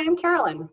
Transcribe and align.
Hi, 0.00 0.06
I'm 0.06 0.16
Carolyn. 0.16 0.66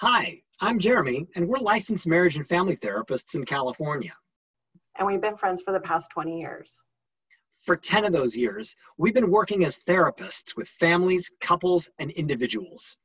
Hi, 0.00 0.42
I'm 0.60 0.78
Jeremy, 0.78 1.26
and 1.34 1.48
we're 1.48 1.56
licensed 1.56 2.06
marriage 2.06 2.36
and 2.36 2.46
family 2.46 2.76
therapists 2.76 3.34
in 3.34 3.46
California. 3.46 4.12
And 4.98 5.08
we've 5.08 5.22
been 5.22 5.38
friends 5.38 5.62
for 5.62 5.72
the 5.72 5.80
past 5.80 6.10
20 6.10 6.38
years. 6.38 6.84
For 7.56 7.74
10 7.74 8.04
of 8.04 8.12
those 8.12 8.36
years, 8.36 8.76
we've 8.98 9.14
been 9.14 9.30
working 9.30 9.64
as 9.64 9.78
therapists 9.78 10.56
with 10.56 10.68
families, 10.68 11.30
couples, 11.40 11.88
and 11.98 12.10
individuals. 12.10 12.98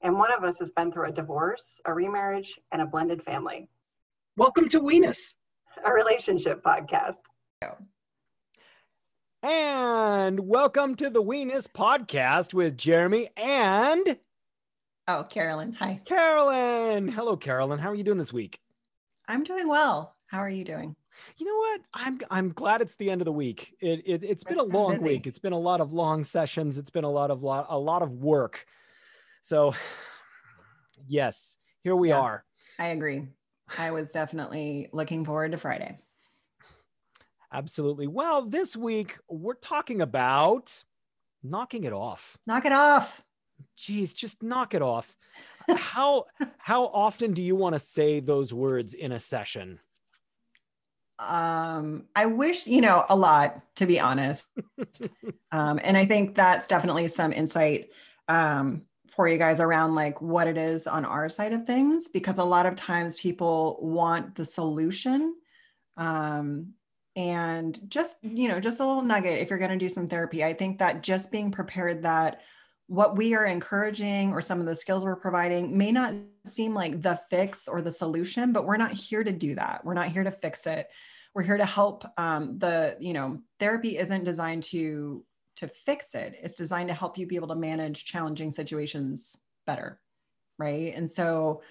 And 0.00 0.18
one 0.18 0.32
of 0.32 0.44
us 0.44 0.58
has 0.60 0.72
been 0.72 0.90
through 0.90 1.10
a 1.10 1.12
divorce, 1.12 1.78
a 1.84 1.92
remarriage, 1.92 2.58
and 2.72 2.80
a 2.80 2.86
blended 2.86 3.22
family. 3.22 3.68
Welcome 4.38 4.66
to 4.70 4.80
Weenus, 4.80 5.34
a 5.84 5.92
relationship 5.92 6.62
podcast. 6.62 7.16
And 9.42 10.40
welcome 10.40 10.94
to 10.94 11.10
the 11.10 11.22
Weenus 11.22 11.68
podcast 11.68 12.54
with 12.54 12.78
Jeremy 12.78 13.28
and 13.36 14.16
Oh, 15.08 15.24
Carolyn. 15.24 15.72
Hi. 15.74 16.00
Carolyn. 16.04 17.08
Hello, 17.08 17.36
Carolyn. 17.36 17.78
How 17.78 17.90
are 17.90 17.94
you 17.94 18.02
doing 18.04 18.18
this 18.18 18.32
week? 18.32 18.60
I'm 19.28 19.44
doing 19.44 19.68
well. 19.68 20.14
How 20.26 20.38
are 20.38 20.48
you 20.50 20.64
doing? 20.64 20.96
You 21.36 21.46
know 21.46 21.56
what? 21.56 21.80
I'm 21.94 22.20
I'm 22.30 22.52
glad 22.52 22.80
it's 22.80 22.96
the 22.96 23.10
end 23.10 23.20
of 23.20 23.24
the 23.24 23.32
week. 23.32 23.74
It, 23.80 24.02
it 24.04 24.24
has 24.28 24.42
been 24.44 24.58
a 24.58 24.62
long 24.64 24.94
busy. 24.94 25.04
week. 25.04 25.26
It's 25.26 25.38
been 25.38 25.52
a 25.52 25.58
lot 25.58 25.80
of 25.80 25.92
long 25.92 26.24
sessions. 26.24 26.76
It's 26.76 26.90
been 26.90 27.04
a 27.04 27.10
lot 27.10 27.30
of 27.30 27.42
lot 27.42 27.66
a 27.70 27.78
lot 27.78 28.02
of 28.02 28.10
work. 28.10 28.66
So, 29.42 29.74
yes, 31.06 31.56
here 31.82 31.94
we 31.94 32.08
Yeah. 32.08 32.20
are. 32.20 32.44
I 32.78 32.88
agree. 32.88 33.28
I 33.78 33.92
was 33.92 34.10
definitely 34.12 34.88
looking 34.92 35.24
forward 35.24 35.52
to 35.52 35.58
Friday. 35.58 35.98
Absolutely. 37.52 38.08
Well, 38.08 38.42
this 38.42 38.76
week 38.76 39.16
we're 39.28 39.54
talking 39.54 40.00
about 40.00 40.82
knocking 41.42 41.84
it 41.84 41.92
off. 41.92 42.36
Knock 42.46 42.64
it 42.66 42.72
off. 42.72 43.22
Geez, 43.76 44.14
just 44.14 44.42
knock 44.42 44.74
it 44.74 44.82
off. 44.82 45.16
how 45.76 46.26
how 46.58 46.86
often 46.86 47.32
do 47.32 47.42
you 47.42 47.56
want 47.56 47.74
to 47.74 47.78
say 47.78 48.20
those 48.20 48.52
words 48.52 48.94
in 48.94 49.12
a 49.12 49.18
session? 49.18 49.80
Um, 51.18 52.04
I 52.14 52.26
wish, 52.26 52.66
you 52.66 52.82
know, 52.82 53.04
a 53.08 53.16
lot, 53.16 53.60
to 53.76 53.86
be 53.86 53.98
honest. 53.98 54.46
um, 55.52 55.80
and 55.82 55.96
I 55.96 56.04
think 56.04 56.34
that's 56.34 56.66
definitely 56.66 57.08
some 57.08 57.32
insight 57.32 57.88
um, 58.28 58.82
for 59.14 59.26
you 59.26 59.38
guys 59.38 59.60
around 59.60 59.94
like 59.94 60.20
what 60.20 60.46
it 60.46 60.58
is 60.58 60.86
on 60.86 61.04
our 61.06 61.28
side 61.28 61.54
of 61.54 61.64
things, 61.64 62.08
because 62.08 62.38
a 62.38 62.44
lot 62.44 62.66
of 62.66 62.76
times 62.76 63.16
people 63.16 63.78
want 63.80 64.34
the 64.34 64.44
solution. 64.44 65.34
Um, 65.96 66.74
and 67.16 67.80
just, 67.88 68.16
you 68.22 68.48
know, 68.48 68.60
just 68.60 68.80
a 68.80 68.86
little 68.86 69.00
nugget 69.00 69.40
if 69.40 69.48
you're 69.48 69.58
going 69.58 69.70
to 69.70 69.78
do 69.78 69.88
some 69.88 70.08
therapy, 70.08 70.44
I 70.44 70.52
think 70.52 70.78
that 70.78 71.02
just 71.02 71.32
being 71.32 71.50
prepared 71.50 72.02
that 72.02 72.42
what 72.88 73.16
we 73.16 73.34
are 73.34 73.44
encouraging 73.44 74.32
or 74.32 74.40
some 74.40 74.60
of 74.60 74.66
the 74.66 74.76
skills 74.76 75.04
we're 75.04 75.16
providing 75.16 75.76
may 75.76 75.90
not 75.90 76.14
seem 76.44 76.72
like 76.72 77.02
the 77.02 77.18
fix 77.28 77.66
or 77.66 77.82
the 77.82 77.90
solution, 77.90 78.52
but 78.52 78.64
we're 78.64 78.76
not 78.76 78.92
here 78.92 79.24
to 79.24 79.32
do 79.32 79.56
that. 79.56 79.84
We're 79.84 79.94
not 79.94 80.08
here 80.08 80.22
to 80.22 80.30
fix 80.30 80.66
it. 80.66 80.88
We're 81.34 81.42
here 81.42 81.56
to 81.56 81.66
help. 81.66 82.04
Um, 82.16 82.58
the 82.58 82.96
you 83.00 83.12
know 83.12 83.40
therapy 83.58 83.98
isn't 83.98 84.24
designed 84.24 84.62
to 84.64 85.24
to 85.56 85.68
fix 85.68 86.14
it. 86.14 86.38
It's 86.42 86.54
designed 86.54 86.88
to 86.88 86.94
help 86.94 87.18
you 87.18 87.26
be 87.26 87.36
able 87.36 87.48
to 87.48 87.54
manage 87.56 88.04
challenging 88.04 88.50
situations 88.50 89.36
better, 89.66 90.00
right? 90.58 90.94
And 90.94 91.10
so 91.10 91.62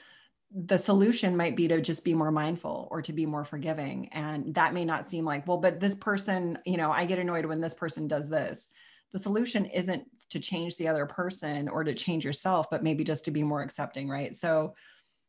the 0.54 0.78
solution 0.78 1.36
might 1.36 1.56
be 1.56 1.68
to 1.68 1.82
just 1.82 2.06
be 2.06 2.14
more 2.14 2.32
mindful 2.32 2.88
or 2.92 3.02
to 3.02 3.14
be 3.14 3.26
more 3.26 3.44
forgiving 3.44 4.08
and 4.14 4.54
that 4.54 4.74
may 4.74 4.86
not 4.86 5.10
seem 5.10 5.26
like 5.26 5.46
well 5.48 5.58
but 5.58 5.80
this 5.80 5.96
person 5.96 6.58
you 6.66 6.78
know 6.78 6.92
i 6.92 7.04
get 7.04 7.20
annoyed 7.20 7.46
when 7.46 7.60
this 7.60 7.74
person 7.74 8.08
does 8.08 8.30
this 8.30 8.70
the 9.12 9.20
solution 9.20 9.66
isn't 9.66 10.06
to 10.30 10.40
change 10.40 10.78
the 10.78 10.88
other 10.88 11.06
person 11.06 11.68
or 11.70 11.84
to 11.84 11.94
change 11.94 12.26
yourself 12.26 12.68
but 12.70 12.84
maybe 12.84 13.04
just 13.04 13.26
to 13.26 13.32
be 13.32 13.44
more 13.44 13.62
accepting 13.62 14.10
right? 14.10 14.34
So 14.36 14.76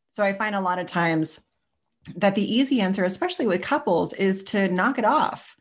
so 0.09 0.23
i 0.23 0.33
find 0.33 0.55
a 0.55 0.61
lot 0.61 0.79
of 0.79 0.87
times 0.87 1.39
that 2.15 2.35
the 2.35 2.55
easy 2.55 2.81
answer 2.81 3.03
especially 3.05 3.47
with 3.47 3.61
couples 3.61 4.13
is 4.13 4.43
to 4.45 4.69
knock 4.69 4.97
it 4.97 5.05
off. 5.05 5.55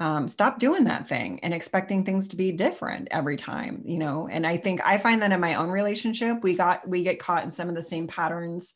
Um, 0.00 0.28
stop 0.28 0.60
doing 0.60 0.84
that 0.84 1.08
thing 1.08 1.40
and 1.42 1.52
expecting 1.52 2.04
things 2.04 2.28
to 2.28 2.36
be 2.36 2.52
different 2.52 3.08
every 3.10 3.36
time 3.36 3.82
you 3.84 3.98
know? 3.98 4.28
And 4.30 4.46
i 4.46 4.56
think 4.56 4.80
i 4.84 4.98
find 4.98 5.22
that 5.22 5.32
in 5.32 5.40
my 5.40 5.54
own 5.54 5.70
relationship 5.70 6.42
we 6.42 6.54
got 6.54 6.88
we 6.88 7.02
get 7.02 7.18
caught 7.18 7.44
in 7.44 7.50
some 7.50 7.68
of 7.68 7.74
the 7.74 7.82
same 7.82 8.06
patterns 8.06 8.74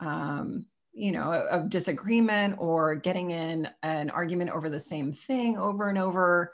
um, 0.00 0.66
you 0.98 1.12
know 1.12 1.30
of 1.32 1.70
disagreement 1.70 2.56
or 2.58 2.96
getting 2.96 3.30
in 3.30 3.68
an 3.82 4.10
argument 4.10 4.50
over 4.50 4.68
the 4.68 4.80
same 4.80 5.12
thing 5.12 5.56
over 5.56 5.88
and 5.88 5.96
over 5.96 6.52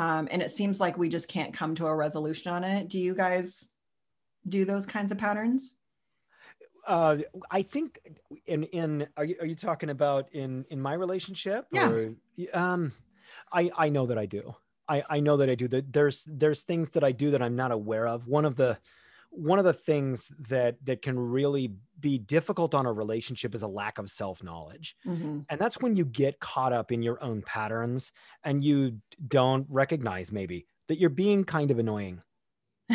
um, 0.00 0.28
and 0.30 0.40
it 0.40 0.50
seems 0.50 0.80
like 0.80 0.96
we 0.96 1.10
just 1.10 1.28
can't 1.28 1.52
come 1.52 1.74
to 1.74 1.86
a 1.86 1.94
resolution 1.94 2.50
on 2.50 2.64
it. 2.64 2.88
Do 2.88 2.98
you 2.98 3.14
guys 3.14 3.68
do 4.48 4.64
those 4.64 4.86
kinds 4.86 5.12
of 5.12 5.18
patterns? 5.18 5.76
Uh, 6.86 7.18
I 7.50 7.60
think 7.60 8.00
in 8.46 8.64
in 8.64 9.08
are 9.18 9.26
you 9.26 9.36
are 9.40 9.46
you 9.46 9.54
talking 9.54 9.90
about 9.90 10.32
in 10.32 10.64
in 10.70 10.80
my 10.80 10.94
relationship? 10.94 11.66
Yeah. 11.70 11.90
Or, 11.90 12.14
um, 12.54 12.92
I 13.52 13.70
I 13.76 13.88
know 13.90 14.06
that 14.06 14.16
I 14.16 14.24
do. 14.24 14.54
I 14.88 15.04
I 15.10 15.20
know 15.20 15.36
that 15.36 15.50
I 15.50 15.54
do. 15.54 15.68
That 15.68 15.92
there's 15.92 16.24
there's 16.26 16.62
things 16.62 16.88
that 16.90 17.04
I 17.04 17.12
do 17.12 17.32
that 17.32 17.42
I'm 17.42 17.56
not 17.56 17.70
aware 17.70 18.08
of. 18.08 18.26
One 18.26 18.46
of 18.46 18.56
the 18.56 18.78
one 19.30 19.58
of 19.58 19.64
the 19.64 19.72
things 19.72 20.32
that 20.38 20.84
that 20.84 21.02
can 21.02 21.18
really 21.18 21.76
be 21.98 22.18
difficult 22.18 22.74
on 22.74 22.86
a 22.86 22.92
relationship 22.92 23.54
is 23.54 23.62
a 23.62 23.68
lack 23.68 23.98
of 23.98 24.10
self 24.10 24.42
knowledge. 24.42 24.96
Mhm. 25.04 25.46
And 25.50 25.60
that's 25.60 25.80
when 25.80 25.96
you 25.96 26.04
get 26.04 26.40
caught 26.40 26.72
up 26.72 26.92
in 26.92 27.02
your 27.02 27.22
own 27.22 27.42
patterns 27.42 28.12
and 28.44 28.64
you 28.64 29.00
don't 29.28 29.66
recognize 29.70 30.32
maybe 30.32 30.66
that 30.88 30.98
you're 30.98 31.10
being 31.10 31.44
kind 31.44 31.70
of 31.70 31.78
annoying. 31.78 32.22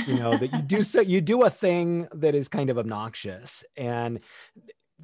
You 0.05 0.15
know, 0.15 0.37
that 0.37 0.53
you 0.53 0.63
do 0.63 0.83
so 0.83 1.01
you 1.01 1.21
do 1.21 1.43
a 1.43 1.49
thing 1.51 2.07
that 2.13 2.35
is 2.35 2.49
kind 2.49 2.69
of 2.69 2.77
obnoxious 2.77 3.63
and 3.77 4.21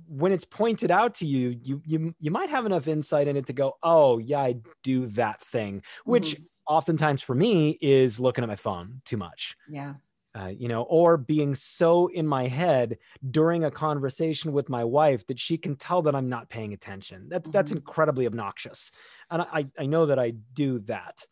when 0.08 0.31
it's 0.31 0.46
pointed 0.46 0.91
out 0.91 1.16
to 1.16 1.25
you, 1.25 1.50
you 1.64 1.81
you 1.86 2.16
you 2.20 2.31
might 2.31 2.50
have 2.50 2.66
enough 2.66 2.88
insight 2.88 3.28
in 3.28 3.36
it 3.38 3.46
to 3.47 3.53
go, 3.53 3.74
"Oh, 3.84 4.18
yeah, 4.20 4.40
I 4.41 4.56
do 4.84 5.08
that 5.08 5.41
thing," 5.41 5.84
which 6.06 6.36
Mhm. 6.36 6.47
oftentimes 6.68 7.22
for 7.22 7.36
me 7.36 7.78
is 7.81 8.20
looking 8.20 8.44
at 8.44 8.47
my 8.47 8.56
phone 8.56 9.02
too 9.06 9.18
much 9.18 9.56
Yeah. 9.68 9.96
Uh, 10.36 10.47
you 10.47 10.68
know, 10.68 10.84
or 10.84 11.18
being 11.18 11.56
so 11.56 12.08
in 12.08 12.25
my 12.25 12.47
head 12.47 12.97
during 13.31 13.64
a 13.64 13.72
conversation 13.72 14.53
with 14.53 14.69
my 14.69 14.84
wife 14.84 15.28
that 15.28 15.40
she 15.40 15.58
can 15.58 15.75
tell 15.75 16.02
that 16.03 16.16
I'm 16.16 16.30
not 16.30 16.50
paying 16.50 16.74
attention. 16.74 17.28
That's 17.30 17.50
that's 17.50 17.72
Mhm. 17.72 17.74
incredibly 17.74 18.25
obnoxious, 18.25 18.91
and 19.30 19.41
I 19.41 19.70
I 19.78 19.86
know 19.86 20.06
that 20.06 20.20
I 20.20 20.31
do 20.31 20.80
that. 20.81 21.28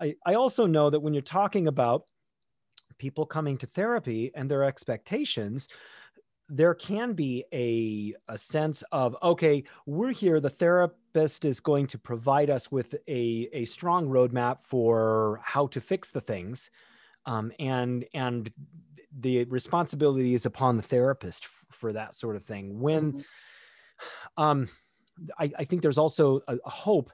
I 0.00 0.16
I 0.26 0.34
also 0.34 0.66
know 0.66 0.90
that 0.90 1.00
when 1.00 1.14
you're 1.14 1.22
talking 1.22 1.68
about 1.68 2.08
people 2.98 3.26
coming 3.26 3.58
to 3.58 3.66
therapy 3.66 4.30
and 4.34 4.50
their 4.50 4.62
expectations 4.64 5.68
there 6.48 6.74
can 6.74 7.14
be 7.14 7.44
a, 7.52 8.14
a 8.32 8.38
sense 8.38 8.82
of 8.92 9.16
okay 9.22 9.64
we're 9.86 10.12
here 10.12 10.40
the 10.40 10.50
therapist 10.50 11.44
is 11.44 11.60
going 11.60 11.86
to 11.88 11.98
provide 11.98 12.50
us 12.50 12.70
with 12.72 12.94
a, 13.08 13.48
a 13.52 13.64
strong 13.66 14.08
roadmap 14.08 14.64
for 14.64 15.40
how 15.42 15.66
to 15.68 15.80
fix 15.80 16.10
the 16.12 16.20
things 16.20 16.70
um, 17.26 17.52
and 17.58 18.04
and 18.14 18.50
the 19.18 19.44
responsibility 19.44 20.34
is 20.34 20.46
upon 20.46 20.76
the 20.76 20.82
therapist 20.82 21.46
for 21.70 21.92
that 21.92 22.14
sort 22.14 22.36
of 22.36 22.44
thing. 22.44 22.78
When 22.80 23.12
Mhm. 23.12 23.24
um, 24.36 24.68
I, 25.38 25.50
I 25.58 25.64
think 25.64 25.82
there's 25.82 25.98
also 25.98 26.40
a, 26.48 26.56
a 26.64 26.70
hope 26.70 27.10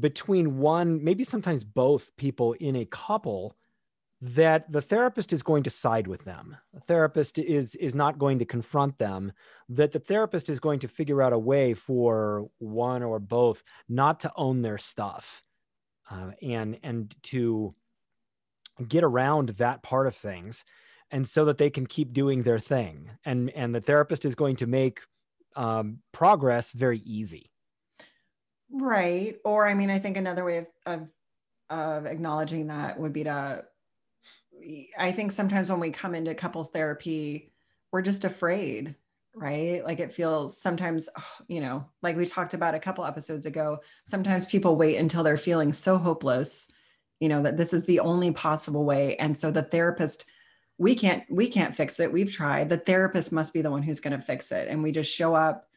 between 0.00 0.58
one 0.58 1.02
maybe 1.02 1.24
sometimes 1.24 1.64
both 1.64 2.14
people 2.16 2.52
in 2.54 2.76
a 2.76 2.84
couple 2.84 3.56
that 4.20 4.70
the 4.70 4.80
therapist 4.82 5.32
is 5.32 5.42
going 5.42 5.64
to 5.64 5.70
side 5.70 6.06
with 6.06 6.24
them. 6.24 6.56
The 6.72 6.80
therapist 6.80 7.38
is 7.38 7.74
is 7.74 7.94
not 7.94 8.18
going 8.18 8.38
to 8.38 8.44
confront 8.44 8.98
them. 8.98 9.32
That 9.68 9.90
the 9.90 9.98
therapist 9.98 10.48
is 10.48 10.60
going 10.60 10.78
to 10.80 10.88
figure 10.88 11.20
out 11.20 11.32
a 11.32 11.38
way 11.38 11.74
for 11.74 12.48
one 12.58 13.02
or 13.02 13.18
both 13.18 13.64
not 13.88 14.20
to 14.20 14.32
own 14.36 14.62
their 14.62 14.78
stuff 14.78 15.42
uh, 16.08 16.32
and 16.40 16.78
and 16.84 17.16
to 17.24 17.74
get 18.88 19.04
around 19.04 19.50
that 19.50 19.82
part 19.82 20.06
of 20.06 20.14
things 20.14 20.64
and 21.10 21.26
so 21.26 21.44
that 21.44 21.58
they 21.58 21.70
can 21.70 21.86
keep 21.86 22.12
doing 22.12 22.42
their 22.42 22.58
thing 22.58 23.10
and 23.24 23.50
and 23.50 23.74
the 23.74 23.80
therapist 23.80 24.24
is 24.24 24.34
going 24.34 24.56
to 24.56 24.66
make 24.66 25.00
um, 25.54 25.98
progress 26.12 26.72
very 26.72 26.98
easy 27.00 27.52
Right. 28.72 29.36
Or 29.44 29.68
I 29.68 29.74
mean, 29.74 29.90
I 29.90 29.98
think 29.98 30.16
another 30.16 30.44
way 30.44 30.58
of, 30.58 30.66
of 30.86 31.08
of 31.70 32.06
acknowledging 32.06 32.66
that 32.66 32.98
would 32.98 33.12
be 33.12 33.24
to 33.24 33.64
I 34.98 35.12
think 35.12 35.32
sometimes 35.32 35.70
when 35.70 35.80
we 35.80 35.90
come 35.90 36.14
into 36.14 36.34
couples 36.34 36.70
therapy, 36.70 37.52
we're 37.90 38.02
just 38.02 38.24
afraid, 38.24 38.94
right? 39.34 39.84
Like 39.84 40.00
it 40.00 40.14
feels 40.14 40.56
sometimes, 40.56 41.08
you 41.48 41.60
know, 41.60 41.86
like 42.00 42.16
we 42.16 42.26
talked 42.26 42.54
about 42.54 42.74
a 42.74 42.80
couple 42.80 43.04
episodes 43.04 43.44
ago, 43.44 43.80
sometimes 44.04 44.46
people 44.46 44.76
wait 44.76 44.96
until 44.96 45.22
they're 45.22 45.36
feeling 45.36 45.72
so 45.72 45.98
hopeless, 45.98 46.70
you 47.22 47.28
know, 47.28 47.42
that 47.42 47.56
this 47.56 47.72
is 47.72 47.84
the 47.84 48.00
only 48.00 48.32
possible 48.32 48.84
way. 48.84 49.14
And 49.16 49.36
so 49.36 49.52
the 49.52 49.62
therapist, 49.62 50.24
we 50.76 50.96
can't, 50.96 51.22
we 51.30 51.46
can't 51.46 51.76
fix 51.76 52.00
it. 52.00 52.12
We've 52.12 52.32
tried. 52.32 52.68
The 52.68 52.78
therapist 52.78 53.30
must 53.30 53.52
be 53.52 53.62
the 53.62 53.70
one 53.70 53.84
who's 53.84 54.00
going 54.00 54.18
to 54.18 54.26
fix 54.26 54.50
it. 54.50 54.66
And 54.66 54.82
we 54.82 54.90
just 54.90 55.14
show 55.14 55.32
up. 55.36 55.68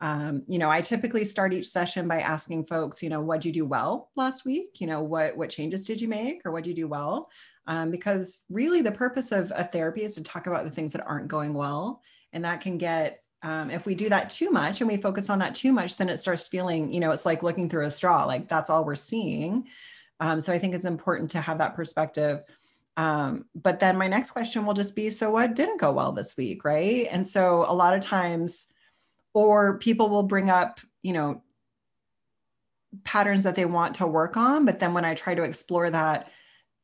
Um, 0.00 0.44
you 0.46 0.60
know, 0.60 0.70
I 0.70 0.80
typically 0.80 1.24
start 1.24 1.54
each 1.54 1.66
session 1.66 2.06
by 2.06 2.20
asking 2.20 2.66
folks, 2.66 3.02
you 3.02 3.10
know, 3.10 3.20
what'd 3.20 3.44
you 3.44 3.52
do 3.52 3.64
well 3.64 4.10
last 4.14 4.44
week? 4.44 4.80
You 4.80 4.86
know, 4.86 5.02
what 5.02 5.36
what 5.36 5.50
changes 5.50 5.82
did 5.82 6.00
you 6.00 6.06
make 6.06 6.42
or 6.44 6.52
what'd 6.52 6.68
you 6.68 6.74
do 6.74 6.86
well? 6.86 7.30
Um, 7.66 7.90
because 7.90 8.42
really, 8.48 8.82
the 8.82 8.92
purpose 8.92 9.32
of 9.32 9.52
a 9.54 9.64
therapy 9.64 10.04
is 10.04 10.14
to 10.14 10.22
talk 10.22 10.46
about 10.46 10.64
the 10.64 10.70
things 10.70 10.92
that 10.92 11.06
aren't 11.06 11.28
going 11.28 11.52
well. 11.52 12.00
And 12.32 12.44
that 12.44 12.60
can 12.60 12.78
get, 12.78 13.22
um, 13.42 13.70
if 13.70 13.86
we 13.86 13.96
do 13.96 14.08
that 14.08 14.30
too 14.30 14.50
much 14.50 14.80
and 14.80 14.88
we 14.88 14.96
focus 14.96 15.30
on 15.30 15.40
that 15.40 15.56
too 15.56 15.72
much, 15.72 15.96
then 15.96 16.08
it 16.08 16.18
starts 16.18 16.46
feeling, 16.46 16.92
you 16.92 17.00
know, 17.00 17.10
it's 17.10 17.26
like 17.26 17.42
looking 17.42 17.68
through 17.68 17.86
a 17.86 17.90
straw, 17.90 18.24
like 18.24 18.48
that's 18.48 18.70
all 18.70 18.84
we're 18.84 18.94
seeing. 18.96 19.66
Um, 20.22 20.40
so 20.40 20.52
I 20.52 20.58
think 20.60 20.72
it's 20.72 20.84
important 20.84 21.32
to 21.32 21.40
have 21.40 21.58
that 21.58 21.74
perspective. 21.74 22.44
Um, 22.96 23.46
but 23.56 23.80
then 23.80 23.98
my 23.98 24.06
next 24.06 24.30
question 24.30 24.64
will 24.64 24.72
just 24.72 24.94
be 24.94 25.10
so 25.10 25.32
what 25.32 25.56
didn't 25.56 25.80
go 25.80 25.90
well 25.90 26.12
this 26.12 26.36
week? 26.36 26.64
Right. 26.64 27.08
And 27.10 27.26
so 27.26 27.64
a 27.68 27.74
lot 27.74 27.94
of 27.94 28.02
times, 28.02 28.66
or 29.34 29.78
people 29.78 30.10
will 30.10 30.22
bring 30.22 30.48
up, 30.48 30.78
you 31.02 31.12
know, 31.12 31.42
patterns 33.02 33.42
that 33.44 33.56
they 33.56 33.64
want 33.64 33.96
to 33.96 34.06
work 34.06 34.36
on. 34.36 34.64
But 34.64 34.78
then 34.78 34.94
when 34.94 35.04
I 35.04 35.14
try 35.14 35.34
to 35.34 35.42
explore 35.42 35.90
that, 35.90 36.30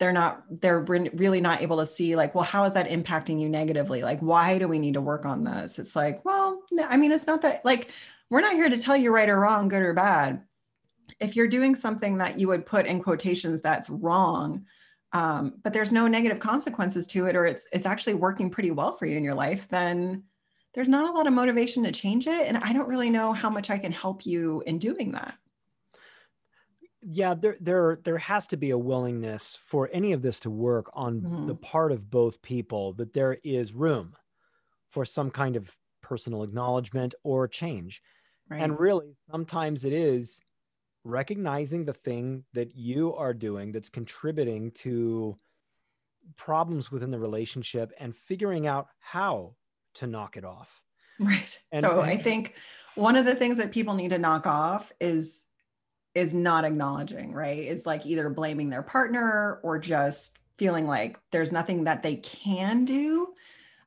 they're 0.01 0.13
not 0.13 0.43
they're 0.61 0.81
really 0.81 1.41
not 1.41 1.63
able 1.63 1.79
to 1.79 1.87
see 1.87 2.17
like 2.17 2.33
well 2.33 2.45
how 2.45 2.63
is 2.65 2.75
that 2.75 2.89
impacting 2.89 3.41
you 3.41 3.49
negatively 3.49 4.03
like 4.03 4.21
why 4.21 4.57
do 4.57 4.69
we 4.69 4.79
need 4.79 4.95
to 4.95 5.01
work 5.01 5.27
on 5.27 5.43
this 5.43 5.77
it's 5.81 5.97
like 5.97 6.25
well 6.25 6.63
i 6.89 6.97
mean 6.97 7.11
it's 7.11 7.27
not 7.27 7.43
that 7.43 7.65
like 7.65 7.91
we're 8.31 8.41
not 8.41 8.53
here 8.53 8.69
to 8.69 8.79
tell 8.79 8.97
you 8.97 9.11
right 9.11 9.29
or 9.29 9.41
wrong 9.41 9.67
good 9.67 9.83
or 9.83 9.95
bad 9.95 10.41
if 11.21 11.37
you're 11.37 11.49
doing 11.49 11.75
something 11.75 12.19
that 12.19 12.39
you 12.39 12.49
would 12.49 12.67
put 12.67 12.87
in 12.87 13.03
quotations 13.03 13.61
that's 13.61 13.91
wrong 13.91 14.65
um, 15.13 15.55
but 15.63 15.73
there's 15.73 15.93
no 15.93 16.07
negative 16.07 16.39
consequences 16.39 17.07
to 17.07 17.27
it 17.27 17.37
or 17.37 17.47
it's 17.47 17.67
it's 17.73 17.87
actually 17.87 18.15
working 18.15 18.51
pretty 18.51 18.71
well 18.71 18.97
for 18.97 19.07
you 19.07 19.17
in 19.17 19.25
your 19.25 19.35
life 19.35 19.67
then 19.69 20.23
there's 20.75 20.89
not 20.89 21.09
a 21.09 21.13
lot 21.13 21.27
of 21.27 21.33
motivation 21.33 21.83
to 21.83 21.93
change 21.93 22.27
it 22.27 22.47
and 22.47 22.59
i 22.59 22.73
don't 22.73 22.89
really 22.89 23.11
know 23.11 23.33
how 23.33 23.49
much 23.49 23.71
i 23.71 23.79
can 23.79 23.93
help 23.93 24.27
you 24.27 24.63
in 24.67 24.79
doing 24.79 25.13
that 25.13 25.35
yeah 27.03 27.35
there 27.35 27.57
there 27.61 27.99
there 28.05 28.19
has 28.19 28.47
to 28.47 28.57
be 28.57 28.71
a 28.71 28.79
willingness 28.79 29.59
for 29.67 29.89
any 29.93 30.13
of 30.13 30.23
this 30.23 30.41
to 30.41 30.51
work 30.51 30.91
on 30.93 31.21
mm-hmm. 31.21 31.47
the 31.47 31.55
part 31.55 31.93
of 31.93 32.11
both 32.11 32.43
people 32.43 32.93
that 32.95 33.15
there 33.15 33.39
is 33.45 33.73
room 33.73 34.15
for 34.91 35.05
some 35.05 35.31
kind 35.31 35.57
of 35.57 35.71
personal 36.03 36.43
acknowledgement 36.43 37.15
or 37.23 37.47
change 37.47 38.03
right. 38.51 38.63
and 38.63 38.79
really 38.79 39.17
sometimes 39.31 39.85
it 39.85 39.93
is 39.93 40.41
recognizing 41.05 41.85
the 41.85 41.93
thing 41.93 42.45
that 42.55 42.75
you 42.75 43.15
are 43.15 43.35
doing 43.35 43.73
that's 43.73 43.89
contributing 43.89 44.71
to 44.73 45.37
problems 46.37 46.91
within 46.91 47.11
the 47.11 47.19
relationship 47.19 47.93
and 47.99 48.15
figuring 48.15 48.67
out 48.67 48.89
how 48.99 49.55
to 49.95 50.07
knock 50.07 50.37
it 50.37 50.45
off. 50.45 50.81
Right. 51.21 51.59
And, 51.73 51.81
so 51.81 52.01
and, 52.01 52.09
i 52.09 52.17
think 52.17 52.55
one 52.95 53.17
of 53.17 53.25
the 53.25 53.35
things 53.35 53.59
that 53.59 53.73
people 53.73 53.95
need 53.95 54.11
to 54.11 54.19
knock 54.19 54.47
off 54.47 54.93
is 55.01 55.47
is 56.15 56.33
not 56.33 56.65
acknowledging, 56.65 57.33
right? 57.33 57.59
It's 57.59 57.87
like 57.87 58.07
either 58.07 58.31
blaming 58.31 58.71
their 58.71 58.83
partner 58.83 59.61
or 59.65 59.79
just 59.79 60.39
feeling 60.57 60.87
like 60.87 61.19
there's 61.31 61.53
nothing 61.53 61.85
that 61.85 62.03
they 62.03 62.17
can 62.17 62.85
do, 62.85 63.35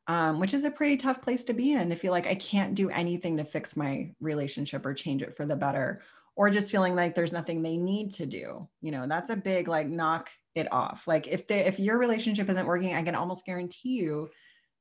um, 0.07 0.39
which 0.39 0.53
is 0.53 0.63
a 0.63 0.71
pretty 0.71 0.97
tough 0.97 1.21
place 1.21 1.43
to 1.45 1.53
be 1.53 1.73
in 1.73 1.89
to 1.89 1.95
feel 1.95 2.11
like 2.11 2.27
I 2.27 2.35
can't 2.35 2.75
do 2.75 2.89
anything 2.89 3.37
to 3.37 3.43
fix 3.43 3.75
my 3.75 4.11
relationship 4.19 4.85
or 4.85 4.93
change 4.93 5.21
it 5.21 5.35
for 5.35 5.45
the 5.45 5.55
better, 5.55 6.01
or 6.41 6.49
just 6.49 6.71
feeling 6.71 6.95
like 6.95 7.13
there's 7.13 7.33
nothing 7.33 7.61
they 7.61 7.77
need 7.77 8.09
to 8.09 8.25
do. 8.25 8.67
You 8.81 8.89
know, 8.89 9.05
that's 9.07 9.29
a 9.29 9.35
big 9.35 9.67
like 9.67 9.87
knock 9.87 10.31
it 10.55 10.73
off. 10.73 11.07
Like 11.07 11.27
if 11.27 11.47
they 11.47 11.59
if 11.59 11.79
your 11.79 11.99
relationship 11.99 12.49
isn't 12.49 12.65
working, 12.65 12.95
I 12.95 13.03
can 13.03 13.13
almost 13.13 13.45
guarantee 13.45 13.99
you 13.99 14.31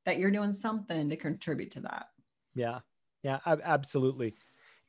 that 0.06 0.18
you're 0.18 0.30
doing 0.30 0.54
something 0.54 1.10
to 1.10 1.16
contribute 1.16 1.72
to 1.72 1.80
that. 1.80 2.06
Yeah. 2.54 2.78
Yeah, 3.22 3.40
absolutely 3.44 4.34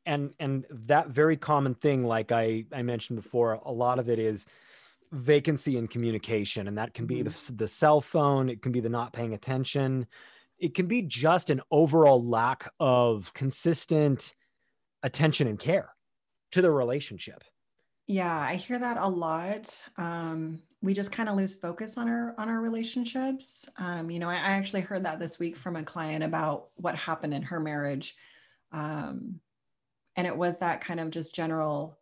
and 0.06 0.31
and 0.39 0.65
that 0.69 1.09
very 1.09 1.35
common 1.35 1.75
thing 1.75 2.03
like 2.03 2.31
i 2.31 2.65
i 2.73 2.81
mentioned 2.81 3.21
before 3.21 3.51
a 3.65 3.71
lot 3.71 4.00
of 4.00 4.09
it 4.09 4.19
is 4.19 4.47
vacancy 5.12 5.77
in 5.77 5.88
communication 5.88 6.68
and 6.68 6.77
that 6.77 6.94
can 6.95 7.06
be 7.06 7.18
mm-hmm. 7.18 7.27
the, 7.27 7.53
the 7.53 7.68
cell 7.68 8.01
phone 8.01 8.50
it 8.50 8.62
can 8.62 8.71
be 8.71 8.79
the 8.79 8.89
not 8.89 9.13
paying 9.13 9.33
attention 9.33 10.07
it 10.59 10.73
can 10.73 10.88
be 10.88 11.01
just 11.01 11.50
an 11.50 11.62
overall 11.69 12.25
lack 12.25 12.71
of 12.79 13.31
consistent 13.35 14.33
attention 15.03 15.45
and 15.47 15.59
care 15.59 15.94
to 16.51 16.62
the 16.62 16.71
relationship. 16.71 17.44
Yeah 18.07 18.38
i 18.38 18.56
hear 18.56 18.80
that 18.80 18.98
a 18.98 19.07
lot. 19.07 19.83
Um, 19.98 20.62
we 20.81 20.94
just 20.94 21.12
kind 21.12 21.30
of 21.30 21.36
lose 21.36 21.56
focus 21.56 21.98
on 21.98 22.09
our 22.09 22.36
on 22.38 22.50
our 22.50 22.59
relationships. 22.59 23.68
Um, 23.77 24.09
you 24.09 24.19
know 24.19 24.30
I, 24.30 24.36
I, 24.36 24.51
actually 24.51 24.81
heard 24.81 25.06
that 25.06 25.19
this 25.19 25.39
week 25.39 25.56
from 25.56 25.75
a 25.75 25.83
client 25.83 26.24
about 26.24 26.69
what 26.75 26.95
happened 26.95 27.33
in 27.33 27.44
her 27.44 27.59
marriage. 27.59 28.15
Um, 28.71 29.39
and 30.15 30.27
it 30.27 30.36
was 30.36 30.59
that 30.59 30.81
kind 30.81 31.00
of 31.00 31.09
just 31.09 31.33
general 31.33 31.98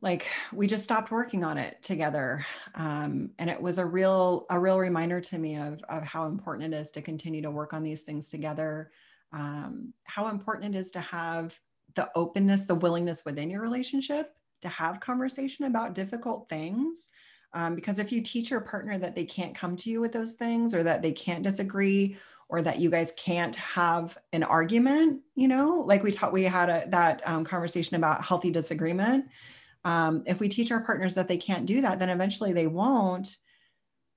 like 0.00 0.26
we 0.52 0.66
just 0.66 0.84
stopped 0.84 1.10
working 1.10 1.42
on 1.42 1.58
it 1.58 1.82
together. 1.82 2.44
Um, 2.74 3.30
and 3.38 3.48
it 3.48 3.60
was 3.60 3.78
a 3.78 3.86
real 3.86 4.46
a 4.50 4.58
real 4.58 4.78
reminder 4.78 5.20
to 5.20 5.38
me 5.38 5.56
of, 5.56 5.80
of 5.88 6.02
how 6.02 6.26
important 6.26 6.72
it 6.72 6.76
is 6.76 6.90
to 6.92 7.02
continue 7.02 7.42
to 7.42 7.50
work 7.50 7.72
on 7.72 7.82
these 7.82 8.02
things 8.02 8.28
together. 8.28 8.90
Um, 9.32 9.92
how 10.04 10.28
important 10.28 10.74
it 10.74 10.78
is 10.78 10.92
to 10.92 11.00
have 11.00 11.58
the 11.96 12.08
openness 12.14 12.66
the 12.66 12.74
willingness 12.74 13.24
within 13.24 13.50
your 13.50 13.62
relationship 13.62 14.36
to 14.62 14.68
have 14.68 15.00
conversation 15.00 15.64
about 15.64 15.94
difficult 15.94 16.48
things. 16.48 17.10
Um, 17.52 17.74
because 17.74 17.98
if 17.98 18.12
you 18.12 18.22
teach 18.22 18.50
your 18.50 18.60
partner 18.60 18.98
that 18.98 19.14
they 19.14 19.24
can't 19.24 19.54
come 19.54 19.76
to 19.78 19.90
you 19.90 20.00
with 20.00 20.12
those 20.12 20.34
things 20.34 20.74
or 20.74 20.82
that 20.82 21.02
they 21.02 21.12
can't 21.12 21.42
disagree 21.42 22.16
or 22.48 22.62
that 22.62 22.78
you 22.78 22.90
guys 22.90 23.12
can't 23.16 23.56
have 23.56 24.16
an 24.32 24.44
argument 24.44 25.22
you 25.34 25.48
know 25.48 25.84
like 25.86 26.02
we 26.04 26.12
taught 26.12 26.32
we 26.32 26.44
had 26.44 26.68
a, 26.68 26.84
that 26.88 27.20
um, 27.26 27.44
conversation 27.44 27.96
about 27.96 28.24
healthy 28.24 28.50
disagreement. 28.50 29.26
Um, 29.84 30.24
if 30.26 30.40
we 30.40 30.48
teach 30.48 30.72
our 30.72 30.80
partners 30.80 31.14
that 31.14 31.28
they 31.28 31.38
can't 31.38 31.66
do 31.66 31.80
that 31.82 31.98
then 31.98 32.10
eventually 32.10 32.52
they 32.52 32.66
won't. 32.66 33.36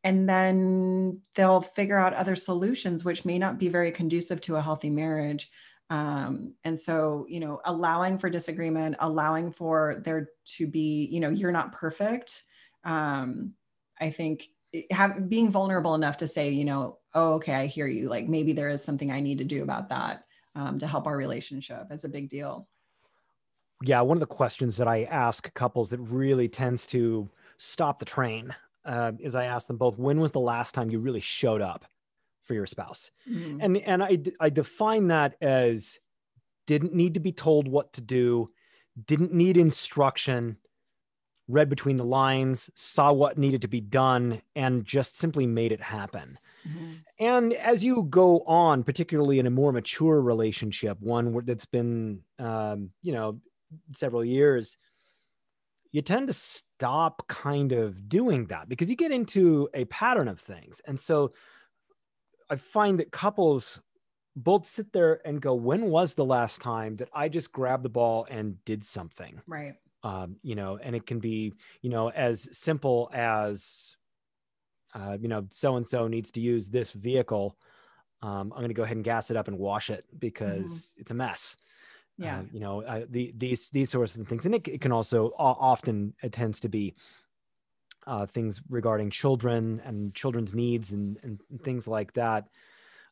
And 0.04 0.30
then 0.30 1.22
they'll 1.36 1.62
figure 1.62 1.98
out 1.98 2.14
other 2.14 2.36
solutions 2.36 3.04
which 3.04 3.25
may 3.25 3.38
not 3.38 3.60
be 3.60 3.70
very 3.70 3.92
conducive 3.92 4.42
to 4.42 4.56
a 4.56 4.62
healthy 4.62 4.90
marriage 4.90 5.50
um, 5.89 6.53
and 6.63 6.77
so 6.77 7.25
you 7.30 7.39
know 7.39 7.62
allowing 7.65 8.18
for 8.18 8.30
disagreement 8.30 8.95
allowing 9.00 9.51
for 9.51 10.01
there 10.06 10.30
to 10.45 10.68
be 10.68 11.07
you 11.12 11.19
know 11.19 11.30
you're 11.30 11.51
not 11.51 11.71
perfect 11.71 12.44
um, 12.83 13.53
i 14.00 14.09
think 14.09 14.47
have 14.91 15.27
being 15.30 15.51
vulnerable 15.51 15.95
enough 15.95 16.18
to 16.18 16.27
say 16.27 16.50
you 16.50 16.65
know 16.65 17.00
oh, 17.13 17.33
okay, 17.33 17.53
I 17.53 17.65
hear 17.65 17.88
you. 17.88 18.09
Like 18.09 18.27
maybe 18.27 18.53
there 18.53 18.69
is 18.69 18.83
something 18.83 19.12
I 19.12 19.19
need 19.19 19.38
to 19.39 19.44
do 19.44 19.63
about 19.63 19.89
that 19.89 20.24
um, 20.56 20.80
to 20.80 20.88
help 20.88 21.07
our 21.07 21.18
relationship. 21.18 21.88
is 21.91 22.03
a 22.03 22.09
big 22.09 22.30
deal. 22.30 22.68
Yeah, 23.83 24.01
one 24.01 24.18
of 24.18 24.21
the 24.21 24.27
questions 24.27 24.77
that 24.77 24.88
I 24.88 25.03
ask 25.03 25.53
couples 25.53 25.89
that 25.91 26.00
really 26.00 26.50
tends 26.50 26.86
to 26.88 27.30
stop 27.57 28.00
the 28.00 28.06
train 28.06 28.53
uh, 28.86 29.13
is 29.19 29.36
I 29.36 29.45
ask 29.45 29.68
them 29.68 29.77
both, 29.77 29.97
when 29.97 30.19
was 30.19 30.31
the 30.31 30.39
last 30.39 30.75
time 30.75 30.89
you 30.89 31.00
really 31.00 31.21
showed 31.21 31.62
up 31.62 31.86
for 32.50 32.56
your 32.56 32.66
spouse? 32.66 33.12
Mm-hmm. 33.29 33.60
And 33.62 33.77
and 33.77 34.03
I 34.03 34.18
I 34.39 34.50
define 34.50 35.10
that 35.10 35.36
as 35.39 36.00
didn't 36.65 36.96
need 36.96 37.13
to 37.13 37.20
be 37.20 37.32
told 37.32 37.68
what 37.68 37.94
to 37.94 38.01
do, 38.01 38.50
didn't 39.06 39.32
need 39.32 39.56
instruction, 39.56 40.58
read 41.48 41.70
between 41.70 41.98
the 41.98 42.03
lines, 42.03 42.72
saw 42.74 43.13
what 43.13 43.38
needed 43.38 43.62
to 43.62 43.68
be 43.68 43.82
done, 43.82 44.41
and 44.56 44.84
just 44.84 45.15
simply 45.15 45.46
made 45.46 45.72
it 45.72 45.82
happen. 45.82 46.39
Mm-hmm. 46.68 46.94
And 47.20 47.53
as 47.53 47.84
you 47.84 48.01
go 48.10 48.39
on, 48.41 48.84
particularly 48.84 49.38
in 49.38 49.46
a 49.46 49.51
more 49.51 49.72
mature 49.72 50.20
relationship, 50.20 51.00
one 51.00 51.39
that's 51.46 51.65
been, 51.65 52.22
um, 52.39 52.89
you 53.03 53.13
know, 53.13 53.39
several 53.94 54.25
years, 54.25 54.75
you 55.91 56.01
tend 56.01 56.27
to 56.27 56.34
stop 56.34 57.27
kind 57.27 57.72
of 57.72 58.08
doing 58.08 58.46
that 58.48 58.70
because 58.70 58.89
you 58.89 58.96
get 58.96 59.12
into 59.12 59.70
a 59.74 59.86
pattern 59.86 60.27
of 60.27 60.39
things. 60.39 60.82
And 60.86 61.00
so 61.00 61.34
I 62.50 62.56
find 62.56 63.00
that 63.00 63.12
couples 63.12 63.79
both 64.36 64.68
sit 64.68 64.94
there 64.94 65.22
and 65.25 65.41
go, 65.41 65.53
when 65.53 65.86
was 65.86 66.15
the 66.15 66.25
last 66.25 66.62
time 66.62 66.96
that 66.98 67.10
I 67.13 67.29
just 67.29 67.51
grabbed 67.51 67.84
the 67.84 67.89
ball 67.89 68.27
and 68.29 68.63
did 68.65 68.84
something? 68.84 69.41
Right. 69.48 69.75
Um, 70.03 70.38
you 70.44 70.56
know, 70.56 70.79
and 70.82 70.96
it 70.96 71.06
can 71.06 71.20
be, 71.20 71.53
you 71.82 71.89
know, 71.89 72.10
as 72.10 72.48
simple 72.58 73.10
as 73.13 73.96
uh, 74.96 75.18
you 75.20 75.27
know, 75.27 75.46
so 75.50 75.75
and 75.75 75.86
so 75.86 76.08
needs 76.08 76.32
to 76.32 76.41
use 76.41 76.70
this 76.70 76.91
vehicle. 76.91 77.58
Um, 78.22 78.51
I'm 78.53 78.60
going 78.60 78.70
to 78.70 78.74
go 78.74 78.84
ahead 78.84 78.98
and 78.98 79.03
gas 79.03 79.32
it 79.32 79.38
up 79.38 79.48
and 79.48 79.58
wash 79.58 79.89
it 79.89 80.06
because 80.18 80.68
mm-hmm. 80.70 81.01
it's 81.01 81.12
a 81.12 81.13
mess. 81.13 81.58
Yeah, 82.18 82.39
uh, 82.39 82.44
you 82.51 82.60
know, 82.60 82.82
uh, 82.82 83.06
the, 83.10 83.34
these 83.38 83.70
these 83.70 83.89
sorts 83.89 84.15
of 84.15 84.27
things, 84.27 84.46
and 84.46 84.56
it, 84.56 84.68
it 84.68 84.82
can 84.82 84.91
also 84.91 85.32
often 85.38 86.13
it 86.22 86.34
tends 86.34 86.60
to 86.62 86.70
be 86.70 86.96
uh, 88.10 88.25
things 88.25 88.62
regarding 88.70 89.12
children 89.12 89.82
and 89.86 90.16
children's 90.16 90.54
needs 90.54 90.92
and, 90.92 91.18
and 91.22 91.39
things 91.63 91.88
like 91.88 92.13
that. 92.13 92.48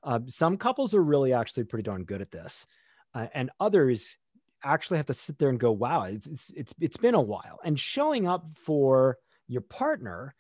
Uh, 0.03 0.19
some 0.25 0.57
couples 0.57 0.95
are 0.95 1.03
really 1.03 1.33
actually 1.33 1.63
pretty 1.63 1.83
darn 1.83 2.03
good 2.03 2.21
at 2.21 2.31
this, 2.31 2.65
uh, 3.13 3.27
and 3.33 3.51
others 3.59 4.17
actually 4.63 4.97
have 4.97 5.05
to 5.05 5.13
sit 5.13 5.37
there 5.37 5.49
and 5.49 5.59
go, 5.59 5.71
"Wow, 5.71 6.03
it's 6.03 6.27
it's 6.27 6.51
it's, 6.55 6.73
it's 6.79 6.97
been 6.97 7.13
a 7.13 7.21
while." 7.21 7.59
And 7.63 7.79
showing 7.79 8.27
up 8.27 8.47
for 8.47 9.17
your 9.47 9.61
partner 9.61 10.33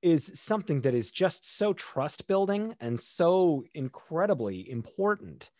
is 0.00 0.30
something 0.34 0.82
that 0.82 0.94
is 0.94 1.10
just 1.10 1.48
so 1.56 1.72
trust 1.72 2.28
building 2.28 2.74
and 2.80 3.00
so 3.00 3.64
incredibly 3.74 4.70
important 4.70 5.50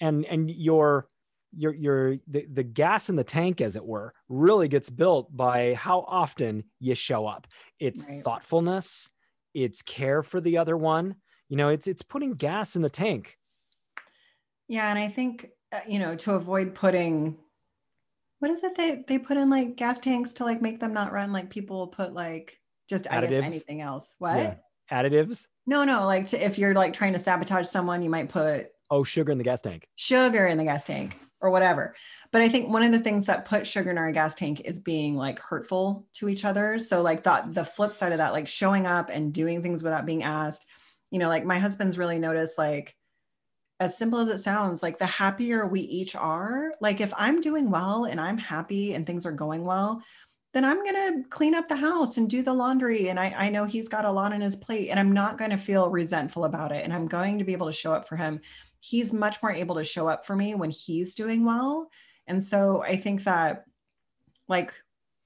and 0.00 0.26
and 0.26 0.50
your 0.50 1.08
your 1.56 1.74
your 1.74 2.16
the, 2.28 2.46
the 2.52 2.62
gas 2.62 3.08
in 3.08 3.16
the 3.16 3.24
tank 3.24 3.60
as 3.60 3.76
it 3.76 3.84
were 3.84 4.12
really 4.28 4.68
gets 4.68 4.90
built 4.90 5.34
by 5.36 5.74
how 5.74 6.00
often 6.06 6.64
you 6.80 6.94
show 6.94 7.26
up 7.26 7.46
it's 7.80 8.02
right. 8.04 8.22
thoughtfulness 8.22 9.10
it's 9.56 9.80
care 9.80 10.22
for 10.22 10.38
the 10.38 10.58
other 10.58 10.76
one. 10.76 11.16
You 11.48 11.56
know, 11.56 11.70
it's 11.70 11.86
it's 11.86 12.02
putting 12.02 12.34
gas 12.34 12.76
in 12.76 12.82
the 12.82 12.90
tank. 12.90 13.38
Yeah, 14.68 14.90
and 14.90 14.98
I 14.98 15.08
think 15.08 15.48
uh, 15.72 15.80
you 15.88 15.98
know 15.98 16.14
to 16.16 16.34
avoid 16.34 16.74
putting 16.74 17.38
what 18.38 18.50
is 18.50 18.62
it 18.62 18.76
they 18.76 19.02
they 19.08 19.18
put 19.18 19.38
in 19.38 19.48
like 19.48 19.76
gas 19.76 19.98
tanks 19.98 20.34
to 20.34 20.44
like 20.44 20.60
make 20.60 20.78
them 20.78 20.92
not 20.92 21.10
run 21.10 21.32
like 21.32 21.48
people 21.48 21.86
put 21.86 22.12
like 22.12 22.60
just 22.90 23.06
I 23.10 23.22
guess 23.22 23.30
Additives? 23.30 23.44
anything 23.44 23.80
else. 23.80 24.14
What? 24.18 24.36
Yeah. 24.36 24.54
Additives. 24.92 25.46
No, 25.66 25.84
no, 25.84 26.04
like 26.04 26.28
to, 26.28 26.44
if 26.44 26.58
you're 26.58 26.74
like 26.74 26.92
trying 26.92 27.14
to 27.14 27.18
sabotage 27.18 27.66
someone, 27.66 28.02
you 28.02 28.10
might 28.10 28.28
put 28.28 28.68
Oh, 28.90 29.02
sugar 29.04 29.32
in 29.32 29.38
the 29.38 29.44
gas 29.44 29.62
tank. 29.62 29.88
sugar 29.96 30.46
in 30.46 30.58
the 30.58 30.64
gas 30.64 30.84
tank 30.84 31.18
or 31.40 31.50
whatever. 31.50 31.94
But 32.32 32.42
I 32.42 32.48
think 32.48 32.68
one 32.68 32.82
of 32.82 32.92
the 32.92 32.98
things 32.98 33.26
that 33.26 33.44
put 33.44 33.66
sugar 33.66 33.90
in 33.90 33.98
our 33.98 34.12
gas 34.12 34.34
tank 34.34 34.62
is 34.64 34.78
being 34.78 35.14
like 35.14 35.38
hurtful 35.38 36.06
to 36.14 36.28
each 36.28 36.44
other. 36.44 36.78
So 36.78 37.02
like 37.02 37.24
that 37.24 37.52
the 37.54 37.64
flip 37.64 37.92
side 37.92 38.12
of 38.12 38.18
that, 38.18 38.32
like 38.32 38.48
showing 38.48 38.86
up 38.86 39.10
and 39.10 39.32
doing 39.32 39.62
things 39.62 39.82
without 39.82 40.06
being 40.06 40.22
asked, 40.22 40.66
you 41.10 41.18
know, 41.18 41.28
like 41.28 41.44
my 41.44 41.58
husband's 41.58 41.98
really 41.98 42.18
noticed 42.18 42.58
like 42.58 42.96
as 43.78 43.98
simple 43.98 44.18
as 44.20 44.28
it 44.28 44.38
sounds, 44.38 44.82
like 44.82 44.98
the 44.98 45.06
happier 45.06 45.66
we 45.66 45.80
each 45.80 46.16
are, 46.16 46.72
like 46.80 47.00
if 47.02 47.12
I'm 47.16 47.42
doing 47.42 47.70
well 47.70 48.06
and 48.06 48.18
I'm 48.18 48.38
happy 48.38 48.94
and 48.94 49.06
things 49.06 49.26
are 49.26 49.32
going 49.32 49.64
well, 49.64 50.02
then 50.52 50.64
I'm 50.64 50.82
going 50.82 51.22
to 51.22 51.28
clean 51.28 51.54
up 51.54 51.68
the 51.68 51.76
house 51.76 52.16
and 52.16 52.30
do 52.30 52.42
the 52.42 52.54
laundry. 52.54 53.08
And 53.08 53.20
I, 53.20 53.34
I 53.36 53.48
know 53.50 53.64
he's 53.64 53.88
got 53.88 54.04
a 54.04 54.10
lot 54.10 54.32
on 54.32 54.40
his 54.40 54.56
plate 54.56 54.88
and 54.88 54.98
I'm 54.98 55.12
not 55.12 55.38
going 55.38 55.50
to 55.50 55.58
feel 55.58 55.90
resentful 55.90 56.44
about 56.44 56.72
it. 56.72 56.82
And 56.84 56.92
I'm 56.92 57.08
going 57.08 57.38
to 57.38 57.44
be 57.44 57.52
able 57.52 57.66
to 57.66 57.72
show 57.72 57.92
up 57.92 58.08
for 58.08 58.16
him. 58.16 58.40
He's 58.80 59.12
much 59.12 59.42
more 59.42 59.52
able 59.52 59.74
to 59.76 59.84
show 59.84 60.08
up 60.08 60.24
for 60.24 60.34
me 60.34 60.54
when 60.54 60.70
he's 60.70 61.14
doing 61.14 61.44
well. 61.44 61.90
And 62.26 62.42
so 62.42 62.82
I 62.82 62.96
think 62.96 63.24
that 63.24 63.64
like 64.48 64.72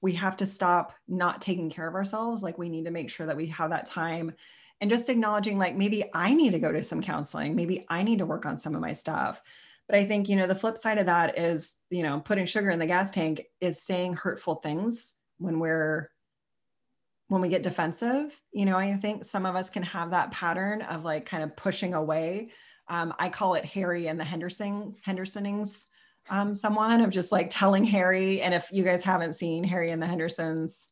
we 0.01 0.13
have 0.13 0.37
to 0.37 0.45
stop 0.45 0.93
not 1.07 1.41
taking 1.41 1.69
care 1.69 1.87
of 1.87 1.95
ourselves. 1.95 2.43
Like 2.43 2.57
we 2.57 2.69
need 2.69 2.85
to 2.85 2.91
make 2.91 3.09
sure 3.09 3.27
that 3.27 3.37
we 3.37 3.47
have 3.47 3.69
that 3.69 3.85
time 3.85 4.33
and 4.81 4.89
just 4.89 5.09
acknowledging 5.09 5.59
like 5.59 5.75
maybe 5.75 6.03
I 6.13 6.33
need 6.33 6.51
to 6.51 6.59
go 6.59 6.71
to 6.71 6.83
some 6.83 7.01
counseling, 7.01 7.55
maybe 7.55 7.85
I 7.87 8.01
need 8.03 8.17
to 8.19 8.25
work 8.25 8.45
on 8.45 8.57
some 8.57 8.73
of 8.73 8.81
my 8.81 8.93
stuff. 8.93 9.41
But 9.91 9.99
I 9.99 10.05
think, 10.05 10.29
you 10.29 10.37
know, 10.37 10.47
the 10.47 10.55
flip 10.55 10.77
side 10.77 10.99
of 10.99 11.07
that 11.07 11.37
is, 11.37 11.75
you 11.89 12.01
know, 12.01 12.21
putting 12.21 12.45
sugar 12.45 12.69
in 12.69 12.79
the 12.79 12.85
gas 12.85 13.11
tank 13.11 13.43
is 13.59 13.81
saying 13.81 14.13
hurtful 14.13 14.55
things 14.55 15.15
when 15.37 15.59
we're 15.59 16.09
when 17.27 17.41
we 17.41 17.49
get 17.49 17.61
defensive. 17.61 18.39
You 18.53 18.63
know 18.65 18.77
i 18.77 18.93
think 18.95 19.25
some 19.25 19.45
of 19.45 19.57
us 19.57 19.69
can 19.69 19.83
have 19.83 20.11
that 20.11 20.31
pattern 20.31 20.81
of 20.81 21.03
like 21.03 21.25
kind 21.25 21.43
of 21.43 21.57
pushing 21.57 21.93
away. 21.93 22.51
Um, 22.87 23.13
i 23.19 23.27
call 23.27 23.55
it 23.55 23.65
harry 23.65 24.07
and 24.07 24.17
the 24.17 24.23
henderson 24.23 24.95
hendersonings 25.03 25.87
um, 26.29 26.55
someone 26.55 27.01
of 27.01 27.09
just 27.09 27.33
like 27.33 27.49
telling 27.49 27.83
harry. 27.83 28.41
And 28.41 28.53
if 28.53 28.69
you 28.71 28.85
guys 28.85 29.03
haven't 29.03 29.33
seen 29.33 29.65
harry 29.65 29.91
and 29.91 30.01
the 30.01 30.07
hendersons 30.07 30.87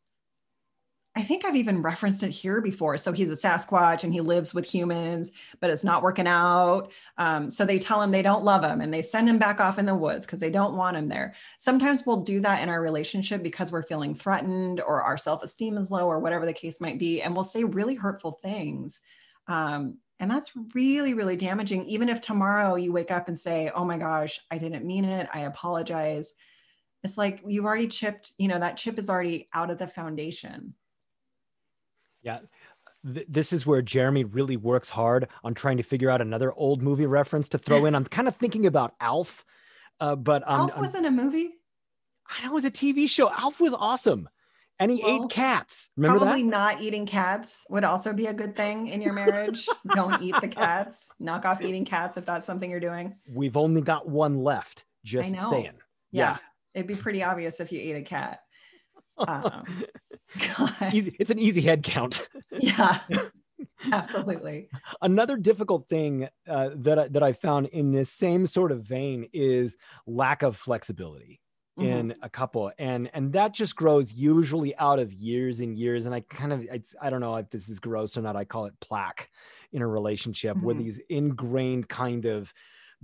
I 1.19 1.23
think 1.23 1.43
I've 1.43 1.57
even 1.57 1.81
referenced 1.81 2.23
it 2.23 2.29
here 2.29 2.61
before. 2.61 2.97
So 2.97 3.11
he's 3.11 3.29
a 3.29 3.33
Sasquatch 3.33 4.05
and 4.05 4.13
he 4.13 4.21
lives 4.21 4.53
with 4.53 4.65
humans, 4.65 5.33
but 5.59 5.69
it's 5.69 5.83
not 5.83 6.01
working 6.01 6.27
out. 6.27 6.93
Um, 7.17 7.49
so 7.49 7.65
they 7.65 7.77
tell 7.77 8.01
him 8.01 8.11
they 8.11 8.21
don't 8.21 8.45
love 8.45 8.63
him 8.63 8.79
and 8.79 8.93
they 8.93 9.01
send 9.01 9.27
him 9.27 9.37
back 9.37 9.59
off 9.59 9.77
in 9.77 9.85
the 9.85 9.93
woods 9.93 10.25
because 10.25 10.39
they 10.39 10.49
don't 10.49 10.77
want 10.77 10.95
him 10.95 11.09
there. 11.09 11.33
Sometimes 11.57 12.05
we'll 12.05 12.21
do 12.21 12.39
that 12.39 12.63
in 12.63 12.69
our 12.69 12.81
relationship 12.81 13.43
because 13.43 13.69
we're 13.69 13.83
feeling 13.83 14.15
threatened 14.15 14.79
or 14.79 15.01
our 15.01 15.17
self 15.17 15.43
esteem 15.43 15.77
is 15.77 15.91
low 15.91 16.07
or 16.07 16.19
whatever 16.19 16.45
the 16.45 16.53
case 16.53 16.79
might 16.79 16.97
be. 16.97 17.21
And 17.21 17.35
we'll 17.35 17.43
say 17.43 17.65
really 17.65 17.95
hurtful 17.95 18.39
things. 18.41 19.01
Um, 19.47 19.97
and 20.21 20.31
that's 20.31 20.53
really, 20.73 21.15
really 21.15 21.35
damaging. 21.35 21.85
Even 21.87 22.07
if 22.07 22.21
tomorrow 22.21 22.75
you 22.75 22.93
wake 22.93 23.11
up 23.11 23.27
and 23.27 23.37
say, 23.37 23.69
oh 23.75 23.83
my 23.83 23.97
gosh, 23.97 24.39
I 24.49 24.57
didn't 24.57 24.85
mean 24.85 25.03
it, 25.03 25.27
I 25.33 25.41
apologize. 25.41 26.33
It's 27.03 27.17
like 27.17 27.43
you've 27.45 27.65
already 27.65 27.87
chipped, 27.89 28.31
you 28.37 28.47
know, 28.47 28.59
that 28.59 28.77
chip 28.77 28.97
is 28.97 29.09
already 29.09 29.49
out 29.53 29.69
of 29.69 29.79
the 29.79 29.87
foundation. 29.87 30.75
Yeah. 32.21 32.39
Th- 33.13 33.25
this 33.29 33.53
is 33.53 33.65
where 33.65 33.81
Jeremy 33.81 34.23
really 34.23 34.57
works 34.57 34.89
hard 34.89 35.27
on 35.43 35.53
trying 35.53 35.77
to 35.77 35.83
figure 35.83 36.09
out 36.09 36.21
another 36.21 36.51
old 36.53 36.81
movie 36.81 37.05
reference 37.05 37.49
to 37.49 37.57
throw 37.57 37.85
in. 37.85 37.95
I'm 37.95 38.05
kind 38.05 38.27
of 38.27 38.35
thinking 38.35 38.65
about 38.65 38.95
Alf, 38.99 39.45
uh, 39.99 40.15
but 40.15 40.43
um, 40.47 40.69
Alf 40.69 40.77
wasn't 40.77 41.05
a 41.05 41.11
movie. 41.11 41.51
I 42.27 42.43
know 42.43 42.51
it 42.51 42.53
was 42.53 42.65
a 42.65 42.71
TV 42.71 43.09
show. 43.09 43.29
Alf 43.31 43.59
was 43.59 43.73
awesome, 43.73 44.29
and 44.79 44.91
he 44.91 45.01
Well, 45.01 45.23
ate 45.25 45.31
cats. 45.31 45.89
Remember 45.95 46.19
Probably 46.19 46.43
that? 46.43 46.49
not 46.49 46.81
eating 46.81 47.05
cats 47.05 47.65
would 47.69 47.83
also 47.83 48.13
be 48.13 48.27
a 48.27 48.33
good 48.33 48.55
thing 48.55 48.87
in 48.87 49.01
your 49.01 49.13
marriage. 49.13 49.67
Don't 49.95 50.21
eat 50.21 50.35
the 50.41 50.47
cats. 50.47 51.09
Knock 51.19 51.45
off 51.45 51.61
eating 51.61 51.85
cats 51.85 52.17
if 52.17 52.25
that's 52.25 52.45
something 52.45 52.69
you're 52.69 52.79
doing. 52.79 53.15
We've 53.33 53.57
only 53.57 53.81
got 53.81 54.07
one 54.09 54.43
left. 54.43 54.85
Just 55.03 55.39
saying. 55.49 55.71
Yeah. 56.11 56.37
It'd 56.75 56.85
be 56.87 56.95
pretty 56.95 57.23
obvious 57.23 57.59
if 57.59 57.71
you 57.71 57.79
ate 57.79 57.95
a 57.95 58.03
cat. 58.03 58.41
Um, 59.27 59.85
easy. 60.93 61.15
It's 61.19 61.31
an 61.31 61.39
easy 61.39 61.61
head 61.61 61.83
count. 61.83 62.27
Yeah. 62.51 62.99
Absolutely. 63.91 64.69
Another 65.01 65.37
difficult 65.37 65.89
thing 65.89 66.27
uh, 66.47 66.69
that 66.75 66.99
I, 66.99 67.07
that 67.09 67.23
I 67.23 67.33
found 67.33 67.67
in 67.67 67.91
this 67.91 68.09
same 68.09 68.45
sort 68.45 68.71
of 68.71 68.83
vein 68.83 69.27
is 69.33 69.77
lack 70.05 70.43
of 70.43 70.55
flexibility 70.57 71.41
in 71.77 72.13
a 72.21 72.29
couple, 72.29 72.71
and 72.77 73.09
and 73.13 73.31
that 73.33 73.53
just 73.53 73.73
grows 73.75 74.11
usually 74.11 74.75
out 74.77 74.99
of 74.99 75.13
years 75.13 75.61
and 75.61 75.77
years. 75.77 76.05
And 76.05 76.13
I 76.13 76.19
kind 76.21 76.51
of 76.51 76.63
it's, 76.63 76.93
I 77.01 77.09
don't 77.09 77.21
know 77.21 77.35
if 77.37 77.49
this 77.51 77.69
is 77.69 77.79
gross 77.79 78.17
or 78.17 78.21
not. 78.21 78.35
I 78.35 78.43
call 78.43 78.65
it 78.65 78.73
plaque 78.81 79.29
in 79.71 79.81
a 79.81 79.87
relationship 79.87 80.61
where 80.61 80.75
Mhm. 80.75 80.79
these 80.79 80.99
ingrained 81.09 81.87
kind 81.87 82.25
of 82.25 82.53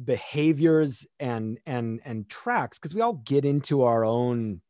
behaviors 0.04 1.08
and 1.20 1.60
and 1.66 2.02
and 2.04 2.30
tracks 2.30 2.78
because 2.78 2.94
we 2.94 3.02
all 3.02 3.14
get 3.14 3.46
into 3.46 3.84
our 3.84 4.04
own 4.04 4.62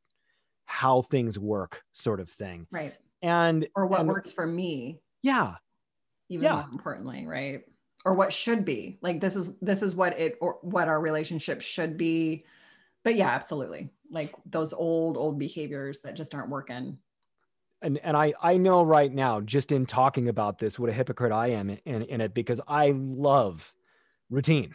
how 0.65 1.01
things 1.01 1.37
work 1.39 1.83
sort 1.93 2.19
of 2.19 2.29
thing 2.29 2.67
Right. 2.71 2.93
and 3.21 3.67
Or 3.75 3.85
what 3.85 4.01
and- 4.01 4.09
works 4.09 4.31
for 4.31 4.45
me, 4.45 4.99
yeah 5.21 5.55
even 6.29 6.43
Yeah. 6.45 6.55
more 6.55 6.69
importantly, 6.71 7.27
right? 7.27 7.63
Or 8.03 8.15
what 8.15 8.33
should 8.33 8.65
be. 8.65 8.97
Like 9.01 9.21
this 9.21 9.35
is 9.35 9.57
this 9.59 9.83
is 9.83 9.93
what 9.95 10.19
it 10.19 10.37
or 10.41 10.57
what 10.61 10.87
our 10.87 10.99
relationship 10.99 11.61
should 11.61 11.97
be. 11.97 12.45
But 13.03 13.15
yeah, 13.15 13.29
absolutely. 13.29 13.91
Like 14.09 14.33
those 14.45 14.73
old, 14.73 15.17
old 15.17 15.37
behaviors 15.37 16.01
that 16.01 16.15
just 16.15 16.33
aren't 16.33 16.49
working. 16.49 16.97
and 17.81 17.97
and 17.99 18.17
I 18.17 18.33
I 18.41 18.57
know 18.57 18.83
right 18.83 19.13
now 19.13 19.41
just 19.41 19.71
in 19.71 19.85
talking 19.85 20.29
about 20.29 20.57
this 20.57 20.79
what 20.79 20.89
a 20.89 20.93
hypocrite 20.93 21.31
I 21.31 21.49
am 21.49 21.69
in, 21.69 21.77
in, 21.85 22.01
in 22.03 22.21
it 22.21 22.33
because 22.33 22.59
I 22.67 22.91
love 22.95 23.71
routine. 24.31 24.73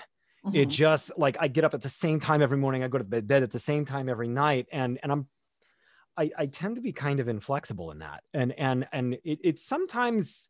It 0.54 0.68
Mhm. 0.68 0.70
just 0.70 1.18
like 1.18 1.36
I 1.40 1.48
get 1.48 1.64
up 1.64 1.74
at 1.74 1.82
the 1.82 1.88
same 1.88 2.20
time 2.20 2.42
every 2.42 2.58
morning. 2.58 2.84
I 2.84 2.88
go 2.88 2.98
to 2.98 3.04
bed, 3.04 3.26
bed 3.26 3.42
at 3.42 3.50
the 3.50 3.58
same 3.58 3.84
time 3.84 4.08
every 4.08 4.28
night, 4.28 4.66
and 4.70 4.98
and 5.02 5.10
I'm 5.10 5.28
I, 6.16 6.30
I 6.36 6.46
tend 6.46 6.76
to 6.76 6.82
be 6.82 6.92
kind 6.92 7.20
of 7.20 7.28
inflexible 7.28 7.90
in 7.90 8.00
that, 8.00 8.22
and 8.34 8.52
and 8.52 8.86
and 8.92 9.14
it, 9.24 9.38
it 9.42 9.58
sometimes 9.58 10.48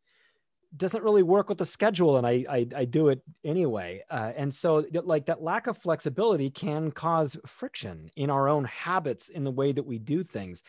doesn't 0.77 1.03
really 1.03 1.23
work 1.23 1.49
with 1.49 1.59
the 1.59 1.67
schedule, 1.67 2.17
and 2.17 2.27
I 2.27 2.45
I, 2.49 2.67
I 2.77 2.85
do 2.85 3.09
it 3.09 3.23
anyway, 3.45 4.03
uh, 4.11 4.33
and 4.37 4.55
so 4.55 4.85
like 4.93 5.27
that 5.27 5.43
lack 5.43 5.67
of 5.67 5.79
flexibility 5.79 6.51
can 6.51 6.91
cause 6.91 7.37
friction 7.47 8.11
in 8.17 8.31
our 8.31 8.49
own 8.49 8.65
habits 8.65 9.29
in 9.29 9.45
the 9.45 9.51
way 9.51 9.73
that 9.73 9.87
we 9.87 9.99
do 9.99 10.23
things, 10.23 10.63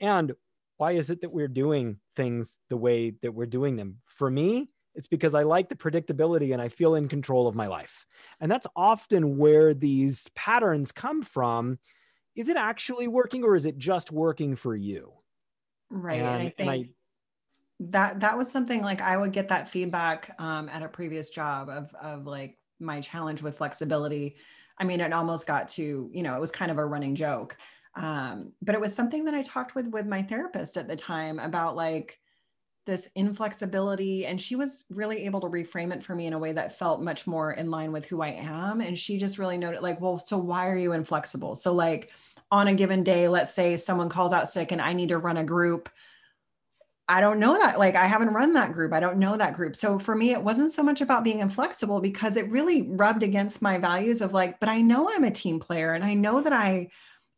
and 0.00 0.32
why 0.80 0.92
is 0.92 1.10
it 1.10 1.20
that 1.20 1.30
we're 1.30 1.46
doing 1.46 1.98
things 2.16 2.58
the 2.70 2.76
way 2.76 3.10
that 3.22 3.34
we're 3.34 3.44
doing 3.44 3.76
them? 3.76 3.98
For 4.06 4.30
me, 4.30 4.70
it's 4.94 5.08
because 5.08 5.34
I 5.34 5.42
like 5.42 5.68
the 5.68 5.76
predictability 5.76 6.52
and 6.52 6.62
I 6.62 6.68
feel 6.68 6.94
in 6.94 7.06
control 7.06 7.46
of 7.46 7.54
my 7.54 7.66
life. 7.66 8.06
And 8.40 8.50
that's 8.50 8.66
often 8.74 9.36
where 9.36 9.74
these 9.74 10.28
patterns 10.34 10.90
come 10.90 11.22
from. 11.22 11.78
Is 12.34 12.48
it 12.48 12.56
actually 12.56 13.08
working 13.08 13.42
or 13.44 13.56
is 13.56 13.66
it 13.66 13.78
just 13.78 14.10
working 14.12 14.56
for 14.56 14.74
you? 14.74 15.14
Right. 15.90 16.20
And, 16.20 16.26
I 16.26 16.48
think 16.50 16.60
and 16.60 16.70
I- 16.70 16.90
that 17.80 18.20
that 18.20 18.36
was 18.36 18.50
something 18.50 18.82
like 18.82 19.00
I 19.00 19.16
would 19.16 19.32
get 19.32 19.48
that 19.48 19.68
feedback 19.68 20.34
um, 20.38 20.68
at 20.68 20.82
a 20.82 20.88
previous 20.88 21.30
job 21.30 21.68
of 21.70 21.94
of 21.94 22.26
like 22.26 22.58
my 22.78 23.00
challenge 23.00 23.42
with 23.42 23.56
flexibility. 23.56 24.36
I 24.78 24.84
mean, 24.84 25.00
it 25.00 25.12
almost 25.12 25.46
got 25.46 25.68
to 25.70 26.10
you 26.12 26.22
know 26.22 26.36
it 26.36 26.40
was 26.40 26.50
kind 26.50 26.70
of 26.70 26.78
a 26.78 26.84
running 26.84 27.14
joke, 27.14 27.56
um, 27.94 28.54
but 28.60 28.74
it 28.74 28.80
was 28.80 28.94
something 28.94 29.24
that 29.24 29.34
I 29.34 29.42
talked 29.42 29.74
with 29.74 29.86
with 29.86 30.06
my 30.06 30.22
therapist 30.22 30.76
at 30.76 30.88
the 30.88 30.96
time 30.96 31.38
about 31.38 31.74
like 31.74 32.19
this 32.90 33.08
inflexibility, 33.14 34.26
and 34.26 34.40
she 34.40 34.56
was 34.56 34.84
really 34.90 35.24
able 35.24 35.40
to 35.40 35.46
reframe 35.46 35.94
it 35.94 36.04
for 36.04 36.14
me 36.14 36.26
in 36.26 36.32
a 36.32 36.38
way 36.38 36.52
that 36.52 36.78
felt 36.78 37.00
much 37.00 37.26
more 37.26 37.52
in 37.52 37.70
line 37.70 37.92
with 37.92 38.04
who 38.04 38.20
I 38.20 38.30
am. 38.30 38.80
And 38.80 38.98
she 38.98 39.16
just 39.16 39.38
really 39.38 39.56
noted 39.56 39.80
like, 39.80 40.00
well, 40.00 40.18
so 40.18 40.36
why 40.36 40.68
are 40.68 40.76
you 40.76 40.92
inflexible? 40.92 41.54
So 41.54 41.72
like 41.72 42.10
on 42.50 42.68
a 42.68 42.74
given 42.74 43.04
day, 43.04 43.28
let's 43.28 43.54
say 43.54 43.76
someone 43.76 44.08
calls 44.08 44.32
out 44.32 44.48
sick 44.48 44.72
and 44.72 44.82
I 44.82 44.92
need 44.92 45.10
to 45.10 45.18
run 45.18 45.36
a 45.36 45.44
group. 45.44 45.88
I 47.08 47.20
don't 47.20 47.40
know 47.40 47.58
that. 47.58 47.78
Like, 47.78 47.96
I 47.96 48.06
haven't 48.06 48.34
run 48.34 48.52
that 48.54 48.72
group. 48.72 48.92
I 48.92 49.00
don't 49.00 49.18
know 49.18 49.36
that 49.36 49.54
group. 49.54 49.74
So 49.74 49.98
for 49.98 50.14
me, 50.14 50.32
it 50.32 50.42
wasn't 50.42 50.70
so 50.70 50.82
much 50.82 51.00
about 51.00 51.24
being 51.24 51.40
inflexible 51.40 52.00
because 52.00 52.36
it 52.36 52.50
really 52.50 52.82
rubbed 52.90 53.22
against 53.22 53.62
my 53.62 53.78
values 53.78 54.20
of 54.20 54.32
like, 54.32 54.60
but 54.60 54.68
I 54.68 54.80
know 54.80 55.10
I'm 55.10 55.24
a 55.24 55.30
team 55.30 55.58
player 55.58 55.92
and 55.92 56.04
I 56.04 56.14
know 56.14 56.40
that 56.40 56.52
I, 56.52 56.88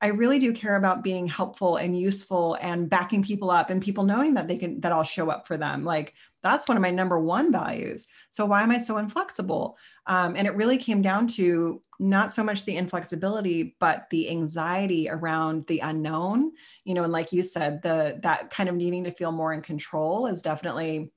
I 0.02 0.08
really 0.08 0.38
do 0.38 0.52
care 0.52 0.76
about 0.76 1.04
being 1.04 1.26
helpful 1.26 1.76
and 1.76 1.98
useful 1.98 2.58
and 2.60 2.90
backing 2.90 3.22
people 3.22 3.50
up 3.50 3.70
and 3.70 3.80
people 3.80 4.04
knowing 4.04 4.34
that 4.34 4.48
they 4.48 4.58
can, 4.58 4.80
that 4.80 4.92
I'll 4.92 5.04
show 5.04 5.30
up 5.30 5.46
for 5.46 5.56
them. 5.56 5.84
Like, 5.84 6.14
that's 6.42 6.66
one 6.66 6.76
of 6.76 6.82
my 6.82 6.90
number 6.90 7.20
one 7.20 7.52
values. 7.52 8.08
So 8.30 8.44
why 8.44 8.62
am 8.62 8.72
I 8.72 8.78
so 8.78 8.98
inflexible? 8.98 9.78
Um, 10.08 10.34
and 10.36 10.48
it 10.48 10.56
really 10.56 10.76
came 10.76 11.02
down 11.02 11.28
to 11.28 11.80
not 12.00 12.32
so 12.32 12.42
much 12.42 12.64
the 12.64 12.76
inflexibility, 12.76 13.76
but 13.78 14.10
the 14.10 14.28
anxiety 14.28 15.08
around 15.08 15.66
the 15.68 15.78
unknown 15.78 16.52
you 16.84 16.94
know 16.94 17.04
and 17.04 17.12
like 17.12 17.32
you 17.32 17.44
said 17.44 17.80
the 17.82 18.18
that 18.22 18.50
kind 18.50 18.68
of 18.68 18.74
needing 18.74 19.04
to 19.04 19.12
feel 19.12 19.30
more 19.30 19.52
in 19.52 19.62
control 19.62 20.26
is 20.26 20.42
definitely 20.42 21.12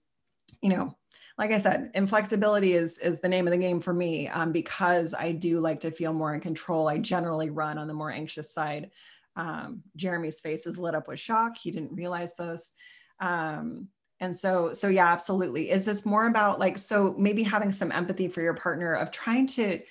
you 0.61 0.69
know, 0.69 0.97
like 1.37 1.51
I 1.51 1.57
said, 1.57 1.91
inflexibility 1.93 2.73
is 2.73 2.97
is 2.97 3.19
the 3.19 3.27
name 3.27 3.47
of 3.47 3.51
the 3.51 3.57
game 3.57 3.81
for 3.81 3.93
me 3.93 4.27
um, 4.29 4.51
because 4.51 5.13
I 5.13 5.31
do 5.33 5.59
like 5.59 5.81
to 5.81 5.91
feel 5.91 6.13
more 6.13 6.33
in 6.33 6.39
control. 6.39 6.87
I 6.87 6.97
generally 6.97 7.49
run 7.49 7.77
on 7.77 7.87
the 7.87 7.93
more 7.93 8.11
anxious 8.11 8.53
side. 8.53 8.91
Um, 9.35 9.83
Jeremy's 9.95 10.39
face 10.39 10.65
is 10.65 10.77
lit 10.77 10.95
up 10.95 11.07
with 11.07 11.19
shock. 11.19 11.57
He 11.57 11.71
didn't 11.71 11.93
realize 11.93 12.35
this. 12.35 12.71
Um, 13.19 13.89
and 14.21 14.33
so, 14.33 14.71
so 14.71 14.87
yeah, 14.87 15.11
absolutely. 15.11 15.69
Is 15.69 15.83
this 15.83 16.05
more 16.05 16.27
about 16.27 16.59
like, 16.59 16.77
so 16.77 17.13
maybe 17.17 17.43
having 17.43 17.71
some 17.71 17.91
empathy 17.91 18.29
for 18.29 18.41
your 18.41 18.53
partner 18.53 18.93
of 18.93 19.11
trying 19.11 19.47
to, 19.47 19.81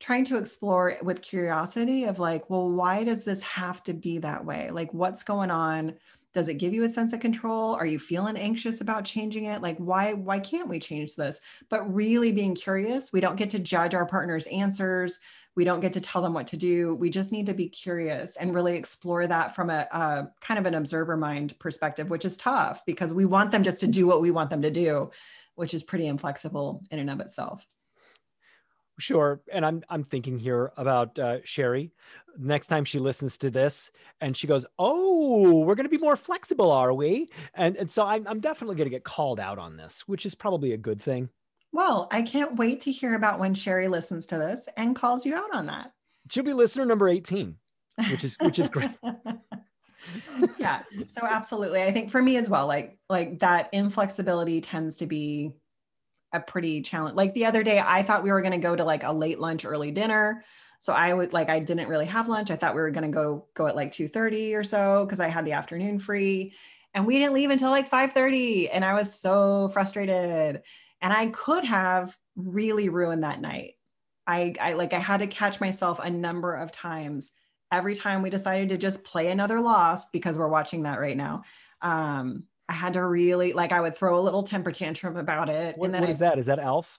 trying 0.00 0.24
to 0.24 0.38
explore 0.38 0.96
with 1.02 1.20
curiosity 1.20 2.04
of 2.04 2.18
like, 2.18 2.48
well, 2.48 2.68
why 2.68 3.04
does 3.04 3.24
this 3.24 3.42
have 3.42 3.82
to 3.82 3.92
be 3.92 4.18
that 4.18 4.44
way? 4.44 4.70
Like, 4.70 4.92
what's 4.94 5.22
going 5.22 5.50
on? 5.50 5.96
Does 6.34 6.48
it 6.48 6.54
give 6.54 6.74
you 6.74 6.82
a 6.82 6.88
sense 6.88 7.12
of 7.12 7.20
control? 7.20 7.74
Are 7.74 7.86
you 7.86 7.98
feeling 7.98 8.36
anxious 8.36 8.80
about 8.80 9.04
changing 9.04 9.44
it? 9.44 9.62
Like 9.62 9.78
why 9.78 10.12
why 10.12 10.40
can't 10.40 10.68
we 10.68 10.80
change 10.80 11.14
this? 11.14 11.40
But 11.70 11.94
really 11.94 12.32
being 12.32 12.54
curious 12.54 13.12
we 13.12 13.20
don't 13.20 13.36
get 13.36 13.50
to 13.50 13.58
judge 13.58 13.94
our 13.94 14.04
partner's 14.04 14.46
answers. 14.48 15.20
We 15.54 15.64
don't 15.64 15.80
get 15.80 15.92
to 15.92 16.00
tell 16.00 16.20
them 16.20 16.34
what 16.34 16.48
to 16.48 16.56
do. 16.56 16.96
We 16.96 17.08
just 17.08 17.30
need 17.30 17.46
to 17.46 17.54
be 17.54 17.68
curious 17.68 18.36
and 18.36 18.52
really 18.52 18.74
explore 18.74 19.26
that 19.28 19.54
from 19.54 19.70
a, 19.70 19.86
a 19.92 20.28
kind 20.40 20.58
of 20.58 20.66
an 20.66 20.74
observer 20.74 21.16
mind 21.16 21.56
perspective 21.60 22.10
which 22.10 22.24
is 22.24 22.36
tough 22.36 22.84
because 22.84 23.14
we 23.14 23.24
want 23.24 23.52
them 23.52 23.62
just 23.62 23.80
to 23.80 23.86
do 23.86 24.06
what 24.06 24.20
we 24.20 24.32
want 24.32 24.50
them 24.50 24.62
to 24.62 24.70
do 24.70 25.10
which 25.54 25.72
is 25.72 25.84
pretty 25.84 26.08
inflexible 26.08 26.82
in 26.90 26.98
and 26.98 27.10
of 27.10 27.20
itself 27.20 27.64
Sure, 28.98 29.42
and 29.52 29.66
I'm 29.66 29.82
I'm 29.88 30.04
thinking 30.04 30.38
here 30.38 30.72
about 30.76 31.18
uh, 31.18 31.38
Sherry. 31.44 31.92
Next 32.38 32.68
time 32.68 32.84
she 32.84 32.98
listens 33.00 33.38
to 33.38 33.50
this, 33.50 33.90
and 34.20 34.36
she 34.36 34.46
goes, 34.46 34.64
"Oh, 34.78 35.60
we're 35.60 35.74
going 35.74 35.86
to 35.86 35.90
be 35.90 35.98
more 35.98 36.16
flexible, 36.16 36.70
are 36.70 36.92
we?" 36.94 37.30
And 37.54 37.76
and 37.76 37.90
so 37.90 38.06
I'm 38.06 38.26
I'm 38.28 38.40
definitely 38.40 38.76
going 38.76 38.86
to 38.86 38.94
get 38.94 39.02
called 39.02 39.40
out 39.40 39.58
on 39.58 39.76
this, 39.76 40.02
which 40.06 40.24
is 40.24 40.36
probably 40.36 40.72
a 40.72 40.76
good 40.76 41.02
thing. 41.02 41.28
Well, 41.72 42.06
I 42.12 42.22
can't 42.22 42.54
wait 42.54 42.82
to 42.82 42.92
hear 42.92 43.16
about 43.16 43.40
when 43.40 43.54
Sherry 43.54 43.88
listens 43.88 44.26
to 44.26 44.38
this 44.38 44.68
and 44.76 44.94
calls 44.94 45.26
you 45.26 45.34
out 45.34 45.52
on 45.52 45.66
that. 45.66 45.90
She'll 46.30 46.44
be 46.44 46.52
listener 46.52 46.86
number 46.86 47.08
18, 47.08 47.56
which 48.10 48.22
is 48.22 48.36
which 48.40 48.60
is 48.60 48.68
great. 48.68 48.92
yeah, 50.58 50.82
so 51.06 51.22
absolutely. 51.28 51.82
I 51.82 51.90
think 51.90 52.12
for 52.12 52.22
me 52.22 52.36
as 52.36 52.48
well, 52.48 52.68
like 52.68 52.96
like 53.08 53.40
that 53.40 53.70
inflexibility 53.72 54.60
tends 54.60 54.98
to 54.98 55.06
be 55.06 55.50
a 56.34 56.40
pretty 56.40 56.82
challenge. 56.82 57.16
Like 57.16 57.32
the 57.32 57.46
other 57.46 57.62
day, 57.62 57.80
I 57.80 58.02
thought 58.02 58.24
we 58.24 58.32
were 58.32 58.42
going 58.42 58.52
to 58.52 58.58
go 58.58 58.76
to 58.76 58.84
like 58.84 59.04
a 59.04 59.12
late 59.12 59.40
lunch, 59.40 59.64
early 59.64 59.92
dinner. 59.92 60.42
So 60.80 60.92
I 60.92 61.14
would 61.14 61.32
like 61.32 61.48
I 61.48 61.60
didn't 61.60 61.88
really 61.88 62.06
have 62.06 62.28
lunch. 62.28 62.50
I 62.50 62.56
thought 62.56 62.74
we 62.74 62.80
were 62.82 62.90
going 62.90 63.10
to 63.10 63.14
go 63.14 63.46
go 63.54 63.66
at 63.66 63.76
like 63.76 63.92
2:30 63.92 64.54
or 64.54 64.64
so 64.64 65.06
because 65.06 65.20
I 65.20 65.28
had 65.28 65.46
the 65.46 65.52
afternoon 65.52 65.98
free. 65.98 66.52
And 66.92 67.06
we 67.06 67.18
didn't 67.18 67.34
leave 67.34 67.50
until 67.50 67.70
like 67.70 67.90
5:30 67.90 68.68
and 68.70 68.84
I 68.84 68.94
was 68.94 69.18
so 69.18 69.70
frustrated. 69.72 70.62
And 71.00 71.12
I 71.12 71.28
could 71.28 71.64
have 71.64 72.16
really 72.36 72.88
ruined 72.88 73.24
that 73.24 73.40
night. 73.40 73.74
I 74.26 74.54
I 74.60 74.72
like 74.74 74.92
I 74.92 74.98
had 74.98 75.20
to 75.20 75.26
catch 75.26 75.60
myself 75.60 76.00
a 76.02 76.10
number 76.10 76.54
of 76.54 76.72
times 76.72 77.32
every 77.72 77.94
time 77.94 78.22
we 78.22 78.30
decided 78.30 78.68
to 78.70 78.76
just 78.76 79.04
play 79.04 79.28
another 79.28 79.60
Lost 79.60 80.12
because 80.12 80.36
we're 80.36 80.48
watching 80.48 80.82
that 80.82 81.00
right 81.00 81.16
now. 81.16 81.44
Um 81.80 82.44
I 82.68 82.72
had 82.72 82.94
to 82.94 83.04
really 83.04 83.52
like 83.52 83.72
I 83.72 83.80
would 83.80 83.96
throw 83.96 84.18
a 84.18 84.22
little 84.22 84.42
temper 84.42 84.72
tantrum 84.72 85.16
about 85.16 85.48
it. 85.48 85.76
What, 85.76 85.86
and 85.86 85.94
then 85.94 86.02
what 86.02 86.08
I, 86.08 86.12
is 86.12 86.18
that? 86.20 86.38
Is 86.38 86.46
that 86.46 86.58
Alf? 86.58 86.98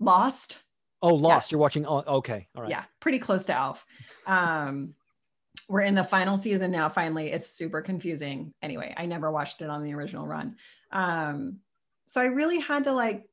Lost. 0.00 0.58
Oh, 1.02 1.14
Lost. 1.14 1.50
Yeah. 1.50 1.56
You're 1.56 1.60
watching. 1.60 1.86
Oh, 1.86 2.02
okay. 2.06 2.48
All 2.54 2.62
right. 2.62 2.70
Yeah, 2.70 2.84
pretty 3.00 3.18
close 3.18 3.46
to 3.46 3.54
Alf. 3.54 3.84
Um, 4.26 4.94
we're 5.68 5.82
in 5.82 5.94
the 5.94 6.04
final 6.04 6.38
season 6.38 6.70
now. 6.70 6.88
Finally, 6.88 7.30
it's 7.32 7.48
super 7.48 7.80
confusing. 7.80 8.52
Anyway, 8.62 8.94
I 8.96 9.06
never 9.06 9.30
watched 9.30 9.60
it 9.60 9.70
on 9.70 9.82
the 9.82 9.94
original 9.94 10.26
run. 10.26 10.56
Um, 10.92 11.58
so 12.06 12.20
I 12.20 12.26
really 12.26 12.60
had 12.60 12.84
to 12.84 12.92
like, 12.92 13.28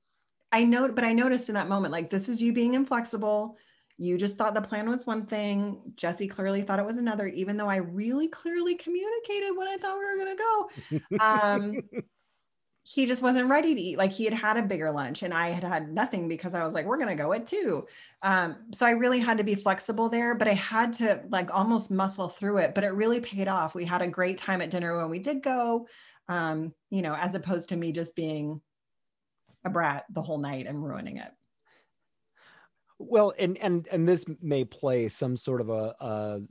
I 0.51 0.63
know, 0.63 0.91
but 0.91 1.03
I 1.03 1.13
noticed 1.13 1.49
in 1.49 1.55
that 1.55 1.69
moment, 1.69 1.91
like 1.91 2.09
this 2.09 2.29
is 2.29 2.41
you 2.41 2.53
being 2.53 2.73
inflexible 2.73 3.57
you 4.01 4.17
just 4.17 4.35
thought 4.35 4.55
the 4.55 4.61
plan 4.61 4.89
was 4.89 5.05
one 5.05 5.27
thing. 5.27 5.79
Jesse 5.95 6.27
clearly 6.27 6.63
thought 6.63 6.79
it 6.79 6.85
was 6.85 6.97
another, 6.97 7.27
even 7.27 7.55
though 7.55 7.69
I 7.69 7.75
really 7.75 8.27
clearly 8.27 8.73
communicated 8.73 9.51
when 9.55 9.67
I 9.67 9.77
thought 9.77 9.99
we 9.99 10.05
were 10.05 10.17
going 10.17 10.35
to 10.35 10.43
go. 10.43 11.19
Um, 11.19 11.81
he 12.83 13.05
just 13.05 13.21
wasn't 13.21 13.47
ready 13.47 13.75
to 13.75 13.79
eat. 13.79 13.99
Like 13.99 14.11
he 14.11 14.25
had 14.25 14.33
had 14.33 14.57
a 14.57 14.63
bigger 14.63 14.89
lunch 14.89 15.21
and 15.21 15.31
I 15.31 15.51
had 15.51 15.63
had 15.63 15.93
nothing 15.93 16.27
because 16.27 16.55
I 16.55 16.65
was 16.65 16.73
like, 16.73 16.87
we're 16.87 16.97
going 16.97 17.15
to 17.15 17.23
go 17.23 17.31
at 17.31 17.45
two. 17.45 17.85
Um, 18.23 18.55
so 18.73 18.87
I 18.87 18.91
really 18.91 19.19
had 19.19 19.37
to 19.37 19.43
be 19.43 19.53
flexible 19.53 20.09
there, 20.09 20.33
but 20.33 20.47
I 20.47 20.53
had 20.53 20.93
to 20.93 21.21
like 21.29 21.53
almost 21.53 21.91
muscle 21.91 22.27
through 22.27 22.57
it, 22.57 22.73
but 22.73 22.83
it 22.83 22.95
really 22.95 23.19
paid 23.19 23.47
off. 23.47 23.75
We 23.75 23.85
had 23.85 24.01
a 24.01 24.07
great 24.07 24.39
time 24.39 24.63
at 24.63 24.71
dinner 24.71 24.97
when 24.97 25.11
we 25.11 25.19
did 25.19 25.43
go, 25.43 25.87
um, 26.27 26.73
you 26.89 27.03
know, 27.03 27.13
as 27.13 27.35
opposed 27.35 27.69
to 27.69 27.75
me 27.75 27.91
just 27.91 28.15
being 28.15 28.61
a 29.63 29.69
brat 29.69 30.05
the 30.09 30.23
whole 30.23 30.39
night 30.39 30.65
and 30.65 30.83
ruining 30.83 31.17
it. 31.17 31.31
Well, 33.03 33.33
and 33.37 33.57
and 33.57 33.87
and 33.91 34.07
this 34.07 34.25
may 34.41 34.63
play 34.63 35.09
some 35.09 35.37
sort 35.37 35.61
of 35.61 35.69
a, 35.69 35.95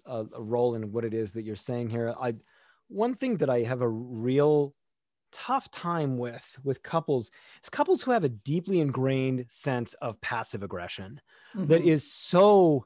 a 0.06 0.26
a 0.34 0.42
role 0.42 0.74
in 0.74 0.92
what 0.92 1.04
it 1.04 1.14
is 1.14 1.32
that 1.32 1.44
you're 1.44 1.56
saying 1.56 1.90
here. 1.90 2.14
I 2.20 2.34
one 2.88 3.14
thing 3.14 3.38
that 3.38 3.48
I 3.48 3.60
have 3.60 3.82
a 3.82 3.88
real 3.88 4.74
tough 5.32 5.70
time 5.70 6.18
with 6.18 6.58
with 6.64 6.82
couples 6.82 7.30
is 7.62 7.70
couples 7.70 8.02
who 8.02 8.10
have 8.10 8.24
a 8.24 8.28
deeply 8.28 8.80
ingrained 8.80 9.46
sense 9.48 9.94
of 9.94 10.20
passive 10.20 10.62
aggression 10.62 11.20
mm-hmm. 11.54 11.66
that 11.68 11.82
is 11.82 12.12
so 12.12 12.84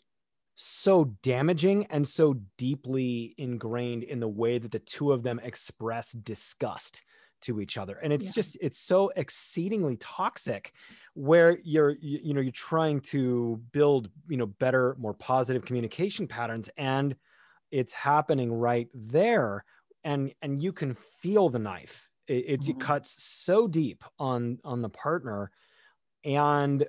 so 0.57 1.05
damaging 1.23 1.87
and 1.87 2.07
so 2.07 2.35
deeply 2.59 3.35
ingrained 3.39 4.03
in 4.03 4.21
the 4.21 4.29
way 4.29 4.59
that 4.59 4.73
the 4.73 4.79
two 4.79 5.11
of 5.11 5.23
them 5.23 5.41
express 5.43 6.13
disgust 6.13 7.03
to 7.45 7.61
each 7.61 7.77
other 7.79 7.99
and 8.03 8.13
it's 8.13 8.27
yeah. 8.27 8.33
just 8.33 8.57
it's 8.61 8.79
so 8.79 9.11
exceedingly 9.17 9.97
toxic 9.97 10.73
where 11.15 11.59
you're 11.63 11.91
you, 12.01 12.19
you 12.23 12.35
know 12.35 12.41
you're 12.41 12.53
trying 12.53 13.01
to 13.01 13.61
build 13.73 14.11
you 14.29 14.37
know 14.37 14.47
better 14.47 14.97
more 14.99 15.15
positive 15.15 15.65
communication 15.65 16.27
patterns 16.27 16.71
and 16.77 17.15
it's 17.71 17.93
happening 17.93 18.53
right 18.53 18.89
there 18.95 19.65
and 20.05 20.33
and 20.43 20.63
you 20.63 20.73
can 20.73 20.95
feel 21.21 21.49
the 21.49 21.59
knife 21.59 22.09
it, 22.27 22.33
it, 22.33 22.61
mm-hmm. 22.61 22.71
it 22.71 22.81
cuts 22.81 23.23
so 23.23 23.69
deep 23.69 24.05
on 24.19 24.59
on 24.65 24.83
the 24.83 24.89
partner 24.89 25.51
and 26.25 26.87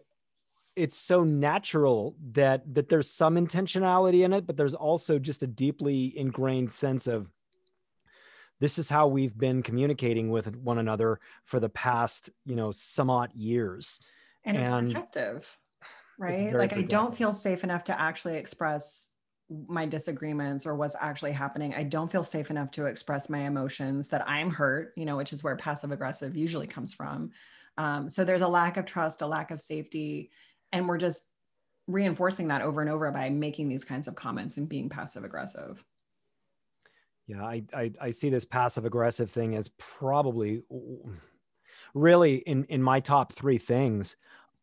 it's 0.75 0.97
so 0.97 1.23
natural 1.23 2.15
that 2.31 2.61
that 2.73 2.89
there's 2.89 3.09
some 3.09 3.35
intentionality 3.35 4.23
in 4.23 4.33
it 4.33 4.45
but 4.45 4.57
there's 4.57 4.73
also 4.73 5.19
just 5.19 5.43
a 5.43 5.47
deeply 5.47 6.17
ingrained 6.17 6.71
sense 6.71 7.07
of 7.07 7.29
this 8.59 8.77
is 8.77 8.89
how 8.89 9.07
we've 9.07 9.37
been 9.37 9.61
communicating 9.61 10.29
with 10.29 10.55
one 10.55 10.77
another 10.77 11.19
for 11.43 11.59
the 11.59 11.69
past 11.69 12.29
you 12.45 12.55
know 12.55 12.71
some 12.71 13.09
odd 13.09 13.33
years. 13.33 13.99
And 14.43 14.57
it's 14.57 14.67
protective 14.67 15.57
right? 16.19 16.53
like 16.53 16.69
protective. 16.69 16.77
i 16.77 16.81
don't 16.83 17.17
feel 17.17 17.33
safe 17.33 17.63
enough 17.63 17.85
to 17.85 17.99
actually 17.99 18.37
express 18.37 19.09
my 19.67 19.85
disagreements 19.85 20.65
or 20.65 20.75
what's 20.75 20.95
actually 20.99 21.31
happening. 21.31 21.75
I 21.75 21.83
don't 21.83 22.11
feel 22.11 22.23
safe 22.23 22.49
enough 22.49 22.71
to 22.71 22.87
express 22.87 23.29
my 23.29 23.39
emotions 23.39 24.09
that 24.09 24.27
i'm 24.27 24.49
hurt 24.49 24.93
you 24.95 25.05
know 25.05 25.17
which 25.17 25.33
is 25.33 25.43
where 25.43 25.55
passive 25.55 25.91
aggressive 25.91 26.35
usually 26.35 26.67
comes 26.67 26.93
from. 26.93 27.31
Um, 27.77 28.07
so 28.07 28.23
there's 28.23 28.41
a 28.41 28.47
lack 28.47 28.77
of 28.77 28.85
trust 28.85 29.21
a 29.21 29.27
lack 29.27 29.51
of 29.51 29.61
safety 29.61 30.31
and 30.71 30.87
we're 30.87 30.97
just 30.97 31.23
reinforcing 31.87 32.47
that 32.47 32.61
over 32.61 32.81
and 32.81 32.89
over 32.89 33.11
by 33.11 33.29
making 33.29 33.69
these 33.69 33.83
kinds 33.83 34.07
of 34.07 34.15
comments 34.15 34.57
and 34.57 34.67
being 34.67 34.89
passive 34.89 35.23
aggressive 35.23 35.83
yeah, 37.27 37.43
I, 37.43 37.63
I, 37.73 37.91
I 37.99 38.09
see 38.11 38.29
this 38.29 38.45
passive 38.45 38.85
aggressive 38.85 39.31
thing 39.31 39.55
as 39.55 39.69
probably 39.77 40.63
really 41.93 42.35
in 42.35 42.65
in 42.65 42.83
my 42.83 42.99
top 42.99 43.33
three 43.33 43.57
things 43.57 44.15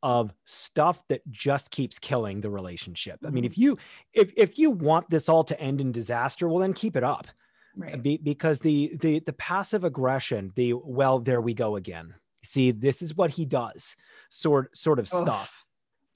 of 0.03 0.33
stuff 0.44 1.07
that 1.09 1.22
just 1.31 1.70
keeps 1.70 1.98
killing 1.98 2.40
the 2.40 2.51
relationship. 2.51 3.20
I 3.25 3.31
mean, 3.31 3.44
if 3.44 3.53
mm-hmm. 3.53 3.62
you 3.62 3.79
if 4.12 4.33
if 4.37 4.59
you 4.59 4.70
want 4.70 5.11
this 5.11 5.29
all 5.29 5.44
to 5.44 5.61
end 5.61 5.81
in 5.81 5.92
disaster, 5.92 6.48
well 6.48 6.61
then 6.61 6.72
keep 6.72 6.96
it 6.96 7.05
up. 7.05 7.29
Right. 7.77 8.01
Be, 8.03 8.16
because 8.18 8.61
the 8.61 8.96
the 9.01 9.20
the 9.20 9.33
passive 9.33 9.83
aggression, 9.85 10.53
the 10.55 10.75
well, 10.75 11.18
there 11.18 11.40
we 11.40 11.55
go 11.55 11.77
again. 11.77 12.14
See, 12.44 12.70
this 12.70 13.01
is 13.03 13.16
what 13.16 13.31
he 13.31 13.44
does, 13.44 13.96
sort 14.29 14.77
sort 14.77 14.98
of 14.98 15.09
oh. 15.12 15.22
stuff. 15.22 15.64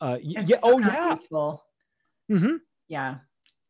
Uh, 0.01 0.19
it's 0.21 0.49
yeah. 0.49 0.59
So 0.59 0.63
oh 0.65 0.79
yeah. 0.79 1.17
Mm-hmm. 2.31 2.57
Yeah. 2.89 3.15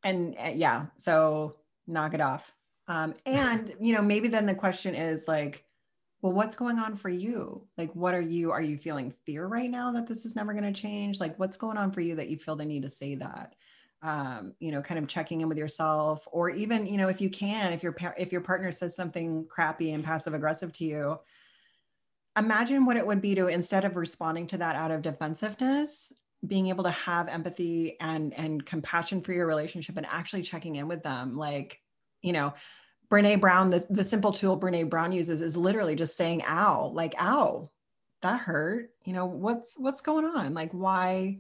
And 0.02 0.34
uh, 0.38 0.52
yeah. 0.54 0.86
So 0.96 1.56
knock 1.86 2.14
it 2.14 2.20
off. 2.20 2.52
Um, 2.88 3.14
and 3.24 3.74
you 3.80 3.94
know, 3.94 4.02
maybe 4.02 4.28
then 4.28 4.46
the 4.46 4.54
question 4.54 4.94
is 4.94 5.26
like, 5.26 5.64
well, 6.22 6.32
what's 6.32 6.56
going 6.56 6.78
on 6.78 6.96
for 6.96 7.08
you? 7.08 7.66
Like, 7.76 7.92
what 7.94 8.14
are 8.14 8.20
you? 8.20 8.50
Are 8.50 8.62
you 8.62 8.78
feeling 8.78 9.12
fear 9.24 9.46
right 9.46 9.70
now 9.70 9.92
that 9.92 10.06
this 10.06 10.24
is 10.24 10.34
never 10.34 10.52
going 10.52 10.72
to 10.72 10.80
change? 10.80 11.20
Like, 11.20 11.38
what's 11.38 11.56
going 11.56 11.76
on 11.76 11.92
for 11.92 12.00
you 12.00 12.16
that 12.16 12.28
you 12.28 12.36
feel 12.36 12.56
the 12.56 12.64
need 12.64 12.82
to 12.82 12.90
say 12.90 13.16
that? 13.16 13.54
Um, 14.02 14.54
you 14.58 14.72
know, 14.72 14.82
kind 14.82 14.98
of 14.98 15.08
checking 15.08 15.40
in 15.40 15.48
with 15.48 15.58
yourself, 15.58 16.26
or 16.30 16.50
even, 16.50 16.86
you 16.86 16.96
know, 16.96 17.08
if 17.08 17.20
you 17.20 17.30
can, 17.30 17.72
if 17.72 17.82
your 17.82 17.96
if 18.16 18.32
your 18.32 18.40
partner 18.40 18.72
says 18.72 18.94
something 18.94 19.46
crappy 19.48 19.92
and 19.92 20.04
passive 20.04 20.34
aggressive 20.34 20.72
to 20.74 20.84
you, 20.84 21.18
imagine 22.36 22.84
what 22.84 22.96
it 22.96 23.06
would 23.06 23.22
be 23.22 23.34
to 23.34 23.48
instead 23.48 23.84
of 23.84 23.96
responding 23.96 24.46
to 24.48 24.58
that 24.58 24.76
out 24.76 24.90
of 24.90 25.02
defensiveness 25.02 26.12
being 26.46 26.68
able 26.68 26.84
to 26.84 26.90
have 26.90 27.28
empathy 27.28 27.96
and 28.00 28.34
and 28.34 28.64
compassion 28.64 29.22
for 29.22 29.32
your 29.32 29.46
relationship 29.46 29.96
and 29.96 30.06
actually 30.06 30.42
checking 30.42 30.76
in 30.76 30.86
with 30.86 31.02
them 31.02 31.36
like 31.36 31.80
you 32.26 32.32
know, 32.32 32.54
Brene 33.08 33.40
Brown, 33.40 33.70
the, 33.70 33.86
the 33.88 34.04
simple 34.04 34.32
tool 34.32 34.58
Brene 34.58 34.90
Brown 34.90 35.12
uses 35.12 35.40
is 35.40 35.56
literally 35.56 35.94
just 35.94 36.16
saying 36.16 36.42
ow, 36.46 36.90
like 36.92 37.14
ow, 37.20 37.70
that 38.22 38.40
hurt. 38.40 38.90
You 39.04 39.12
know 39.12 39.26
what's 39.26 39.78
what's 39.78 40.00
going 40.00 40.24
on? 40.24 40.52
Like 40.54 40.72
why 40.72 41.38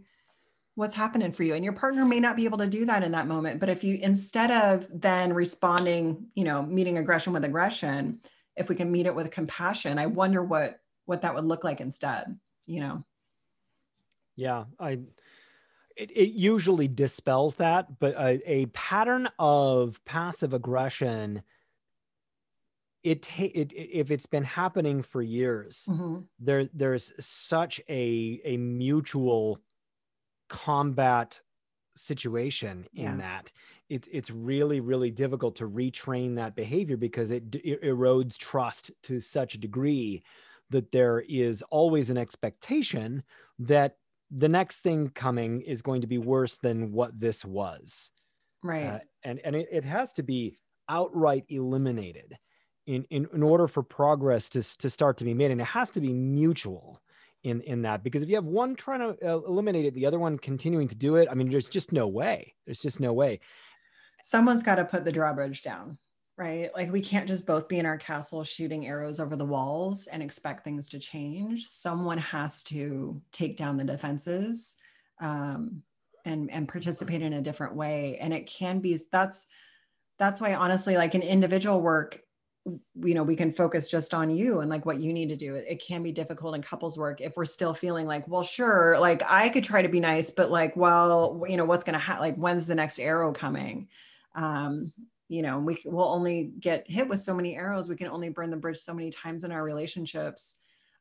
what's 0.76 0.94
happening 0.94 1.32
for 1.32 1.42
you? 1.42 1.54
And 1.54 1.64
your 1.64 1.72
partner 1.72 2.04
may 2.04 2.20
not 2.20 2.36
be 2.36 2.44
able 2.44 2.58
to 2.58 2.68
do 2.68 2.84
that 2.86 3.02
in 3.02 3.12
that 3.12 3.26
moment 3.26 3.58
but 3.58 3.68
if 3.68 3.82
you 3.82 3.98
instead 4.00 4.50
of 4.50 4.86
then 4.92 5.32
responding 5.32 6.28
you 6.34 6.44
know 6.44 6.62
meeting 6.62 6.98
aggression 6.98 7.32
with 7.32 7.44
aggression 7.44 8.20
if 8.56 8.68
we 8.68 8.76
can 8.76 8.92
meet 8.92 9.06
it 9.06 9.14
with 9.14 9.30
compassion 9.30 9.98
i 9.98 10.06
wonder 10.06 10.42
what 10.42 10.78
what 11.06 11.22
that 11.22 11.34
would 11.34 11.44
look 11.44 11.64
like 11.64 11.80
instead 11.80 12.38
you 12.66 12.80
know? 12.80 13.04
Yeah 14.36 14.64
i 14.78 14.98
it, 15.96 16.10
it 16.10 16.30
usually 16.32 16.88
dispels 16.88 17.56
that 17.56 17.98
but 17.98 18.14
a, 18.14 18.40
a 18.50 18.66
pattern 18.66 19.28
of 19.38 20.00
passive 20.04 20.52
aggression 20.54 21.42
it, 23.02 23.22
ta- 23.22 23.50
it 23.54 23.72
if 23.72 24.10
it's 24.10 24.26
been 24.26 24.44
happening 24.44 25.02
for 25.02 25.22
years 25.22 25.86
mm-hmm. 25.88 26.20
there 26.38 26.68
there's 26.74 27.12
such 27.18 27.80
a 27.88 28.40
a 28.44 28.56
mutual 28.56 29.58
combat 30.48 31.40
situation 31.94 32.86
in 32.92 33.04
Yeah. 33.04 33.16
that 33.16 33.52
it's 33.88 34.08
it's 34.12 34.30
really 34.30 34.80
really 34.80 35.10
difficult 35.10 35.56
to 35.56 35.68
retrain 35.68 36.36
that 36.36 36.54
behavior 36.54 36.96
because 36.96 37.30
it, 37.30 37.54
it 37.54 37.82
erodes 37.82 38.36
trust 38.36 38.90
to 39.04 39.20
such 39.20 39.54
a 39.54 39.58
degree 39.58 40.22
that 40.70 40.90
there 40.92 41.20
is 41.20 41.62
always 41.70 42.10
an 42.10 42.18
expectation 42.18 43.22
that 43.60 43.96
the 44.30 44.48
next 44.48 44.80
thing 44.80 45.10
coming 45.10 45.60
is 45.60 45.82
going 45.82 46.00
to 46.00 46.06
be 46.06 46.18
worse 46.18 46.56
than 46.56 46.92
what 46.92 47.18
this 47.18 47.44
was. 47.44 48.10
Right. 48.62 48.86
Uh, 48.86 48.98
and 49.24 49.40
and 49.44 49.56
it, 49.56 49.68
it 49.70 49.84
has 49.84 50.12
to 50.14 50.22
be 50.22 50.58
outright 50.88 51.44
eliminated 51.48 52.36
in, 52.86 53.04
in 53.10 53.28
in 53.32 53.42
order 53.42 53.68
for 53.68 53.82
progress 53.82 54.48
to 54.50 54.62
to 54.78 54.90
start 54.90 55.18
to 55.18 55.24
be 55.24 55.34
made. 55.34 55.50
And 55.50 55.60
it 55.60 55.64
has 55.64 55.90
to 55.92 56.00
be 56.00 56.12
mutual 56.12 57.00
in 57.44 57.60
in 57.62 57.82
that 57.82 58.02
because 58.02 58.22
if 58.22 58.28
you 58.28 58.34
have 58.34 58.44
one 58.44 58.74
trying 58.74 59.00
to 59.00 59.16
uh, 59.24 59.38
eliminate 59.46 59.84
it 59.84 59.94
the 59.94 60.06
other 60.06 60.18
one 60.18 60.36
continuing 60.36 60.88
to 60.88 60.96
do 60.96 61.14
it 61.14 61.28
i 61.30 61.34
mean 61.34 61.48
there's 61.48 61.68
just 61.68 61.92
no 61.92 62.08
way. 62.08 62.54
There's 62.64 62.80
just 62.80 62.98
no 62.98 63.12
way. 63.12 63.40
Someone's 64.24 64.64
got 64.64 64.76
to 64.76 64.84
put 64.84 65.04
the 65.04 65.12
drawbridge 65.12 65.62
down 65.62 65.96
right? 66.36 66.70
Like 66.74 66.92
we 66.92 67.00
can't 67.00 67.28
just 67.28 67.46
both 67.46 67.66
be 67.68 67.78
in 67.78 67.86
our 67.86 67.96
castle 67.96 68.44
shooting 68.44 68.86
arrows 68.86 69.20
over 69.20 69.36
the 69.36 69.44
walls 69.44 70.06
and 70.06 70.22
expect 70.22 70.64
things 70.64 70.88
to 70.90 70.98
change. 70.98 71.66
Someone 71.66 72.18
has 72.18 72.62
to 72.64 73.20
take 73.32 73.56
down 73.56 73.76
the 73.76 73.84
defenses 73.84 74.74
um, 75.20 75.82
and 76.24 76.50
and 76.50 76.68
participate 76.68 77.22
in 77.22 77.32
a 77.32 77.42
different 77.42 77.74
way. 77.74 78.18
And 78.20 78.34
it 78.34 78.46
can 78.46 78.80
be 78.80 78.98
that's 79.10 79.46
that's 80.18 80.40
why 80.40 80.54
honestly 80.54 80.96
like 80.96 81.14
in 81.14 81.22
individual 81.22 81.80
work 81.80 82.20
you 82.96 83.14
know 83.14 83.22
we 83.22 83.36
can 83.36 83.52
focus 83.52 83.88
just 83.88 84.12
on 84.12 84.28
you 84.28 84.58
and 84.58 84.68
like 84.68 84.84
what 84.84 85.00
you 85.00 85.12
need 85.14 85.28
to 85.28 85.36
do. 85.36 85.54
It 85.54 85.82
can 85.82 86.02
be 86.02 86.12
difficult 86.12 86.54
in 86.54 86.62
couples 86.62 86.98
work 86.98 87.22
if 87.22 87.34
we're 87.36 87.44
still 87.46 87.72
feeling 87.72 88.06
like 88.06 88.28
well 88.28 88.42
sure 88.42 88.98
like 88.98 89.22
i 89.28 89.48
could 89.48 89.62
try 89.62 89.82
to 89.82 89.88
be 89.88 90.00
nice 90.00 90.30
but 90.30 90.50
like 90.50 90.76
well 90.76 91.44
you 91.48 91.56
know 91.56 91.64
what's 91.64 91.84
to 91.94 91.98
happen 92.00 92.22
like 92.22 92.36
when's 92.36 92.66
the 92.66 92.74
next 92.74 92.98
arrow 92.98 93.32
coming? 93.32 93.88
Um 94.34 94.92
you 95.28 95.42
know 95.42 95.58
we 95.58 95.80
will 95.84 96.08
only 96.08 96.52
get 96.60 96.88
hit 96.88 97.08
with 97.08 97.20
so 97.20 97.34
many 97.34 97.56
arrows 97.56 97.88
we 97.88 97.96
can 97.96 98.08
only 98.08 98.28
burn 98.28 98.50
the 98.50 98.56
bridge 98.56 98.78
so 98.78 98.94
many 98.94 99.10
times 99.10 99.44
in 99.44 99.52
our 99.52 99.62
relationships 99.62 100.56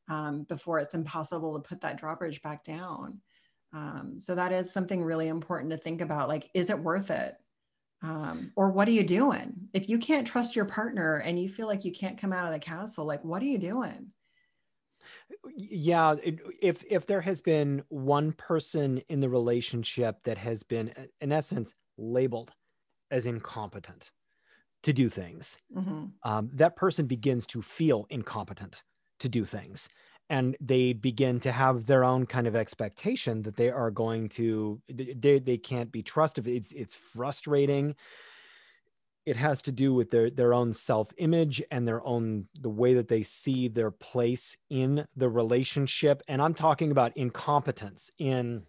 um, 0.07 0.43
before 0.43 0.79
it's 0.79 0.95
impossible 0.95 1.53
to 1.53 1.67
put 1.67 1.81
that 1.81 1.97
drawbridge 1.97 2.41
back 2.41 2.63
down. 2.63 3.21
Um, 3.73 4.15
so 4.19 4.35
that 4.35 4.51
is 4.51 4.71
something 4.71 5.03
really 5.03 5.27
important 5.27 5.71
to 5.71 5.77
think 5.77 6.01
about 6.01 6.29
like 6.29 6.49
is 6.53 6.69
it 6.69 6.79
worth 6.79 7.11
it? 7.11 7.35
Um, 8.01 8.51
or 8.55 8.71
what 8.71 8.87
are 8.87 8.91
you 8.91 9.03
doing? 9.03 9.53
If 9.73 9.89
you 9.89 9.97
can't 9.97 10.27
trust 10.27 10.55
your 10.55 10.65
partner 10.65 11.17
and 11.17 11.39
you 11.39 11.49
feel 11.49 11.67
like 11.67 11.83
you 11.83 11.91
can't 11.91 12.19
come 12.19 12.31
out 12.31 12.45
of 12.45 12.53
the 12.53 12.59
castle 12.59 13.05
like 13.05 13.23
what 13.23 13.41
are 13.41 13.47
you 13.47 13.57
doing? 13.57 14.11
Yeah 15.55 16.15
if 16.61 16.83
if 16.89 17.05
there 17.05 17.21
has 17.21 17.41
been 17.41 17.83
one 17.89 18.31
person 18.33 19.01
in 19.09 19.19
the 19.19 19.29
relationship 19.29 20.23
that 20.23 20.37
has 20.37 20.63
been 20.63 20.93
in 21.21 21.31
essence 21.31 21.73
labeled 21.97 22.51
as 23.11 23.25
incompetent 23.25 24.11
to 24.83 24.93
do 24.93 25.09
things. 25.09 25.57
Mhm. 25.75 26.13
um, 26.23 26.49
that 26.53 26.75
person 26.75 27.07
begins 27.07 27.47
to 27.47 27.61
feel 27.61 28.05
incompetent 28.09 28.83
to 29.19 29.29
do 29.29 29.45
things 29.45 29.89
and 30.29 30.57
they 30.59 30.93
begin 30.93 31.39
to 31.39 31.51
have 31.51 31.85
their 31.85 32.03
own 32.03 32.25
kind 32.25 32.47
of 32.47 32.55
expectation 32.55 33.43
that 33.43 33.57
they 33.57 33.69
are 33.69 33.91
going 33.91 34.29
to 34.29 34.81
they, 34.87 35.39
they 35.39 35.57
can't 35.57 35.91
be 35.91 36.01
trusted. 36.01 36.47
It's, 36.47 36.71
it's 36.71 36.95
frustrating. 36.95 37.95
It 39.25 39.37
has 39.37 39.63
to 39.63 39.71
do 39.71 39.93
with 39.93 40.11
their 40.11 40.29
their 40.29 40.53
own 40.53 40.73
self 40.73 41.11
image 41.17 41.61
and 41.71 41.87
their 41.87 42.05
own 42.05 42.47
the 42.53 42.69
way 42.69 42.93
that 42.93 43.07
they 43.07 43.23
see 43.23 43.67
their 43.67 43.89
place 43.89 44.55
in 44.69 45.07
the 45.15 45.29
relationship. 45.29 46.21
And 46.27 46.41
i'm 46.43 46.53
talking 46.53 46.91
about 46.91 47.17
incompetence 47.17 48.11
in 48.19 48.67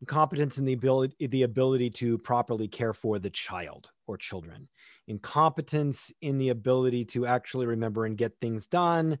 incompetence 0.00 0.58
in 0.58 0.64
the 0.64 0.72
ability 0.72 1.26
the 1.26 1.42
ability 1.42 1.90
to 1.90 2.18
properly 2.18 2.68
care 2.68 2.92
for 2.92 3.18
the 3.18 3.30
child 3.30 3.90
or 4.06 4.16
children. 4.16 4.68
Incompetence 5.06 6.12
in 6.20 6.38
the 6.38 6.50
ability 6.50 7.04
to 7.06 7.26
actually 7.26 7.66
remember 7.66 8.04
and 8.04 8.16
get 8.16 8.38
things 8.40 8.66
done 8.66 9.18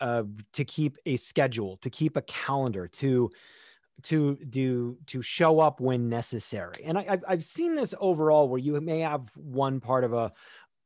uh, 0.00 0.22
to 0.54 0.64
keep 0.64 0.96
a 1.06 1.16
schedule 1.16 1.76
to 1.78 1.90
keep 1.90 2.16
a 2.16 2.22
calendar 2.22 2.88
to 2.88 3.30
to 4.02 4.36
do 4.48 4.96
to 5.06 5.20
show 5.20 5.60
up 5.60 5.80
when 5.80 6.08
necessary. 6.08 6.82
And 6.84 6.96
I, 6.96 7.06
I've, 7.08 7.24
I've 7.28 7.44
seen 7.44 7.74
this 7.74 7.94
overall 8.00 8.48
where 8.48 8.58
you 8.58 8.80
may 8.80 9.00
have 9.00 9.28
one 9.36 9.80
part 9.80 10.04
of 10.04 10.12
a 10.12 10.32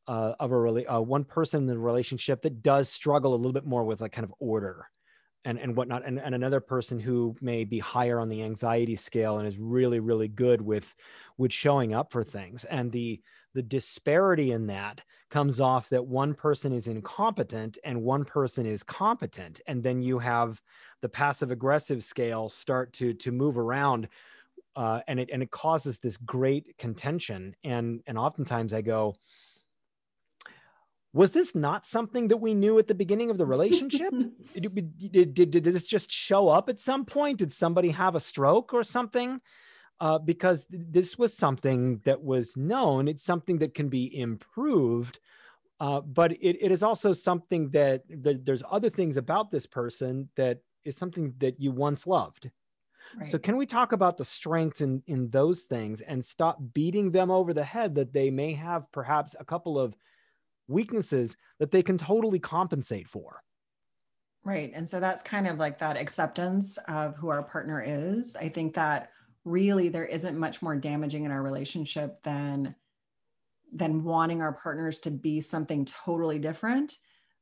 uh, 0.06 0.34
of 0.38 0.52
a 0.52 0.58
really 0.58 0.86
uh, 0.86 1.00
one 1.00 1.24
person 1.24 1.62
in 1.62 1.66
the 1.66 1.78
relationship 1.78 2.42
that 2.42 2.62
does 2.62 2.88
struggle 2.88 3.34
a 3.34 3.36
little 3.36 3.52
bit 3.52 3.64
more 3.64 3.84
with 3.84 4.00
like 4.00 4.12
kind 4.12 4.24
of 4.24 4.34
order 4.38 4.86
and 5.44 5.58
and 5.58 5.76
whatnot 5.76 6.04
and, 6.04 6.18
and 6.18 6.34
another 6.34 6.60
person 6.60 6.98
who 6.98 7.34
may 7.40 7.64
be 7.64 7.78
higher 7.78 8.18
on 8.18 8.28
the 8.28 8.42
anxiety 8.42 8.96
scale 8.96 9.38
and 9.38 9.46
is 9.46 9.58
really 9.58 10.00
really 10.00 10.28
good 10.28 10.60
with 10.60 10.94
with 11.36 11.52
showing 11.52 11.94
up 11.94 12.12
for 12.12 12.24
things. 12.24 12.64
And 12.64 12.90
the 12.90 13.20
the 13.54 13.62
disparity 13.62 14.50
in 14.50 14.66
that 14.66 15.02
comes 15.30 15.60
off 15.60 15.88
that 15.88 16.06
one 16.06 16.34
person 16.34 16.72
is 16.72 16.88
incompetent 16.88 17.78
and 17.84 18.02
one 18.02 18.24
person 18.24 18.66
is 18.66 18.82
competent. 18.82 19.60
And 19.66 19.82
then 19.82 20.02
you 20.02 20.18
have 20.18 20.60
the 21.00 21.08
passive 21.08 21.50
aggressive 21.50 22.02
scale 22.02 22.48
start 22.48 22.92
to 22.94 23.14
to 23.14 23.32
move 23.32 23.58
around 23.58 24.08
uh, 24.76 25.00
and 25.06 25.20
it 25.20 25.30
and 25.32 25.42
it 25.42 25.50
causes 25.50 25.98
this 25.98 26.16
great 26.16 26.76
contention. 26.78 27.54
And 27.64 28.02
and 28.06 28.18
oftentimes 28.18 28.72
i 28.72 28.80
go 28.80 29.14
was 31.14 31.30
this 31.30 31.54
not 31.54 31.86
something 31.86 32.28
that 32.28 32.36
we 32.36 32.52
knew 32.52 32.78
at 32.78 32.86
the 32.86 32.94
beginning 32.94 33.30
of 33.30 33.38
the 33.38 33.46
relationship? 33.46 34.12
Did, 34.54 34.74
did, 35.12 35.34
did, 35.34 35.50
did 35.50 35.64
this 35.64 35.86
just 35.86 36.12
show 36.12 36.48
up 36.48 36.68
at 36.68 36.78
some 36.78 37.06
point? 37.06 37.38
Did 37.38 37.50
somebody 37.50 37.90
have 37.90 38.14
a 38.14 38.20
stroke 38.20 38.74
or 38.74 38.84
something? 38.84 39.40
Uh, 40.00 40.18
because 40.18 40.66
th- 40.66 40.82
this 40.90 41.16
was 41.16 41.34
something 41.34 42.02
that 42.04 42.22
was 42.22 42.56
known. 42.56 43.08
It's 43.08 43.24
something 43.24 43.58
that 43.58 43.74
can 43.74 43.88
be 43.88 44.20
improved 44.20 45.18
uh, 45.80 46.00
but 46.00 46.32
it, 46.32 46.56
it 46.64 46.70
is 46.70 46.82
also 46.82 47.12
something 47.12 47.70
that, 47.70 48.02
that 48.08 48.44
there's 48.44 48.62
other 48.70 48.90
things 48.90 49.16
about 49.16 49.50
this 49.50 49.66
person 49.66 50.28
that 50.36 50.60
is 50.84 50.96
something 50.96 51.34
that 51.38 51.60
you 51.60 51.72
once 51.72 52.06
loved. 52.06 52.50
Right. 53.18 53.28
so 53.28 53.38
can 53.38 53.58
we 53.58 53.66
talk 53.66 53.92
about 53.92 54.16
the 54.16 54.24
strengths 54.24 54.80
in 54.80 55.02
in 55.06 55.28
those 55.28 55.64
things 55.64 56.00
and 56.00 56.24
stop 56.24 56.58
beating 56.72 57.10
them 57.10 57.30
over 57.30 57.52
the 57.52 57.62
head 57.62 57.94
that 57.96 58.14
they 58.14 58.30
may 58.30 58.54
have 58.54 58.90
perhaps 58.92 59.36
a 59.38 59.44
couple 59.44 59.78
of 59.78 59.94
weaknesses 60.68 61.36
that 61.58 61.70
they 61.70 61.82
can 61.82 61.98
totally 61.98 62.38
compensate 62.38 63.08
for? 63.08 63.42
Right. 64.44 64.72
And 64.74 64.86
so 64.88 65.00
that's 65.00 65.22
kind 65.22 65.46
of 65.46 65.58
like 65.58 65.78
that 65.78 65.96
acceptance 65.96 66.78
of 66.88 67.16
who 67.16 67.28
our 67.28 67.42
partner 67.42 67.82
is. 67.82 68.36
I 68.36 68.50
think 68.50 68.74
that 68.74 69.10
really 69.44 69.88
there 69.88 70.04
isn't 70.04 70.38
much 70.38 70.62
more 70.62 70.76
damaging 70.76 71.24
in 71.24 71.30
our 71.30 71.42
relationship 71.42 72.22
than 72.22 72.74
than 73.72 74.04
wanting 74.04 74.40
our 74.40 74.52
partners 74.52 75.00
to 75.00 75.10
be 75.10 75.40
something 75.40 75.84
totally 75.84 76.38
different 76.38 76.98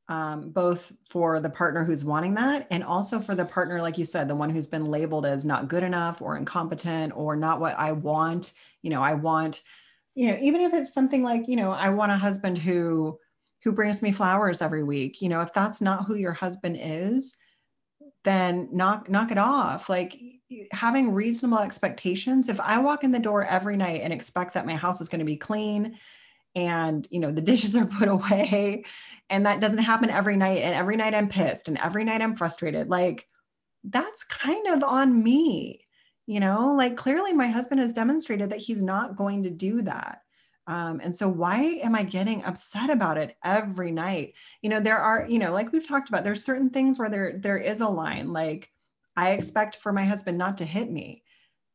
um, 0.09 0.49
both 0.49 0.91
for 1.09 1.39
the 1.39 1.49
partner 1.49 1.83
who's 1.83 2.03
wanting 2.03 2.33
that 2.33 2.67
and 2.71 2.83
also 2.83 3.19
for 3.19 3.35
the 3.35 3.45
partner 3.45 3.81
like 3.81 3.97
you 3.97 4.03
said 4.03 4.27
the 4.27 4.35
one 4.35 4.49
who's 4.49 4.67
been 4.67 4.85
labeled 4.85 5.25
as 5.25 5.45
not 5.45 5.69
good 5.69 5.83
enough 5.83 6.21
or 6.21 6.35
incompetent 6.35 7.13
or 7.15 7.35
not 7.35 7.59
what 7.59 7.77
i 7.79 7.91
want 7.91 8.53
you 8.81 8.89
know 8.89 9.01
i 9.01 9.13
want 9.13 9.61
you 10.15 10.27
know 10.27 10.37
even 10.41 10.61
if 10.61 10.73
it's 10.73 10.93
something 10.93 11.23
like 11.23 11.47
you 11.47 11.55
know 11.55 11.71
i 11.71 11.89
want 11.89 12.11
a 12.11 12.17
husband 12.17 12.57
who 12.57 13.17
who 13.63 13.71
brings 13.71 14.01
me 14.01 14.11
flowers 14.11 14.61
every 14.61 14.83
week 14.83 15.21
you 15.21 15.29
know 15.29 15.41
if 15.41 15.53
that's 15.53 15.81
not 15.81 16.05
who 16.05 16.15
your 16.15 16.33
husband 16.33 16.77
is 16.79 17.35
then 18.23 18.69
knock 18.71 19.09
knock 19.09 19.31
it 19.31 19.37
off. 19.37 19.89
Like 19.89 20.17
having 20.71 21.13
reasonable 21.13 21.57
expectations 21.57 22.47
if 22.47 22.59
i 22.59 22.77
walk 22.77 23.03
in 23.03 23.11
the 23.11 23.17
door 23.17 23.43
every 23.43 23.75
night 23.75 24.01
and 24.03 24.13
expect 24.13 24.53
that 24.53 24.67
my 24.67 24.75
house 24.75 25.01
is 25.01 25.09
going 25.09 25.19
to 25.19 25.25
be 25.25 25.35
clean 25.35 25.97
and 26.53 27.07
you 27.09 27.19
know 27.19 27.31
the 27.31 27.41
dishes 27.51 27.75
are 27.75 27.87
put 27.87 28.07
away 28.07 28.83
and 29.31 29.47
that 29.47 29.59
doesn't 29.59 29.79
happen 29.79 30.11
every 30.11 30.37
night 30.37 30.61
and 30.61 30.75
every 30.75 30.95
night 30.95 31.15
i'm 31.15 31.27
pissed 31.27 31.67
and 31.67 31.79
every 31.79 32.03
night 32.03 32.21
i'm 32.21 32.35
frustrated 32.35 32.87
like 32.87 33.27
that's 33.85 34.23
kind 34.23 34.67
of 34.67 34.83
on 34.83 35.23
me 35.23 35.83
you 36.27 36.39
know 36.39 36.73
like 36.75 36.95
clearly 36.97 37.33
my 37.33 37.47
husband 37.47 37.81
has 37.81 37.93
demonstrated 37.93 38.49
that 38.49 38.59
he's 38.59 38.83
not 38.83 39.15
going 39.15 39.43
to 39.43 39.49
do 39.49 39.81
that 39.81 40.19
Um, 40.67 41.01
and 41.03 41.15
so 41.15 41.27
why 41.27 41.81
am 41.83 41.95
I 41.95 42.03
getting 42.03 42.43
upset 42.45 42.89
about 42.89 43.17
it 43.17 43.35
every 43.43 43.91
night? 43.91 44.35
You 44.61 44.69
know, 44.69 44.79
there 44.79 44.97
are, 44.97 45.27
you 45.29 45.39
know, 45.39 45.51
like 45.51 45.71
we've 45.73 45.87
talked 45.87 46.09
about, 46.09 46.23
there's 46.23 46.45
certain 46.45 46.69
things 46.69 46.97
where 46.99 47.09
there 47.09 47.33
there 47.37 47.57
is 47.57 47.81
a 47.81 47.87
line. 47.89 48.31
Like 48.33 48.71
I 49.17 49.31
expect 49.31 49.77
for 49.83 49.91
my 49.93 50.05
husband 50.05 50.37
not 50.37 50.57
to 50.59 50.65
hit 50.65 50.89
me. 50.89 51.23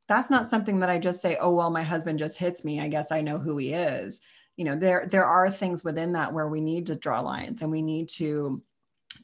That's 0.08 0.30
not 0.30 0.46
something 0.48 0.80
that 0.80 0.90
I 0.90 0.98
just 0.98 1.20
say, 1.20 1.37
oh 1.40 1.54
well, 1.54 1.70
my 1.70 1.82
husband 1.84 2.18
just 2.18 2.38
hits 2.38 2.64
me. 2.64 2.80
I 2.80 2.88
guess 2.88 3.12
I 3.12 3.20
know 3.20 3.38
who 3.38 3.58
he 3.58 3.72
is. 3.74 4.22
You 4.56 4.64
know, 4.64 4.76
there 4.76 5.06
there 5.11 5.26
are 5.26 5.50
things 5.50 5.84
within 5.84 6.12
that 6.12 6.32
where 6.32 6.48
we 6.48 6.61
need 6.62 6.87
to 6.87 6.96
draw 6.96 7.20
lines 7.20 7.62
and 7.62 7.70
we 7.70 7.82
need 7.82 8.08
to 8.20 8.62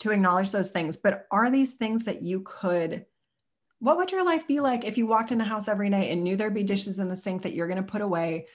to 0.01 0.11
acknowledge 0.11 0.51
those 0.51 0.73
things. 0.73 0.99
But 0.99 1.27
are 1.31 1.51
these 1.51 1.75
things 1.75 2.05
that 2.05 2.23
you 2.23 2.43
could 2.45 3.07
what 3.85 3.99
would 3.99 4.11
your 4.11 4.25
life 4.25 4.47
be 4.47 4.61
like 4.61 4.87
if 4.87 4.97
you 4.97 5.07
walked 5.07 5.31
in 5.31 5.37
the 5.37 5.45
house 5.45 5.69
every 5.69 5.91
night 5.91 6.11
and 6.11 6.25
knew 6.25 6.37
there'd 6.37 6.55
be 6.55 6.63
dishes 6.63 6.99
in 6.99 7.11
the 7.11 7.17
sink 7.17 7.43
that 7.43 7.53
you're 7.53 7.67
going 7.67 7.77
to 7.77 7.83
put 7.83 8.01
away 8.01 8.47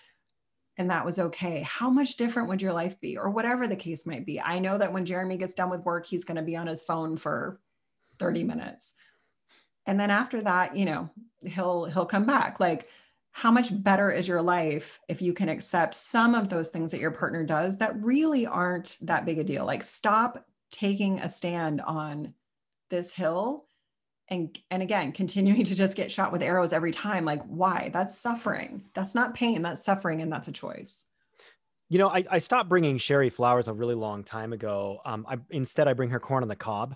and 0.75 0.89
that 0.89 1.05
was 1.05 1.19
okay? 1.19 1.61
How 1.61 1.91
much 1.91 2.17
different 2.17 2.49
would 2.49 2.63
your 2.63 2.73
life 2.73 2.99
be, 2.99 3.15
or 3.15 3.29
whatever 3.29 3.67
the 3.67 3.75
case 3.75 4.07
might 4.07 4.25
be? 4.25 4.41
I 4.41 4.57
know 4.57 4.79
that 4.79 4.91
when 4.91 5.05
Jeremy 5.05 5.37
gets 5.37 5.53
done 5.53 5.69
with 5.69 5.85
work, 5.85 6.07
he's 6.07 6.23
going 6.23 6.37
to 6.37 6.41
be 6.41 6.55
on 6.55 6.65
his 6.65 6.81
phone 6.81 7.15
for 7.15 7.59
30 8.17 8.43
minutes. 8.43 8.95
And 9.85 9.99
then 9.99 10.09
after 10.09 10.41
that, 10.41 10.75
you 10.75 10.85
know, 10.85 11.11
he'll 11.43 11.85
he'll 11.85 12.07
come 12.07 12.25
back. 12.25 12.59
Like, 12.59 12.87
how 13.29 13.51
much 13.51 13.69
better 13.83 14.09
is 14.09 14.27
your 14.27 14.41
life 14.41 14.99
if 15.07 15.21
you 15.21 15.33
can 15.33 15.47
accept 15.47 15.93
some 15.93 16.33
of 16.33 16.49
those 16.49 16.69
things 16.69 16.89
that 16.89 17.01
your 17.01 17.11
partner 17.11 17.43
does 17.43 17.77
that 17.77 18.01
really 18.01 18.47
aren't 18.47 18.97
that 19.01 19.25
big 19.25 19.37
a 19.37 19.43
deal? 19.43 19.63
Like, 19.63 19.83
stop 19.83 20.43
taking 20.71 21.19
a 21.19 21.29
stand 21.29 21.81
on 21.81 22.33
this 22.89 23.13
hill 23.13 23.67
and 24.29 24.57
and 24.71 24.81
again 24.81 25.11
continuing 25.11 25.63
to 25.65 25.75
just 25.75 25.95
get 25.95 26.11
shot 26.11 26.31
with 26.31 26.41
arrows 26.41 26.73
every 26.73 26.91
time 26.91 27.25
like 27.25 27.43
why? 27.43 27.89
That's 27.93 28.17
suffering. 28.17 28.85
That's 28.93 29.15
not 29.15 29.33
pain 29.33 29.61
that's 29.61 29.83
suffering 29.83 30.21
and 30.21 30.31
that's 30.31 30.47
a 30.47 30.51
choice. 30.53 31.05
You 31.89 31.97
know 31.99 32.09
i, 32.09 32.23
I 32.29 32.39
stopped 32.39 32.69
bringing 32.69 32.97
sherry 32.97 33.29
flowers 33.29 33.67
a 33.67 33.73
really 33.73 33.95
long 33.95 34.23
time 34.23 34.53
ago. 34.53 34.99
Um, 35.05 35.25
I, 35.27 35.37
instead 35.49 35.87
i 35.87 35.93
bring 35.93 36.11
her 36.11 36.19
corn 36.19 36.43
on 36.43 36.49
the 36.49 36.55
cob 36.55 36.95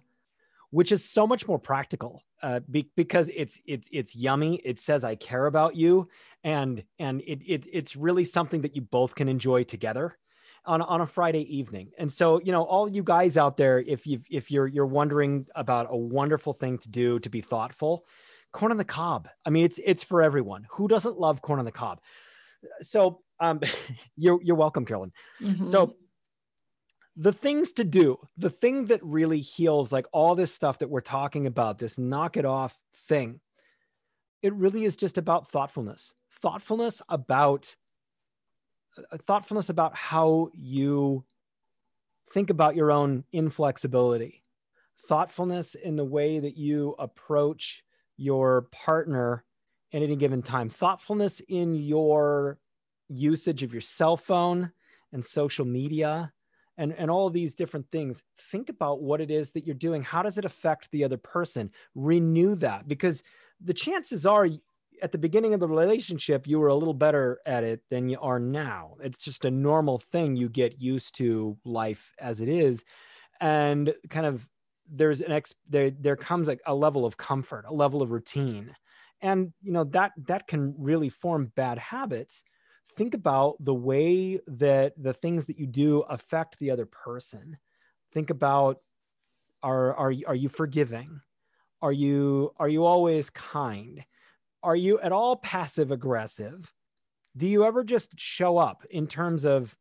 which 0.73 0.91
is 0.91 1.05
so 1.07 1.27
much 1.27 1.47
more 1.47 1.59
practical 1.59 2.23
uh, 2.41 2.59
be, 2.69 2.89
because 2.95 3.29
it's 3.29 3.61
it's 3.67 3.87
it's 3.91 4.15
yummy. 4.15 4.55
It 4.65 4.79
says 4.79 5.03
i 5.03 5.15
care 5.15 5.45
about 5.45 5.75
you 5.75 6.09
and 6.43 6.83
and 6.99 7.21
it, 7.21 7.41
it 7.45 7.67
it's 7.71 7.95
really 7.95 8.25
something 8.25 8.61
that 8.61 8.75
you 8.75 8.81
both 8.81 9.15
can 9.15 9.29
enjoy 9.29 9.63
together 9.63 10.17
on, 10.65 10.81
on 10.81 11.01
a 11.01 11.05
Friday 11.05 11.57
evening. 11.57 11.91
And 11.97 12.11
so, 12.11 12.39
you 12.41 12.51
know, 12.51 12.63
all 12.63 12.89
you 12.89 13.03
guys 13.03 13.37
out 13.37 13.57
there, 13.57 13.79
if 13.79 14.07
you 14.07 14.21
if 14.29 14.51
you're 14.51 14.67
you're 14.67 14.85
wondering 14.85 15.45
about 15.55 15.87
a 15.89 15.97
wonderful 15.97 16.53
thing 16.53 16.77
to 16.79 16.89
do 16.89 17.19
to 17.19 17.29
be 17.29 17.41
thoughtful, 17.41 18.05
corn 18.51 18.71
on 18.71 18.77
the 18.77 18.85
cob. 18.85 19.27
I 19.45 19.49
mean, 19.49 19.65
it's 19.65 19.79
it's 19.83 20.03
for 20.03 20.21
everyone. 20.21 20.67
Who 20.71 20.87
doesn't 20.87 21.19
love 21.19 21.41
corn 21.41 21.59
on 21.59 21.65
the 21.65 21.71
cob? 21.71 21.99
So, 22.81 23.21
um, 23.39 23.59
you're 24.15 24.41
you're 24.41 24.55
welcome, 24.55 24.85
Carolyn. 24.85 25.11
Mm-hmm. 25.41 25.65
So 25.65 25.95
the 27.15 27.33
things 27.33 27.73
to 27.73 27.83
do, 27.83 28.17
the 28.37 28.49
thing 28.49 28.87
that 28.87 29.03
really 29.03 29.39
heals 29.39 29.91
like 29.91 30.07
all 30.11 30.35
this 30.35 30.53
stuff 30.53 30.79
that 30.79 30.89
we're 30.89 31.01
talking 31.01 31.45
about, 31.45 31.77
this 31.77 31.99
knock 31.99 32.37
it 32.37 32.45
off 32.45 32.77
thing, 33.07 33.39
it 34.41 34.53
really 34.53 34.85
is 34.85 34.97
just 34.97 35.17
about 35.17 35.49
thoughtfulness. 35.49 36.13
Thoughtfulness 36.31 37.01
about 37.07 37.75
thoughtfulness 39.17 39.69
about 39.69 39.95
how 39.95 40.49
you 40.53 41.23
think 42.33 42.49
about 42.49 42.75
your 42.75 42.91
own 42.91 43.23
inflexibility, 43.31 44.41
thoughtfulness 45.07 45.75
in 45.75 45.95
the 45.95 46.05
way 46.05 46.39
that 46.39 46.57
you 46.57 46.95
approach 46.97 47.83
your 48.17 48.63
partner 48.71 49.43
at 49.93 50.01
any 50.01 50.15
given 50.15 50.41
time, 50.41 50.69
thoughtfulness 50.69 51.41
in 51.47 51.75
your 51.75 52.57
usage 53.09 53.63
of 53.63 53.73
your 53.73 53.81
cell 53.81 54.17
phone 54.17 54.71
and 55.11 55.23
social 55.23 55.65
media 55.65 56.33
and, 56.77 56.93
and 56.93 57.11
all 57.11 57.29
these 57.29 57.53
different 57.53 57.85
things. 57.91 58.23
Think 58.37 58.69
about 58.69 59.01
what 59.01 59.21
it 59.21 59.29
is 59.29 59.51
that 59.51 59.65
you're 59.65 59.75
doing. 59.75 60.01
How 60.01 60.23
does 60.23 60.37
it 60.37 60.45
affect 60.45 60.89
the 60.91 61.03
other 61.03 61.17
person? 61.17 61.71
Renew 61.93 62.55
that 62.55 62.87
because 62.87 63.23
the 63.61 63.73
chances 63.73 64.25
are 64.25 64.49
at 65.01 65.11
the 65.11 65.17
beginning 65.17 65.53
of 65.53 65.59
the 65.59 65.67
relationship 65.67 66.47
you 66.47 66.59
were 66.59 66.67
a 66.67 66.75
little 66.75 66.93
better 66.93 67.39
at 67.45 67.63
it 67.63 67.81
than 67.89 68.09
you 68.09 68.17
are 68.21 68.39
now. 68.39 68.95
It's 69.01 69.23
just 69.23 69.45
a 69.45 69.51
normal 69.51 69.99
thing 69.99 70.35
you 70.35 70.49
get 70.49 70.81
used 70.81 71.15
to 71.17 71.57
life 71.65 72.13
as 72.19 72.41
it 72.41 72.49
is. 72.49 72.83
And 73.39 73.93
kind 74.09 74.25
of 74.25 74.47
there's 74.89 75.21
an 75.21 75.31
ex 75.31 75.53
there 75.69 75.91
there 75.91 76.15
comes 76.15 76.49
a, 76.49 76.57
a 76.65 76.75
level 76.75 77.05
of 77.05 77.17
comfort 77.17 77.65
a 77.67 77.73
level 77.73 78.01
of 78.01 78.11
routine. 78.11 78.75
And 79.21 79.53
you 79.61 79.71
know 79.71 79.85
that 79.85 80.11
that 80.27 80.47
can 80.47 80.75
really 80.77 81.09
form 81.09 81.51
bad 81.55 81.77
habits. 81.77 82.43
Think 82.95 83.13
about 83.13 83.55
the 83.59 83.73
way 83.73 84.39
that 84.47 84.93
the 85.01 85.13
things 85.13 85.47
that 85.47 85.57
you 85.57 85.67
do 85.67 86.01
affect 86.01 86.59
the 86.59 86.71
other 86.71 86.85
person. 86.85 87.57
Think 88.11 88.29
about 88.29 88.77
are 89.61 89.95
are 89.95 90.13
are 90.27 90.35
you 90.35 90.49
forgiving? 90.49 91.21
Are 91.81 91.91
you 91.91 92.53
are 92.57 92.69
you 92.69 92.85
always 92.85 93.29
kind 93.29 94.05
are 94.63 94.75
you 94.75 94.99
at 94.99 95.11
all 95.11 95.35
passive 95.35 95.91
aggressive? 95.91 96.73
Do 97.35 97.47
you 97.47 97.65
ever 97.65 97.83
just 97.83 98.19
show 98.19 98.57
up 98.57 98.85
in 98.89 99.07
terms 99.07 99.45
of 99.45 99.75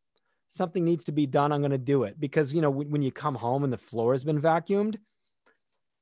something 0.49 0.85
needs 0.85 1.05
to 1.05 1.13
be 1.13 1.27
done? 1.27 1.53
I'm 1.53 1.61
going 1.61 1.71
to 1.71 1.79
do 1.79 2.03
it 2.05 2.19
because, 2.19 2.53
you 2.53 2.61
know, 2.61 2.71
when, 2.71 2.91
when 2.91 3.03
you 3.03 3.13
come 3.13 3.35
home 3.35 3.65
and 3.65 3.73
the 3.73 3.79
floor 3.79 4.13
has 4.13 4.25
been 4.25 4.41
vacuumed, 4.41 4.97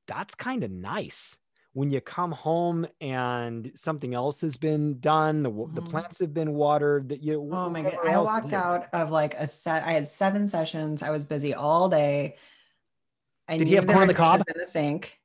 that's 0.07 0.35
kind 0.35 0.65
of 0.65 0.71
nice. 0.71 1.39
When 1.73 1.91
you 1.91 2.01
come 2.01 2.33
home 2.33 2.87
and 3.01 3.71
something 3.77 4.13
else 4.13 4.41
has 4.41 4.57
been 4.57 4.99
done, 4.99 5.45
the, 5.45 5.51
mm-hmm. 5.51 5.75
the 5.75 5.83
plants 5.83 6.19
have 6.19 6.35
been 6.35 6.55
watered, 6.55 7.11
that 7.11 7.23
you. 7.23 7.49
Oh 7.53 7.71
my 7.71 7.83
god! 7.83 7.95
I 8.05 8.19
walked 8.19 8.53
out 8.53 8.89
of 8.93 9.13
like 9.13 9.35
a 9.35 9.47
set. 9.47 9.85
I 9.85 9.93
had 9.93 10.09
seven 10.09 10.49
sessions. 10.49 11.01
I 11.01 11.11
was 11.11 11.27
busy 11.27 11.55
all 11.55 11.89
day. 11.89 12.39
I 13.47 13.57
Did 13.57 13.69
he 13.69 13.75
have 13.75 13.87
corn 13.87 13.99
on 13.99 14.09
the 14.09 14.15
cob 14.15 14.43
in 14.49 14.59
the 14.59 14.67
sink? 14.67 15.20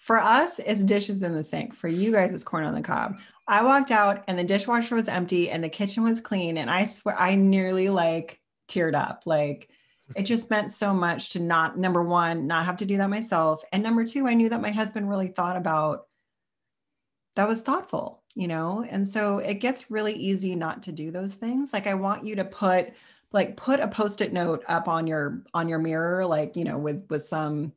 For 0.00 0.18
us, 0.18 0.58
it's 0.58 0.82
dishes 0.82 1.22
in 1.22 1.34
the 1.34 1.44
sink. 1.44 1.76
For 1.76 1.86
you 1.86 2.10
guys, 2.10 2.32
it's 2.32 2.42
corn 2.42 2.64
on 2.64 2.74
the 2.74 2.80
cob. 2.80 3.18
I 3.46 3.62
walked 3.62 3.90
out 3.90 4.24
and 4.26 4.38
the 4.38 4.44
dishwasher 4.44 4.94
was 4.94 5.08
empty 5.08 5.50
and 5.50 5.62
the 5.62 5.68
kitchen 5.68 6.02
was 6.02 6.22
clean. 6.22 6.56
And 6.56 6.70
I 6.70 6.86
swear 6.86 7.20
I 7.20 7.34
nearly 7.34 7.90
like 7.90 8.40
teared 8.66 8.94
up. 8.94 9.24
Like 9.26 9.68
it 10.16 10.22
just 10.22 10.50
meant 10.50 10.70
so 10.70 10.94
much 10.94 11.30
to 11.32 11.38
not, 11.38 11.76
number 11.76 12.02
one, 12.02 12.46
not 12.46 12.64
have 12.64 12.78
to 12.78 12.86
do 12.86 12.96
that 12.96 13.10
myself. 13.10 13.62
And 13.72 13.82
number 13.82 14.06
two, 14.06 14.26
I 14.26 14.32
knew 14.32 14.48
that 14.48 14.62
my 14.62 14.70
husband 14.70 15.10
really 15.10 15.28
thought 15.28 15.58
about 15.58 16.06
that 17.36 17.46
was 17.46 17.60
thoughtful, 17.60 18.22
you 18.34 18.48
know? 18.48 18.82
And 18.88 19.06
so 19.06 19.36
it 19.36 19.54
gets 19.54 19.90
really 19.90 20.14
easy 20.14 20.54
not 20.54 20.84
to 20.84 20.92
do 20.92 21.10
those 21.10 21.34
things. 21.34 21.74
Like 21.74 21.86
I 21.86 21.94
want 21.94 22.24
you 22.24 22.36
to 22.36 22.44
put 22.46 22.94
like 23.32 23.56
put 23.58 23.80
a 23.80 23.88
post-it 23.88 24.32
note 24.32 24.64
up 24.66 24.88
on 24.88 25.06
your 25.06 25.42
on 25.54 25.68
your 25.68 25.78
mirror 25.78 26.26
like 26.26 26.56
you 26.56 26.64
know 26.64 26.76
with 26.76 27.06
with 27.08 27.22
some 27.22 27.72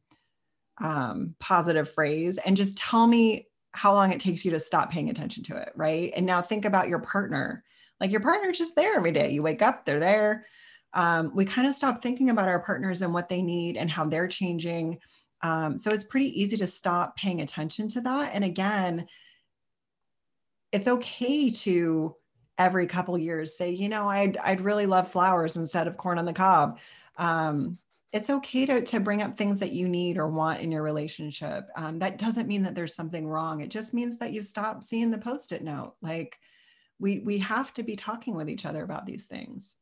um, 0.80 1.36
positive 1.40 1.90
phrase 1.90 2.38
and 2.38 2.58
just 2.58 2.78
tell 2.78 3.08
me 3.08 3.48
how 3.72 3.94
long 3.94 4.12
it 4.12 4.20
takes 4.20 4.46
you 4.46 4.52
to 4.52 4.60
stop 4.60 4.92
paying 4.92 5.10
attention 5.10 5.44
to 5.44 5.58
it. 5.58 5.72
Right. 5.76 6.14
And 6.16 6.26
now 6.26 6.42
think 6.42 6.66
about 6.66 6.90
your 6.90 7.00
partner. 7.00 7.64
Like 8.00 8.12
your 8.12 8.22
partner's 8.22 8.58
just 8.58 8.76
there 8.76 8.96
every 8.96 9.12
day. 9.12 9.32
You 9.32 9.44
wake 9.44 9.62
up, 9.62 9.86
they're 9.86 10.00
there. 10.00 10.46
Um, 10.94 11.32
we 11.34 11.46
kind 11.46 11.68
of 11.68 11.74
stop 11.74 12.02
thinking 12.02 12.30
about 12.30 12.48
our 12.50 12.60
partners 12.60 13.02
and 13.02 13.14
what 13.14 13.30
they 13.30 13.42
need 13.42 13.78
and 13.78 13.90
how 13.90 14.06
they're 14.06 14.28
changing. 14.28 15.00
Um, 15.42 15.78
so 15.78 15.92
it's 15.92 16.04
pretty 16.04 16.40
easy 16.40 16.56
to 16.58 16.68
stop 16.68 17.16
paying 17.16 17.42
attention 17.42 17.88
to 17.90 18.02
that. 18.02 18.32
And 18.34 18.44
again, 18.44 19.08
it's 20.72 20.88
okay 20.88 21.52
to 21.52 22.16
every 22.58 22.88
couple 22.88 23.18
years 23.18 23.58
say, 23.58 23.72
you 23.72 23.90
know, 23.90 24.10
I'd 24.10 24.38
I'd 24.38 24.62
really 24.62 24.86
love 24.86 25.12
flowers 25.12 25.58
instead 25.58 25.88
of 25.88 25.98
corn 25.98 26.20
on 26.20 26.26
the 26.26 26.34
cob. 26.34 26.80
Um, 27.18 27.78
it's 28.14 28.30
okay 28.30 28.68
to, 28.68 28.82
to 28.82 29.00
bring 29.00 29.24
up 29.24 29.36
things 29.36 29.60
that 29.60 29.72
you 29.72 29.90
need 29.90 30.18
or 30.18 30.28
want 30.28 30.62
in 30.62 30.72
your 30.72 30.84
relationship. 30.84 31.68
Um, 31.76 31.98
that 32.00 32.20
doesn't 32.20 32.48
mean 32.48 32.62
that 32.64 32.76
there's 32.76 32.94
something 32.94 33.28
wrong. 33.28 33.62
It 33.62 33.70
just 33.70 33.92
means 33.92 34.20
that 34.20 34.32
you've 34.32 34.46
stopped 34.46 34.84
seeing 34.84 35.10
the 35.10 35.18
post-it 35.18 35.64
note. 35.64 35.96
Like 36.02 36.38
we 37.00 37.20
we 37.20 37.40
have 37.40 37.74
to 37.74 37.84
be 37.84 37.96
talking 37.96 38.36
with 38.36 38.50
each 38.50 38.66
other 38.66 38.84
about 38.84 39.08
these 39.08 39.26
things. 39.26 39.76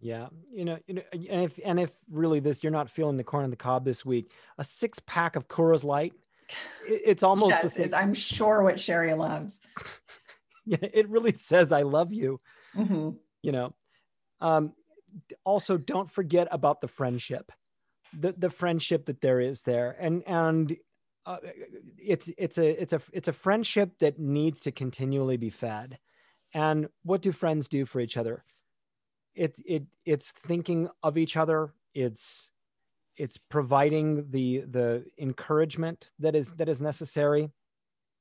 Yeah, 0.00 0.28
you 0.52 0.64
know, 0.64 0.78
you 0.88 0.94
know, 0.94 1.02
and 1.12 1.42
if 1.42 1.60
and 1.64 1.78
if 1.78 1.92
really 2.10 2.40
this 2.40 2.64
you're 2.64 2.72
not 2.72 2.90
feeling 2.90 3.16
the 3.16 3.24
corn 3.24 3.44
on 3.44 3.50
the 3.50 3.56
cob 3.56 3.84
this 3.84 4.04
week, 4.04 4.32
a 4.58 4.64
six 4.64 4.98
pack 5.06 5.36
of 5.36 5.46
Coors 5.46 5.84
Light, 5.84 6.12
it's 6.88 7.22
almost 7.22 7.50
yes, 7.50 7.62
the 7.62 7.68
same. 7.68 7.94
I'm 7.94 8.14
sure 8.14 8.62
what 8.62 8.80
Sherry 8.80 9.14
loves. 9.14 9.60
yeah, 10.66 10.78
it 10.80 11.08
really 11.08 11.34
says 11.34 11.70
I 11.70 11.82
love 11.82 12.12
you. 12.12 12.40
Mm-hmm. 12.74 13.10
You 13.42 13.52
know, 13.52 13.74
um, 14.40 14.72
also 15.44 15.78
don't 15.78 16.10
forget 16.10 16.48
about 16.50 16.80
the 16.80 16.88
friendship 16.88 17.52
the 18.18 18.32
the 18.36 18.50
friendship 18.50 19.06
that 19.06 19.20
there 19.20 19.40
is 19.40 19.62
there. 19.62 19.96
And 20.00 20.22
and 20.26 20.76
uh, 21.26 21.36
it's 21.98 22.30
it's 22.38 22.58
a 22.58 22.82
it's 22.82 22.92
a 22.92 23.00
it's 23.12 23.28
a 23.28 23.32
friendship 23.32 23.98
that 23.98 24.18
needs 24.18 24.60
to 24.60 24.72
continually 24.72 25.36
be 25.36 25.50
fed. 25.50 25.98
And 26.52 26.88
what 27.02 27.22
do 27.22 27.32
friends 27.32 27.68
do 27.68 27.86
for 27.86 28.00
each 28.00 28.16
other? 28.16 28.44
It's 29.34 29.60
it 29.64 29.84
it's 30.04 30.30
thinking 30.30 30.88
of 31.02 31.16
each 31.16 31.36
other. 31.36 31.72
It's 31.94 32.50
it's 33.16 33.36
providing 33.36 34.30
the 34.30 34.60
the 34.60 35.04
encouragement 35.18 36.10
that 36.18 36.34
is 36.34 36.52
that 36.54 36.68
is 36.68 36.80
necessary. 36.80 37.50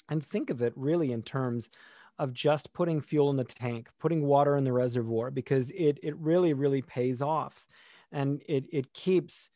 And 0.10 0.26
think 0.26 0.50
of 0.50 0.62
it 0.62 0.74
really 0.76 1.12
in 1.12 1.22
terms 1.22 1.70
of 2.18 2.34
just 2.34 2.74
putting 2.74 3.00
fuel 3.00 3.30
in 3.30 3.38
the 3.38 3.44
tank, 3.44 3.90
putting 4.00 4.26
water 4.26 4.58
in 4.58 4.66
the 4.66 4.74
reservoir, 4.74 5.32
because 5.32 5.72
it 5.72 6.00
it 6.04 6.16
really 6.18 6.54
really 6.54 6.82
pays 6.82 7.22
off, 7.22 7.66
and 8.12 8.42
it 8.48 8.66
it 8.72 8.94
keeps 8.94 9.50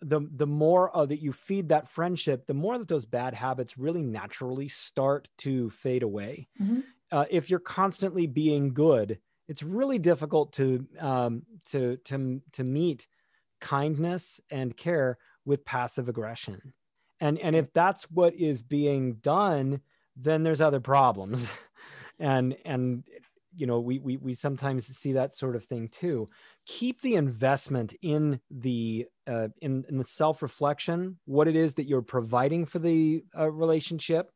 the 0.00 0.20
the 0.30 0.46
more 0.46 0.94
uh, 0.96 1.06
that 1.06 1.22
you 1.22 1.32
feed 1.32 1.68
that 1.70 1.88
friendship, 1.88 2.46
the 2.46 2.54
more 2.54 2.78
that 2.78 2.88
those 2.88 3.06
bad 3.06 3.34
habits 3.34 3.78
really 3.78 4.02
naturally 4.02 4.68
start 4.68 5.28
to 5.38 5.70
fade 5.70 6.02
away. 6.02 6.48
Mhm. 6.60 6.82
Uh, 7.12 7.26
if 7.30 7.50
you're 7.50 7.60
constantly 7.60 8.26
being 8.26 8.74
good, 8.74 9.20
it's 9.48 9.62
really 9.62 9.98
difficult 9.98 10.52
to 10.54 10.88
um, 10.98 11.46
to 11.66 11.96
to 11.98 12.42
to 12.52 12.64
meet 12.64 13.08
kindness 13.60 14.40
and 14.50 14.76
care 14.76 15.18
with 15.44 15.64
passive 15.64 16.08
aggression, 16.08 16.74
and 17.20 17.38
and 17.38 17.56
if 17.56 17.72
that's 17.72 18.10
what 18.10 18.34
is 18.34 18.62
being 18.62 19.14
done, 19.16 19.80
then 20.16 20.42
there's 20.42 20.60
other 20.60 20.80
problems, 20.80 21.50
and 22.18 22.56
and 22.64 23.04
you 23.56 23.66
know 23.66 23.80
we 23.80 23.98
we 23.98 24.16
we 24.16 24.34
sometimes 24.34 24.86
see 24.86 25.12
that 25.12 25.34
sort 25.34 25.56
of 25.56 25.64
thing 25.64 25.88
too 25.88 26.26
keep 26.66 27.00
the 27.00 27.14
investment 27.14 27.94
in 28.02 28.40
the 28.50 29.06
uh, 29.26 29.48
in, 29.60 29.84
in 29.88 29.98
the 29.98 30.04
self 30.04 30.42
reflection 30.42 31.18
what 31.24 31.48
it 31.48 31.56
is 31.56 31.74
that 31.74 31.88
you're 31.88 32.02
providing 32.02 32.66
for 32.66 32.78
the 32.78 33.24
uh, 33.38 33.50
relationship 33.50 34.30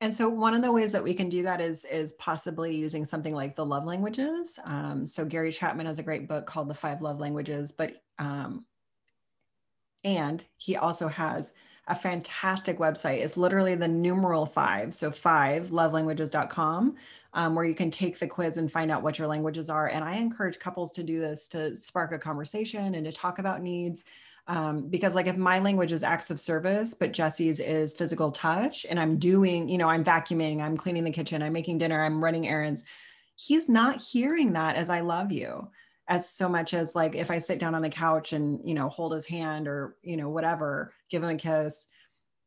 And 0.00 0.12
so 0.12 0.28
one 0.28 0.54
of 0.54 0.62
the 0.62 0.72
ways 0.72 0.90
that 0.92 1.04
we 1.04 1.14
can 1.14 1.28
do 1.28 1.44
that 1.44 1.60
is 1.60 1.84
is 1.84 2.14
possibly 2.14 2.74
using 2.74 3.04
something 3.04 3.34
like 3.34 3.54
the 3.54 3.64
love 3.64 3.84
languages. 3.84 4.58
Um, 4.64 5.06
so 5.06 5.24
Gary 5.24 5.52
Chapman 5.52 5.86
has 5.86 6.00
a 6.00 6.02
great 6.02 6.26
book 6.26 6.44
called 6.44 6.68
The 6.68 6.74
Five 6.74 7.02
Love 7.02 7.20
Languages, 7.20 7.70
but 7.70 7.92
um, 8.18 8.66
and 10.04 10.44
he 10.56 10.76
also 10.76 11.06
has 11.06 11.54
a 11.88 11.94
fantastic 11.94 12.78
website. 12.78 13.22
It's 13.22 13.36
literally 13.36 13.74
the 13.74 13.88
numeral 13.88 14.46
five, 14.46 14.94
so 14.94 15.10
five 15.10 15.68
lovelanguages.com, 15.68 16.96
um, 17.34 17.54
where 17.54 17.64
you 17.64 17.74
can 17.74 17.90
take 17.90 18.18
the 18.18 18.26
quiz 18.26 18.56
and 18.56 18.70
find 18.70 18.90
out 18.90 19.02
what 19.02 19.18
your 19.18 19.26
languages 19.26 19.68
are. 19.68 19.88
And 19.88 20.04
I 20.04 20.16
encourage 20.16 20.58
couples 20.58 20.92
to 20.92 21.02
do 21.02 21.20
this 21.20 21.48
to 21.48 21.74
spark 21.74 22.12
a 22.12 22.18
conversation 22.18 22.94
and 22.94 23.04
to 23.04 23.12
talk 23.12 23.38
about 23.38 23.62
needs 23.62 24.04
um, 24.48 24.88
because 24.88 25.14
like 25.14 25.26
if 25.26 25.36
my 25.36 25.58
language 25.60 25.92
is 25.92 26.02
acts 26.02 26.30
of 26.30 26.40
service 26.40 26.94
but 26.94 27.12
jesse's 27.12 27.60
is 27.60 27.94
physical 27.94 28.32
touch 28.32 28.84
and 28.88 28.98
i'm 28.98 29.18
doing 29.18 29.68
you 29.68 29.78
know 29.78 29.88
i'm 29.88 30.04
vacuuming 30.04 30.60
i'm 30.60 30.76
cleaning 30.76 31.04
the 31.04 31.10
kitchen 31.10 31.42
i'm 31.42 31.52
making 31.52 31.78
dinner 31.78 32.04
i'm 32.04 32.22
running 32.22 32.48
errands 32.48 32.84
he's 33.36 33.68
not 33.68 34.00
hearing 34.00 34.52
that 34.52 34.76
as 34.76 34.90
i 34.90 35.00
love 35.00 35.30
you 35.30 35.68
as 36.08 36.28
so 36.28 36.48
much 36.48 36.74
as 36.74 36.94
like 36.94 37.14
if 37.14 37.30
i 37.30 37.38
sit 37.38 37.58
down 37.58 37.74
on 37.74 37.82
the 37.82 37.88
couch 37.88 38.32
and 38.32 38.60
you 38.68 38.74
know 38.74 38.88
hold 38.88 39.12
his 39.12 39.26
hand 39.26 39.68
or 39.68 39.96
you 40.02 40.16
know 40.16 40.28
whatever 40.28 40.94
give 41.10 41.22
him 41.22 41.30
a 41.30 41.36
kiss 41.36 41.86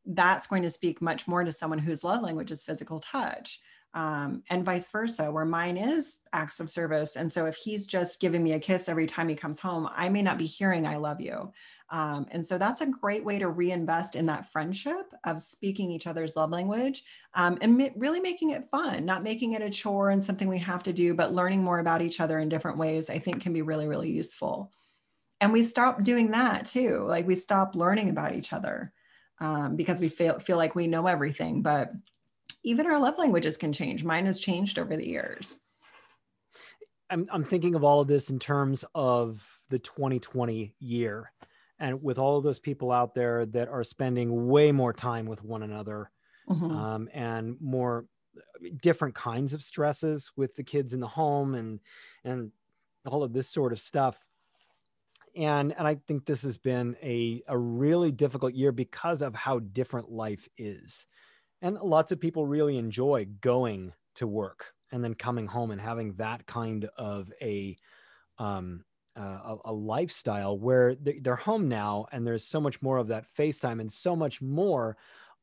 that's 0.06 0.46
going 0.46 0.62
to 0.62 0.70
speak 0.70 1.02
much 1.02 1.26
more 1.26 1.42
to 1.42 1.52
someone 1.52 1.78
whose 1.78 2.04
love 2.04 2.22
language 2.22 2.52
is 2.52 2.62
physical 2.62 3.00
touch 3.00 3.58
um, 3.96 4.42
and 4.50 4.64
vice 4.64 4.88
versa 4.90 5.32
where 5.32 5.44
mine 5.44 5.76
is 5.76 6.18
acts 6.32 6.60
of 6.60 6.70
service 6.70 7.16
and 7.16 7.30
so 7.30 7.46
if 7.46 7.56
he's 7.56 7.86
just 7.86 8.20
giving 8.20 8.44
me 8.44 8.52
a 8.52 8.60
kiss 8.60 8.88
every 8.88 9.06
time 9.06 9.28
he 9.28 9.34
comes 9.34 9.58
home 9.58 9.88
i 9.96 10.08
may 10.08 10.22
not 10.22 10.38
be 10.38 10.46
hearing 10.46 10.86
i 10.86 10.96
love 10.96 11.20
you 11.20 11.50
um, 11.88 12.26
and 12.32 12.44
so 12.44 12.58
that's 12.58 12.80
a 12.80 12.86
great 12.86 13.24
way 13.24 13.38
to 13.38 13.48
reinvest 13.48 14.16
in 14.16 14.26
that 14.26 14.50
friendship 14.50 15.12
of 15.24 15.40
speaking 15.40 15.90
each 15.90 16.06
other's 16.06 16.34
love 16.34 16.50
language 16.50 17.04
um, 17.34 17.58
and 17.60 17.78
ma- 17.78 17.88
really 17.94 18.18
making 18.18 18.50
it 18.50 18.68
fun, 18.70 19.04
not 19.04 19.22
making 19.22 19.52
it 19.52 19.62
a 19.62 19.70
chore 19.70 20.10
and 20.10 20.24
something 20.24 20.48
we 20.48 20.58
have 20.58 20.82
to 20.82 20.92
do, 20.92 21.14
but 21.14 21.32
learning 21.32 21.62
more 21.62 21.78
about 21.78 22.02
each 22.02 22.20
other 22.20 22.40
in 22.40 22.48
different 22.48 22.78
ways, 22.78 23.08
I 23.08 23.20
think 23.20 23.40
can 23.40 23.52
be 23.52 23.62
really, 23.62 23.86
really 23.86 24.10
useful. 24.10 24.72
And 25.40 25.52
we 25.52 25.62
stop 25.62 26.02
doing 26.02 26.32
that 26.32 26.66
too. 26.66 27.04
Like 27.06 27.26
we 27.26 27.36
stop 27.36 27.76
learning 27.76 28.10
about 28.10 28.34
each 28.34 28.52
other 28.52 28.92
um, 29.38 29.76
because 29.76 30.00
we 30.00 30.08
feel, 30.08 30.40
feel 30.40 30.56
like 30.56 30.74
we 30.74 30.88
know 30.88 31.06
everything. 31.06 31.62
But 31.62 31.92
even 32.64 32.86
our 32.86 32.98
love 32.98 33.18
languages 33.18 33.56
can 33.56 33.72
change. 33.72 34.04
Mine 34.04 34.26
has 34.26 34.38
changed 34.40 34.78
over 34.78 34.96
the 34.96 35.06
years. 35.06 35.60
I'm, 37.10 37.28
I'm 37.30 37.44
thinking 37.44 37.74
of 37.74 37.84
all 37.84 38.00
of 38.00 38.08
this 38.08 38.30
in 38.30 38.38
terms 38.38 38.84
of 38.94 39.46
the 39.70 39.78
2020 39.78 40.74
year 40.80 41.32
and 41.78 42.02
with 42.02 42.18
all 42.18 42.38
of 42.38 42.44
those 42.44 42.58
people 42.58 42.90
out 42.90 43.14
there 43.14 43.46
that 43.46 43.68
are 43.68 43.84
spending 43.84 44.48
way 44.48 44.72
more 44.72 44.92
time 44.92 45.26
with 45.26 45.42
one 45.44 45.62
another 45.62 46.10
Mhm. 46.48 46.70
um, 46.70 47.08
and 47.12 47.60
more 47.60 48.06
different 48.82 49.14
kinds 49.14 49.52
of 49.54 49.62
stresses 49.62 50.32
with 50.36 50.54
the 50.56 50.64
kids 50.64 50.94
in 50.94 51.00
the 51.00 51.08
home 51.08 51.54
and 51.54 51.80
and 52.24 52.52
all 53.06 53.22
of 53.22 53.32
this 53.32 53.48
sort 53.48 53.72
of 53.72 53.80
stuff 53.80 54.24
and 55.34 55.72
and 55.72 55.86
i 55.86 55.94
think 55.94 56.24
this 56.24 56.42
has 56.42 56.56
been 56.58 56.96
a, 57.02 57.42
a 57.48 57.56
really 57.58 58.12
difficult 58.12 58.54
year 58.54 58.72
because 58.72 59.22
of 59.22 59.34
how 59.34 59.58
different 59.58 60.10
life 60.10 60.48
is 60.56 61.06
and 61.62 61.76
lots 61.76 62.12
of 62.12 62.20
people 62.20 62.46
really 62.46 62.76
enjoy 62.76 63.26
going 63.40 63.92
to 64.16 64.26
work 64.26 64.72
and 64.92 65.02
then 65.02 65.14
coming 65.14 65.46
home 65.46 65.70
and 65.70 65.80
having 65.80 66.14
that 66.14 66.46
kind 66.46 66.88
of 66.96 67.32
a 67.42 67.76
um, 68.38 68.84
uh, 69.18 69.20
a, 69.20 69.56
a 69.66 69.72
lifestyle 69.72 70.58
where 70.58 70.94
they- 70.94 71.18
they're 71.20 71.36
home 71.36 71.68
now 71.68 72.06
and 72.12 72.26
there's 72.26 72.44
so 72.44 72.60
much 72.60 72.82
more 72.82 72.98
of 72.98 73.08
that 73.08 73.24
FaceTime 73.38 73.80
and 73.80 73.90
so 73.90 74.14
much 74.14 74.42
more 74.42 74.96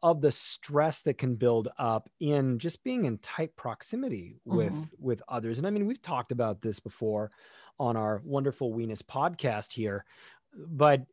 of 0.03 0.21
the 0.21 0.29
stress 0.31 1.01
that 1.01 1.17
can 1.17 1.35
build 1.35 1.69
up 1.79 2.07
in 2.19 2.59
just 2.59 2.83
being 2.83 3.05
in 3.05 3.17
tight 3.19 3.55
proximity 3.55 4.35
with 4.45 4.73
Mhm. 4.73 4.89
with 4.99 5.23
others. 5.27 5.57
And 5.57 5.65
I 5.65 5.71
mean, 5.71 5.87
we've 5.87 6.01
talked 6.01 6.31
about 6.31 6.61
this 6.61 6.79
before 6.79 7.31
on 7.79 7.97
our 7.97 8.21
wonderful 8.23 8.71
weenus 8.73 9.01
podcast 9.01 9.73
here, 9.73 10.05
but 10.53 11.07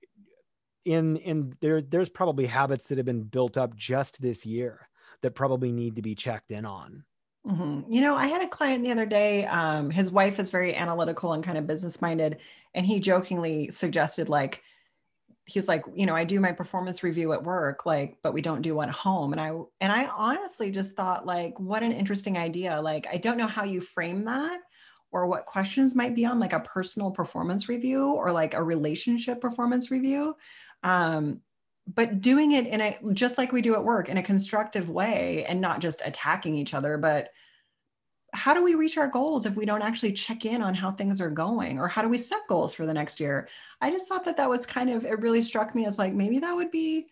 in 0.85 1.17
in 1.19 1.55
there 1.61 1.81
there's 1.81 2.09
probably 2.11 2.47
habits 2.47 2.89
that 2.89 2.99
have 2.99 3.07
been 3.07 3.23
built 3.23 3.57
up 3.57 3.75
just 3.77 4.21
this 4.21 4.45
year 4.45 4.89
that 5.23 5.35
probably 5.35 5.73
need 5.73 5.97
to 5.97 6.03
be 6.03 6.15
checked 6.15 6.51
in 6.51 6.65
on. 6.65 7.05
Mhm. 7.47 7.87
You 7.89 8.03
know, 8.03 8.17
I 8.17 8.27
had 8.27 8.43
a 8.43 8.49
client 8.49 8.85
the 8.85 8.93
other 8.93 9.07
day. 9.07 9.47
Um, 9.47 9.91
his 9.91 10.11
wife 10.11 10.39
is 10.39 10.51
very 10.51 10.75
analytical 10.75 11.33
and 11.33 11.43
kind 11.43 11.57
of 11.57 11.67
business 11.67 12.03
minded, 12.03 12.39
and 12.75 12.85
he 12.85 13.01
jokingly 13.01 13.71
suggested, 13.71 14.29
like, 14.29 14.63
he's 15.47 15.69
like, 15.69 15.85
you 15.95 16.07
know, 16.07 16.17
I 16.17 16.25
do 16.25 16.41
my 16.41 16.53
performance 16.53 17.03
review 17.03 17.33
at 17.35 17.45
work, 17.45 17.87
like, 17.87 18.19
but 18.23 18.35
we 18.35 18.43
don't 18.43 18.63
do 18.63 18.75
one 18.77 18.89
at 18.91 18.95
home. 18.95 19.33
And 19.33 19.41
I 19.41 19.49
and 19.81 19.93
I 19.93 20.07
honestly 20.09 20.71
just 20.73 20.97
thought, 20.97 21.27
like, 21.27 21.59
what 21.61 21.83
an 21.83 21.93
interesting 21.93 22.39
idea. 22.39 22.81
Like, 22.83 23.07
I 23.13 23.19
don't 23.19 23.39
know 23.39 23.47
how 23.49 23.65
you 23.65 23.81
frame 23.81 24.25
that 24.27 24.61
or 25.13 25.27
what 25.27 25.47
questions 25.47 25.97
might 25.97 26.15
be 26.15 26.25
on 26.27 26.39
like 26.41 26.53
a 26.53 26.61
personal 26.61 27.11
performance 27.11 27.69
review 27.69 28.13
or 28.13 28.33
like 28.33 28.55
a 28.55 28.63
relationship 28.63 29.41
performance 29.41 29.91
review. 29.91 30.37
Um, 30.83 31.43
but 31.95 32.21
doing 32.21 32.53
it 32.53 32.67
in 32.67 32.81
a 32.81 32.99
just 33.13 33.39
like 33.39 33.53
we 33.53 33.63
do 33.63 33.75
at 33.75 33.85
work 33.85 34.09
in 34.09 34.19
a 34.19 34.23
constructive 34.23 34.91
way 34.91 35.45
and 35.49 35.61
not 35.61 35.81
just 35.81 36.03
attacking 36.05 36.55
each 36.55 36.75
other 36.75 36.99
but 36.99 37.31
how 38.33 38.55
do 38.55 38.63
we 38.63 38.75
reach 38.75 38.97
our 38.97 39.09
goals 39.09 39.47
if 39.47 39.57
we 39.57 39.67
don't 39.67 39.83
actually 39.83 40.13
check 40.13 40.45
in 40.45 40.63
on 40.63 40.75
how 40.75 40.93
things 40.93 41.21
are 41.21 41.31
going? 41.31 41.79
Or 41.79 41.89
how 41.89 42.03
do 42.03 42.09
we 42.09 42.19
set 42.19 42.47
goals 42.49 42.73
for 42.73 42.87
the 42.87 42.95
next 42.95 43.21
year? 43.21 43.49
I 43.81 43.91
just 43.91 44.09
thought 44.09 44.25
that 44.25 44.37
that 44.37 44.49
was 44.49 44.67
kind 44.67 44.91
of 44.91 45.05
it 45.05 45.21
really 45.21 45.43
struck 45.43 45.75
me 45.75 45.87
as 45.87 45.99
like 45.99 46.13
maybe 46.13 46.39
that 46.39 46.55
would 46.55 46.71
be 46.71 47.09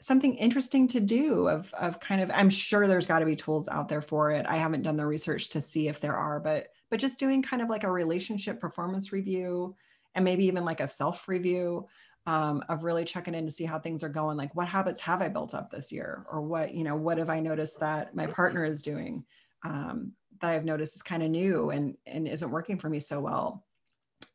something 0.00 0.34
interesting 0.34 0.88
to 0.88 1.00
do 1.00 1.48
of, 1.48 1.72
of 1.72 1.98
kind 1.98 2.20
of 2.20 2.30
i'm 2.34 2.50
sure 2.50 2.86
there's 2.86 3.06
got 3.06 3.20
to 3.20 3.24
be 3.24 3.36
tools 3.36 3.68
out 3.68 3.88
there 3.88 4.02
for 4.02 4.32
it. 4.32 4.44
I 4.46 4.56
haven't 4.56 4.82
done 4.82 4.96
the 4.96 5.06
research 5.06 5.50
to 5.50 5.60
see 5.60 5.88
if 5.88 6.00
there 6.00 6.16
are 6.16 6.40
but 6.40 6.68
but 6.90 7.00
just 7.00 7.18
doing 7.18 7.42
kind 7.42 7.62
of 7.62 7.70
like 7.70 7.84
a 7.84 7.90
relationship 7.90 8.60
performance 8.60 9.12
review 9.12 9.74
and 10.14 10.24
maybe 10.24 10.46
even 10.46 10.64
like 10.64 10.80
a 10.80 10.88
self 10.88 11.28
review 11.28 11.86
um, 12.26 12.64
of 12.68 12.84
really 12.84 13.04
checking 13.04 13.34
in 13.34 13.46
to 13.46 13.52
see 13.52 13.64
how 13.64 13.78
things 13.78 14.02
are 14.02 14.08
going 14.08 14.36
like 14.36 14.54
what 14.54 14.66
habits 14.66 15.00
have 15.00 15.20
i 15.20 15.28
built 15.28 15.54
up 15.54 15.70
this 15.70 15.92
year? 15.92 16.24
Or 16.30 16.40
what 16.40 16.74
you 16.74 16.84
know 16.84 16.96
what 16.96 17.18
have 17.18 17.30
i 17.30 17.40
noticed 17.40 17.80
that 17.80 18.14
my 18.14 18.26
partner 18.26 18.64
is 18.64 18.82
doing 18.82 19.24
um, 19.64 20.12
that 20.40 20.50
i've 20.50 20.64
noticed 20.64 20.96
is 20.96 21.02
kind 21.02 21.22
of 21.22 21.30
new 21.30 21.70
and 21.70 21.96
and 22.06 22.26
isn't 22.26 22.50
working 22.50 22.78
for 22.78 22.88
me 22.88 23.00
so 23.00 23.20
well? 23.20 23.64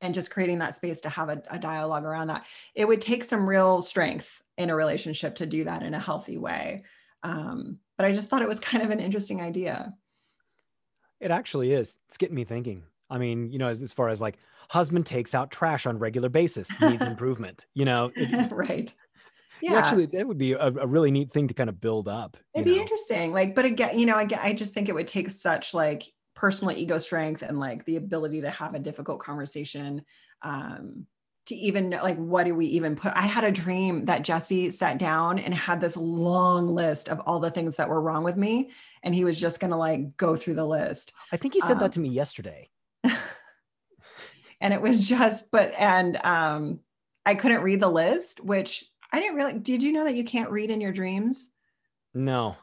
And 0.01 0.13
just 0.13 0.31
creating 0.31 0.59
that 0.59 0.75
space 0.75 1.01
to 1.01 1.09
have 1.09 1.29
a, 1.29 1.41
a 1.49 1.59
dialogue 1.59 2.05
around 2.05 2.27
that. 2.27 2.45
It 2.75 2.87
would 2.87 3.01
take 3.01 3.23
some 3.23 3.47
real 3.47 3.81
strength 3.81 4.41
in 4.57 4.69
a 4.69 4.75
relationship 4.75 5.35
to 5.35 5.45
do 5.45 5.63
that 5.63 5.83
in 5.83 5.93
a 5.93 5.99
healthy 5.99 6.37
way. 6.37 6.83
Um, 7.23 7.79
but 7.97 8.05
i 8.05 8.13
just 8.13 8.29
thought 8.29 8.41
it 8.41 8.47
was 8.47 8.59
kind 8.59 8.83
of 8.83 8.91
an 8.91 8.99
interesting 8.99 9.41
idea. 9.41 9.93
It 11.19 11.31
actually 11.31 11.73
is. 11.73 11.97
It's 12.07 12.17
getting 12.17 12.35
me 12.35 12.45
thinking. 12.45 12.83
I 13.09 13.17
mean, 13.17 13.51
you 13.51 13.59
know, 13.59 13.67
as, 13.67 13.81
as 13.81 13.91
far 13.91 14.09
as 14.09 14.21
like 14.21 14.37
husband 14.69 15.05
takes 15.05 15.33
out 15.33 15.51
trash 15.51 15.85
on 15.85 15.99
regular 15.99 16.29
basis, 16.29 16.69
needs 16.79 17.03
improvement. 17.05 17.65
You 17.73 17.85
know, 17.85 18.11
it, 18.15 18.51
right 18.51 18.93
you 19.61 19.75
actually 19.75 20.05
that 20.07 20.27
would 20.27 20.37
be 20.37 20.53
a, 20.53 20.67
a 20.67 20.87
really 20.87 21.11
neat 21.11 21.31
thing 21.31 21.47
to 21.47 21.53
kind 21.53 21.69
of 21.69 21.79
build 21.81 22.07
up. 22.07 22.37
It'd 22.53 22.65
be 22.65 22.75
know? 22.75 22.81
interesting. 22.81 23.33
Like, 23.33 23.55
but 23.55 23.65
again, 23.65 23.97
you 23.97 24.05
know, 24.05 24.17
again, 24.17 24.39
I 24.41 24.53
just 24.53 24.73
think 24.73 24.89
it 24.89 24.95
would 24.95 25.07
take 25.07 25.29
such 25.29 25.73
like 25.73 26.03
personal 26.35 26.75
ego 26.75 26.97
strength 26.97 27.41
and 27.41 27.59
like 27.59 27.85
the 27.85 27.97
ability 27.97 28.41
to 28.41 28.49
have 28.49 28.73
a 28.75 28.79
difficult 28.79 29.19
conversation. 29.19 30.03
Um, 30.41 31.05
to 31.47 31.55
even 31.55 31.89
like, 31.89 32.17
what 32.17 32.45
do 32.45 32.53
we 32.53 32.67
even 32.67 32.95
put? 32.95 33.11
I 33.15 33.23
had 33.25 33.43
a 33.43 33.51
dream 33.51 34.05
that 34.05 34.21
Jesse 34.21 34.69
sat 34.69 34.99
down 34.99 35.39
and 35.39 35.51
had 35.51 35.81
this 35.81 35.97
long 35.97 36.67
list 36.67 37.09
of 37.09 37.19
all 37.21 37.39
the 37.39 37.49
things 37.49 37.77
that 37.77 37.89
were 37.89 37.99
wrong 37.99 38.23
with 38.23 38.37
me. 38.37 38.69
And 39.01 39.15
he 39.15 39.23
was 39.23 39.39
just 39.39 39.59
going 39.59 39.71
to 39.71 39.77
like 39.77 40.15
go 40.15 40.35
through 40.35 40.53
the 40.53 40.65
list. 40.65 41.11
I 41.31 41.37
think 41.37 41.55
he 41.55 41.61
said 41.61 41.73
um, 41.73 41.79
that 41.79 41.93
to 41.93 41.99
me 41.99 42.09
yesterday. 42.09 42.69
And 44.61 44.73
it 44.73 44.81
was 44.81 45.07
just, 45.07 45.51
but, 45.51 45.73
and 45.77 46.17
um, 46.17 46.79
I 47.25 47.35
couldn't 47.35 47.63
read 47.63 47.81
the 47.81 47.89
list, 47.89 48.43
which 48.43 48.85
I 49.11 49.19
didn't 49.19 49.35
really, 49.35 49.59
did 49.59 49.83
you 49.83 49.91
know 49.91 50.03
that 50.03 50.15
you 50.15 50.23
can't 50.23 50.51
read 50.51 50.69
in 50.69 50.81
your 50.81 50.91
dreams? 50.93 51.49
No. 52.13 52.55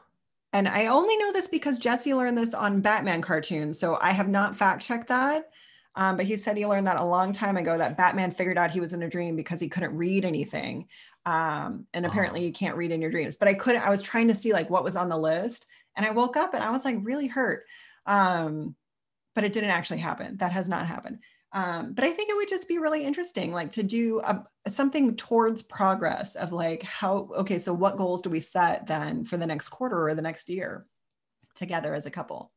and 0.53 0.67
I 0.67 0.87
only 0.87 1.17
know 1.17 1.31
this 1.31 1.47
because 1.47 1.77
Jesse 1.77 2.13
learned 2.13 2.37
this 2.37 2.53
on 2.53 2.81
Batman 2.81 3.21
cartoons. 3.21 3.79
So 3.79 3.97
I 4.01 4.11
have 4.11 4.27
not 4.27 4.55
fact 4.55 4.83
checked 4.83 5.09
that. 5.09 5.49
Um, 5.95 6.15
but 6.15 6.27
he 6.27 6.37
said 6.37 6.55
he 6.55 6.67
learned 6.67 6.85
that 6.85 6.99
a 6.99 7.03
long 7.03 7.33
time 7.33 7.57
ago 7.57 7.75
that 7.75 7.97
Batman 7.97 8.31
figured 8.31 8.57
out 8.57 8.69
he 8.69 8.79
was 8.79 8.93
in 8.93 9.01
a 9.01 9.09
dream 9.09 9.35
because 9.35 9.59
he 9.59 9.67
couldn't 9.67 9.97
read 9.97 10.25
anything. 10.25 10.87
Um, 11.25 11.87
and 11.91 12.05
apparently 12.05 12.41
oh. 12.41 12.43
you 12.43 12.53
can't 12.53 12.77
read 12.77 12.91
in 12.91 13.01
your 13.01 13.09
dreams. 13.09 13.37
But 13.37 13.47
I 13.47 13.55
couldn't, 13.55 13.81
I 13.81 13.89
was 13.89 14.03
trying 14.03 14.27
to 14.27 14.35
see 14.35 14.53
like 14.53 14.69
what 14.69 14.83
was 14.83 14.95
on 14.95 15.09
the 15.09 15.17
list. 15.17 15.65
And 15.95 16.05
I 16.05 16.11
woke 16.11 16.37
up 16.37 16.53
and 16.53 16.63
I 16.63 16.69
was 16.69 16.85
like 16.85 16.97
really 17.01 17.25
hurt. 17.27 17.65
Um, 18.05 18.75
but 19.33 19.43
it 19.43 19.53
didn't 19.53 19.71
actually 19.71 19.97
happen. 19.97 20.37
That 20.37 20.51
has 20.51 20.69
not 20.69 20.85
happened. 20.85 21.19
Um, 21.57 21.93
but 21.93 22.03
I 22.03 22.11
think 22.11 22.29
it 22.29 22.35
would 22.35 22.49
just 22.49 22.67
be 22.67 22.77
really 22.77 23.03
interesting, 23.03 23.51
like 23.51 23.71
to 23.71 23.81
do 23.81 24.21
a, 24.23 24.45
something 24.69 25.15
towards 25.15 25.63
progress 25.63 26.35
of 26.35 26.51
like 26.51 26.83
how, 26.83 27.29
okay, 27.35 27.57
so 27.57 27.73
what 27.73 27.97
goals 27.97 28.21
do 28.21 28.29
we 28.29 28.39
set 28.39 28.85
then 28.85 29.25
for 29.25 29.37
the 29.37 29.47
next 29.47 29.69
quarter 29.69 30.07
or 30.07 30.13
the 30.13 30.21
next 30.21 30.49
year 30.49 30.85
together 31.55 31.95
as 31.95 32.05
a 32.05 32.11
couple? 32.11 32.51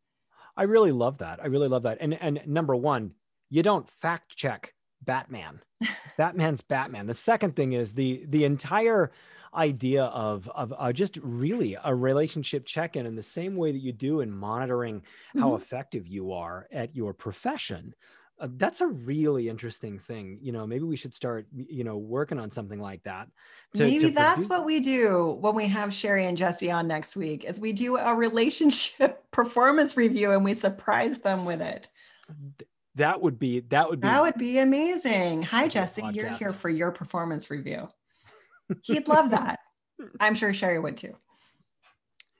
I 0.55 0.64
really 0.64 0.92
love 0.92 1.16
that. 1.18 1.40
I 1.42 1.46
really 1.46 1.68
love 1.68 1.84
that. 1.84 1.96
And 2.03 2.12
and 2.12 2.42
number 2.44 2.76
one, 2.76 3.12
you 3.48 3.62
don't 3.62 3.88
fact 3.88 4.36
check 4.36 4.74
Batman. 5.01 5.62
Batman's 6.18 6.61
Batman. 6.61 7.07
The 7.07 7.14
second 7.14 7.57
thing 7.57 7.72
is 7.72 7.94
the 7.94 8.26
the 8.28 8.44
entire 8.44 9.12
idea 9.55 10.05
of 10.05 10.46
of 10.51 10.74
uh, 10.76 10.92
just 10.92 11.16
really 11.22 11.74
a 11.82 11.94
relationship 11.94 12.66
check-in 12.66 13.07
in 13.07 13.16
the 13.16 13.22
same 13.22 13.57
way 13.57 13.72
that 13.72 13.78
you 13.78 13.92
do 13.92 14.20
in 14.20 14.30
monitoring 14.30 15.05
how 15.38 15.53
mm-hmm. 15.53 15.62
effective 15.62 16.07
you 16.07 16.32
are 16.32 16.68
at 16.70 16.94
your 16.94 17.14
profession 17.14 17.94
uh, 18.41 18.49
that's 18.57 18.80
a 18.80 18.86
really 18.86 19.49
interesting 19.49 19.99
thing 19.99 20.38
you 20.41 20.51
know 20.51 20.66
maybe 20.66 20.84
we 20.84 20.97
should 20.97 21.12
start 21.12 21.47
you 21.55 21.84
know 21.84 21.97
working 21.97 22.38
on 22.38 22.51
something 22.51 22.80
like 22.80 23.03
that 23.03 23.28
to, 23.74 23.82
maybe 23.82 24.07
to 24.07 24.11
that's 24.11 24.49
what 24.49 24.64
we 24.64 24.80
do 24.80 25.36
when 25.41 25.55
we 25.55 25.68
have 25.68 25.93
sherry 25.93 26.24
and 26.24 26.38
jesse 26.38 26.70
on 26.70 26.88
next 26.88 27.16
week 27.16 27.45
is 27.45 27.61
we 27.61 27.72
do 27.72 27.97
a 27.97 28.14
relationship 28.14 29.24
performance 29.30 29.97
review 29.97 30.32
and 30.32 30.45
we 30.45 30.55
surprise 30.55 31.20
them 31.20 31.45
with 31.45 31.61
it. 31.61 31.88
That 32.97 33.20
would 33.20 33.38
be 33.38 33.61
that 33.70 33.88
would 33.88 34.01
be 34.01 34.09
that 34.09 34.22
would 34.22 34.34
be 34.34 34.59
amazing. 34.59 35.43
Hi 35.43 35.68
jesse 35.68 36.03
podcast. 36.03 36.14
you're 36.14 36.30
here 36.30 36.53
for 36.53 36.68
your 36.68 36.91
performance 36.91 37.51
review. 37.51 37.88
He'd 38.82 39.07
love 39.07 39.30
that. 39.30 39.61
I'm 40.18 40.34
sure 40.34 40.53
sherry 40.53 40.78
would 40.78 40.97
too. 40.97 41.14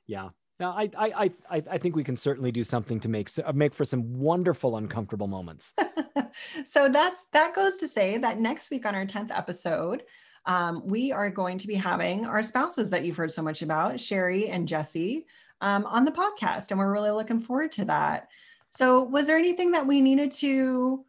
Yeah 0.07 0.31
now, 0.61 0.73
I, 0.73 0.91
I, 0.97 1.31
I, 1.51 1.63
I 1.71 1.79
think 1.79 1.97
we 1.97 2.05
can 2.05 2.17
certainly 2.17 2.53
do 2.53 2.63
something 2.63 3.01
to 3.01 3.09
make 3.09 3.31
uh, 3.43 3.53
make 3.53 3.73
for 3.73 3.87
some 3.87 4.19
wonderful, 4.19 4.77
uncomfortable 4.77 5.27
moments. 5.27 5.73
so 6.65 6.91
that's 6.91 7.25
that 7.33 7.55
goes 7.55 7.79
to 7.79 7.89
say 7.89 8.19
that 8.19 8.39
next 8.39 8.71
week 8.71 8.85
on 8.85 8.95
our 8.95 9.07
tenth 9.07 9.31
episode, 9.31 10.03
um, 10.45 10.87
we 10.87 11.13
are 11.13 11.31
going 11.31 11.57
to 11.57 11.67
be 11.67 11.75
having 11.75 12.27
our 12.27 12.43
spouses 12.43 12.91
that 12.91 13.07
you've 13.07 13.17
heard 13.17 13.33
so 13.33 13.43
much 13.43 13.63
about, 13.63 13.99
Sherry 13.99 14.49
and 14.49 14.69
Jesse, 14.69 15.27
um, 15.63 15.87
on 15.87 16.05
the 16.05 16.13
podcast, 16.13 16.71
and 16.71 16.79
we're 16.79 16.93
really 16.93 17.11
looking 17.11 17.41
forward 17.41 17.73
to 17.73 17.87
that. 17.87 18.29
So, 18.69 19.03
was 19.03 19.27
there 19.27 19.39
anything 19.39 19.73
that 19.73 19.87
we 19.87 20.03
needed 20.03 20.31
to 20.33 21.07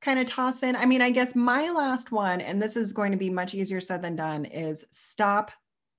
kind 0.00 0.18
of 0.18 0.26
toss 0.26 0.64
in? 0.64 0.74
I 0.74 0.86
mean, 0.86 1.02
I 1.02 1.10
guess 1.10 1.36
my 1.36 1.70
last 1.70 2.10
one, 2.10 2.40
and 2.40 2.60
this 2.60 2.76
is 2.76 2.92
going 2.92 3.12
to 3.12 3.18
be 3.18 3.30
much 3.30 3.54
easier 3.54 3.80
said 3.80 4.02
than 4.02 4.16
done, 4.16 4.44
is 4.44 4.84
stop 4.90 5.52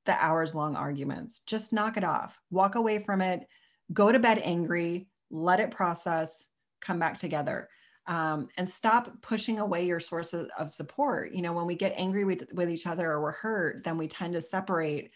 the 0.05 0.23
hours 0.23 0.55
long 0.55 0.75
arguments. 0.75 1.39
Just 1.45 1.73
knock 1.73 1.97
it 1.97 2.03
off, 2.03 2.39
walk 2.51 2.75
away 2.75 3.03
from 3.03 3.21
it, 3.21 3.47
go 3.93 4.11
to 4.11 4.19
bed 4.19 4.39
angry, 4.43 5.07
let 5.29 5.59
it 5.59 5.71
process, 5.71 6.45
come 6.81 6.99
back 6.99 7.17
together. 7.17 7.69
Um, 8.07 8.47
and 8.57 8.67
stop 8.67 9.21
pushing 9.21 9.59
away 9.59 9.85
your 9.85 9.99
sources 9.99 10.49
of 10.57 10.71
support. 10.71 11.31
You 11.31 11.43
know, 11.43 11.53
when 11.53 11.67
we 11.67 11.75
get 11.75 11.93
angry 11.95 12.25
with, 12.25 12.45
with 12.53 12.69
each 12.69 12.87
other 12.87 13.11
or 13.11 13.21
we're 13.21 13.33
hurt, 13.33 13.83
then 13.83 13.97
we 13.97 14.07
tend 14.07 14.33
to 14.33 14.41
separate 14.41 15.11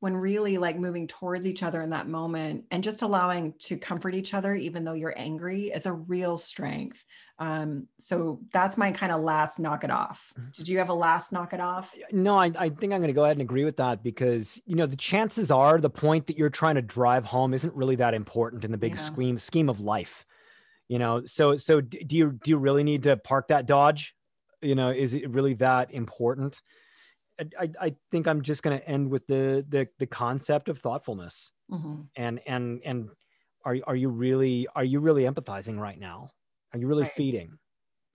when 0.00 0.16
really 0.16 0.58
like 0.58 0.78
moving 0.78 1.06
towards 1.06 1.46
each 1.46 1.62
other 1.62 1.80
in 1.80 1.90
that 1.90 2.08
moment 2.08 2.64
and 2.70 2.82
just 2.82 3.02
allowing 3.02 3.54
to 3.58 3.76
comfort 3.76 4.14
each 4.14 4.34
other 4.34 4.54
even 4.54 4.84
though 4.84 4.94
you're 4.94 5.16
angry 5.16 5.66
is 5.66 5.86
a 5.86 5.92
real 5.92 6.36
strength. 6.36 7.04
Um, 7.38 7.86
so 7.98 8.40
that's 8.52 8.76
my 8.76 8.92
kind 8.92 9.12
of 9.12 9.22
last 9.22 9.58
knock 9.58 9.84
it 9.84 9.90
off. 9.90 10.32
Mm-hmm. 10.38 10.50
did 10.56 10.68
you 10.68 10.78
have 10.78 10.88
a 10.88 10.94
last 10.94 11.32
knock 11.32 11.52
it 11.52 11.60
off? 11.60 11.94
No 12.12 12.36
i, 12.36 12.50
I 12.58 12.68
think 12.68 12.92
i'm 12.92 13.00
going 13.00 13.06
to 13.08 13.12
go 13.12 13.24
ahead 13.24 13.36
and 13.36 13.42
agree 13.42 13.64
with 13.64 13.76
that 13.76 14.02
because 14.02 14.60
you 14.66 14.76
know 14.76 14.86
the 14.86 14.96
chances 14.96 15.50
are 15.50 15.78
the 15.78 15.90
point 15.90 16.26
that 16.26 16.36
you're 16.36 16.50
trying 16.50 16.74
to 16.74 16.82
drive 16.82 17.24
home 17.24 17.54
isn't 17.54 17.74
really 17.74 17.96
that 17.96 18.14
important 18.14 18.64
in 18.64 18.72
the 18.72 18.78
big 18.78 18.96
yeah. 18.96 19.02
scheme 19.02 19.38
scheme 19.38 19.68
of 19.68 19.80
life 19.80 20.26
you 20.90 20.98
know? 20.98 21.24
So 21.24 21.56
so 21.56 21.80
do 21.80 22.16
you 22.16 22.32
do 22.32 22.50
you 22.50 22.58
really 22.58 22.82
need 22.82 23.04
to 23.04 23.16
park 23.16 23.48
that 23.48 23.64
dodge? 23.64 24.14
You 24.60 24.74
know 24.74 24.90
is 24.90 25.14
it 25.14 25.30
really 25.30 25.54
that 25.54 25.92
important 25.94 26.60
I, 27.58 27.70
I 27.80 27.94
think 28.10 28.26
I'm 28.26 28.42
just 28.42 28.62
going 28.62 28.78
to 28.78 28.88
end 28.88 29.10
with 29.10 29.26
the 29.26 29.64
the 29.68 29.88
the 29.98 30.06
concept 30.06 30.68
of 30.68 30.78
thoughtfulness, 30.78 31.52
mm-hmm. 31.70 32.02
and 32.16 32.40
and 32.46 32.80
and 32.84 33.08
are 33.64 33.76
are 33.86 33.96
you 33.96 34.08
really 34.08 34.66
are 34.74 34.84
you 34.84 35.00
really 35.00 35.24
empathizing 35.24 35.78
right 35.78 35.98
now? 35.98 36.30
Are 36.72 36.78
you 36.78 36.86
really 36.86 37.04
right. 37.04 37.12
feeding? 37.12 37.58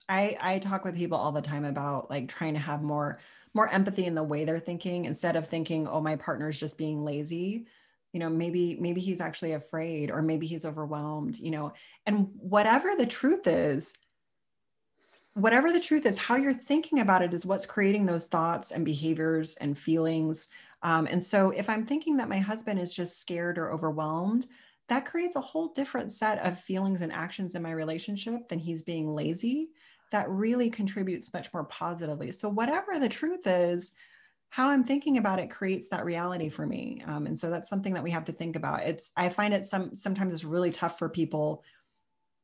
I 0.08 0.36
I 0.40 0.58
talk 0.58 0.84
with 0.84 0.96
people 0.96 1.18
all 1.18 1.32
the 1.32 1.42
time 1.42 1.64
about 1.64 2.10
like 2.10 2.28
trying 2.28 2.54
to 2.54 2.60
have 2.60 2.82
more 2.82 3.18
more 3.54 3.68
empathy 3.68 4.04
in 4.04 4.14
the 4.14 4.22
way 4.22 4.44
they're 4.44 4.60
thinking 4.60 5.06
instead 5.06 5.36
of 5.36 5.48
thinking, 5.48 5.88
oh, 5.88 6.00
my 6.00 6.16
partner's 6.16 6.60
just 6.60 6.78
being 6.78 7.04
lazy. 7.04 7.66
You 8.12 8.20
know, 8.20 8.28
maybe 8.28 8.76
maybe 8.80 9.00
he's 9.00 9.20
actually 9.20 9.52
afraid, 9.52 10.10
or 10.10 10.22
maybe 10.22 10.46
he's 10.46 10.64
overwhelmed. 10.64 11.38
You 11.38 11.50
know, 11.50 11.72
and 12.06 12.28
whatever 12.36 12.94
the 12.96 13.06
truth 13.06 13.46
is, 13.46 13.92
whatever 15.36 15.70
the 15.70 15.80
truth 15.80 16.06
is, 16.06 16.16
how 16.16 16.34
you're 16.34 16.54
thinking 16.54 17.00
about 17.00 17.20
it 17.20 17.34
is 17.34 17.44
what's 17.44 17.66
creating 17.66 18.06
those 18.06 18.26
thoughts 18.26 18.70
and 18.70 18.86
behaviors 18.86 19.54
and 19.56 19.78
feelings. 19.78 20.48
Um, 20.82 21.06
and 21.06 21.22
so 21.22 21.50
if 21.50 21.68
I'm 21.68 21.84
thinking 21.84 22.16
that 22.16 22.30
my 22.30 22.38
husband 22.38 22.80
is 22.80 22.94
just 22.94 23.20
scared 23.20 23.58
or 23.58 23.70
overwhelmed, 23.70 24.46
that 24.88 25.04
creates 25.04 25.36
a 25.36 25.40
whole 25.42 25.68
different 25.74 26.10
set 26.10 26.38
of 26.38 26.58
feelings 26.58 27.02
and 27.02 27.12
actions 27.12 27.54
in 27.54 27.62
my 27.62 27.72
relationship 27.72 28.48
than 28.48 28.58
he's 28.58 28.82
being 28.82 29.14
lazy. 29.14 29.72
That 30.10 30.30
really 30.30 30.70
contributes 30.70 31.34
much 31.34 31.52
more 31.52 31.64
positively. 31.64 32.32
So, 32.32 32.48
whatever 32.48 32.98
the 32.98 33.08
truth 33.08 33.46
is, 33.46 33.94
how 34.48 34.70
I'm 34.70 34.84
thinking 34.84 35.18
about 35.18 35.38
it 35.38 35.50
creates 35.50 35.90
that 35.90 36.06
reality 36.06 36.48
for 36.48 36.64
me. 36.64 37.02
Um, 37.04 37.26
and 37.26 37.38
so 37.38 37.50
that's 37.50 37.68
something 37.68 37.92
that 37.92 38.02
we 38.02 38.12
have 38.12 38.24
to 38.26 38.32
think 38.32 38.56
about. 38.56 38.84
It's 38.84 39.12
I 39.16 39.28
find 39.28 39.52
it 39.52 39.66
some 39.66 39.94
sometimes 39.96 40.32
it's 40.32 40.44
really 40.44 40.70
tough 40.70 40.98
for 40.98 41.10
people 41.10 41.62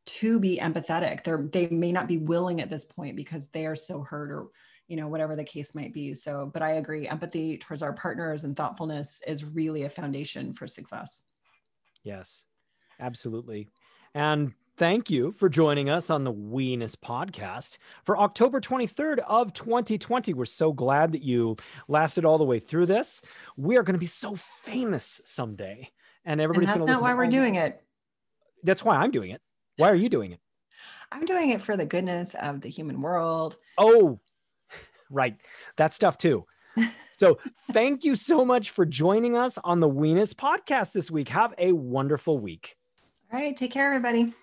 to 0.05 0.41
be 0.41 0.59
empathetic. 0.59 1.25
They're 1.25 1.49
they 1.53 1.69
may 1.69 1.93
not 1.93 2.09
be 2.09 2.19
willing 2.19 2.61
at 2.61 2.71
this 2.71 2.85
point 2.85 3.17
because 3.17 3.49
they 3.49 3.67
are 3.67 3.77
so 3.77 4.03
hurt 4.03 4.31
or 4.31 4.49
you 4.89 4.97
know 4.97 5.09
whatever 5.09 5.37
the 5.37 5.45
case 5.45 5.75
might 5.75 5.95
be. 5.95 6.15
So, 6.15 6.51
but 6.53 6.63
I 6.63 6.73
agree, 6.73 7.09
empathy 7.09 7.59
towards 7.59 7.83
our 7.83 7.93
partners 7.93 8.45
and 8.45 8.57
thoughtfulness 8.57 9.23
is 9.27 9.45
really 9.45 9.85
a 9.85 9.89
foundation 9.89 10.55
for 10.55 10.67
success. 10.67 11.23
Yes, 12.03 12.45
absolutely. 12.99 13.69
And 14.15 14.53
thank 14.77 15.11
you 15.11 15.33
for 15.33 15.49
joining 15.49 15.89
us 15.89 16.11
on 16.11 16.25
the 16.25 16.33
Weenus 16.33 16.97
podcast 16.97 17.79
for 18.05 18.19
October 18.19 18.61
23rd 18.61 19.21
of 19.21 19.53
2020. 19.53 20.35
We're 20.35 20.45
so 20.45 20.73
glad 20.73 21.13
that 21.13 21.23
you 21.23 21.57
lasted 21.89 22.25
all 22.25 22.39
the 22.39 22.45
way 22.45 22.59
through 22.59 22.87
this. 22.87 23.23
We 23.57 23.79
are 23.79 23.83
going 23.83 23.95
to 23.95 24.01
be 24.01 24.07
so 24.07 24.37
famous 24.37 25.21
someday. 25.25 25.91
And 26.25 26.41
everybody's 26.41 26.69
going 26.69 26.81
to 26.81 26.87
That's 26.87 27.01
not 27.01 27.03
why 27.03 27.15
we're 27.15 27.31
doing 27.31 27.57
it. 27.57 27.83
That's 28.63 28.85
why 28.85 28.97
I'm 28.97 29.11
doing 29.11 29.31
it. 29.31 29.41
Why 29.77 29.91
are 29.91 29.95
you 29.97 30.09
doing 30.09 30.33
it? 30.33 30.41
I'm 31.11 31.27
doing 31.27 31.51
it 31.51 31.63
for 31.63 31.77
the 31.77 31.87
goodness 31.87 32.35
of 32.35 32.61
the 32.61 32.69
human 32.69 33.01
world. 33.01 33.57
Oh, 33.79 34.21
right. 35.11 35.37
That 35.77 35.95
stuff 35.95 36.19
too. 36.19 36.47
so 37.17 37.39
thank 37.73 38.05
you 38.05 38.15
so 38.15 38.45
much 38.45 38.71
for 38.71 38.87
joining 38.87 39.37
us 39.37 39.59
on 39.63 39.81
the 39.81 39.89
Weenus 39.89 40.35
podcast 40.35 40.93
this 40.93 41.11
week. 41.11 41.29
Have 41.29 41.55
a 41.59 41.73
wonderful 41.73 42.39
week. 42.39 42.77
All 43.33 43.39
right. 43.39 43.57
Take 43.57 43.73
care, 43.73 43.87
everybody. 43.87 44.35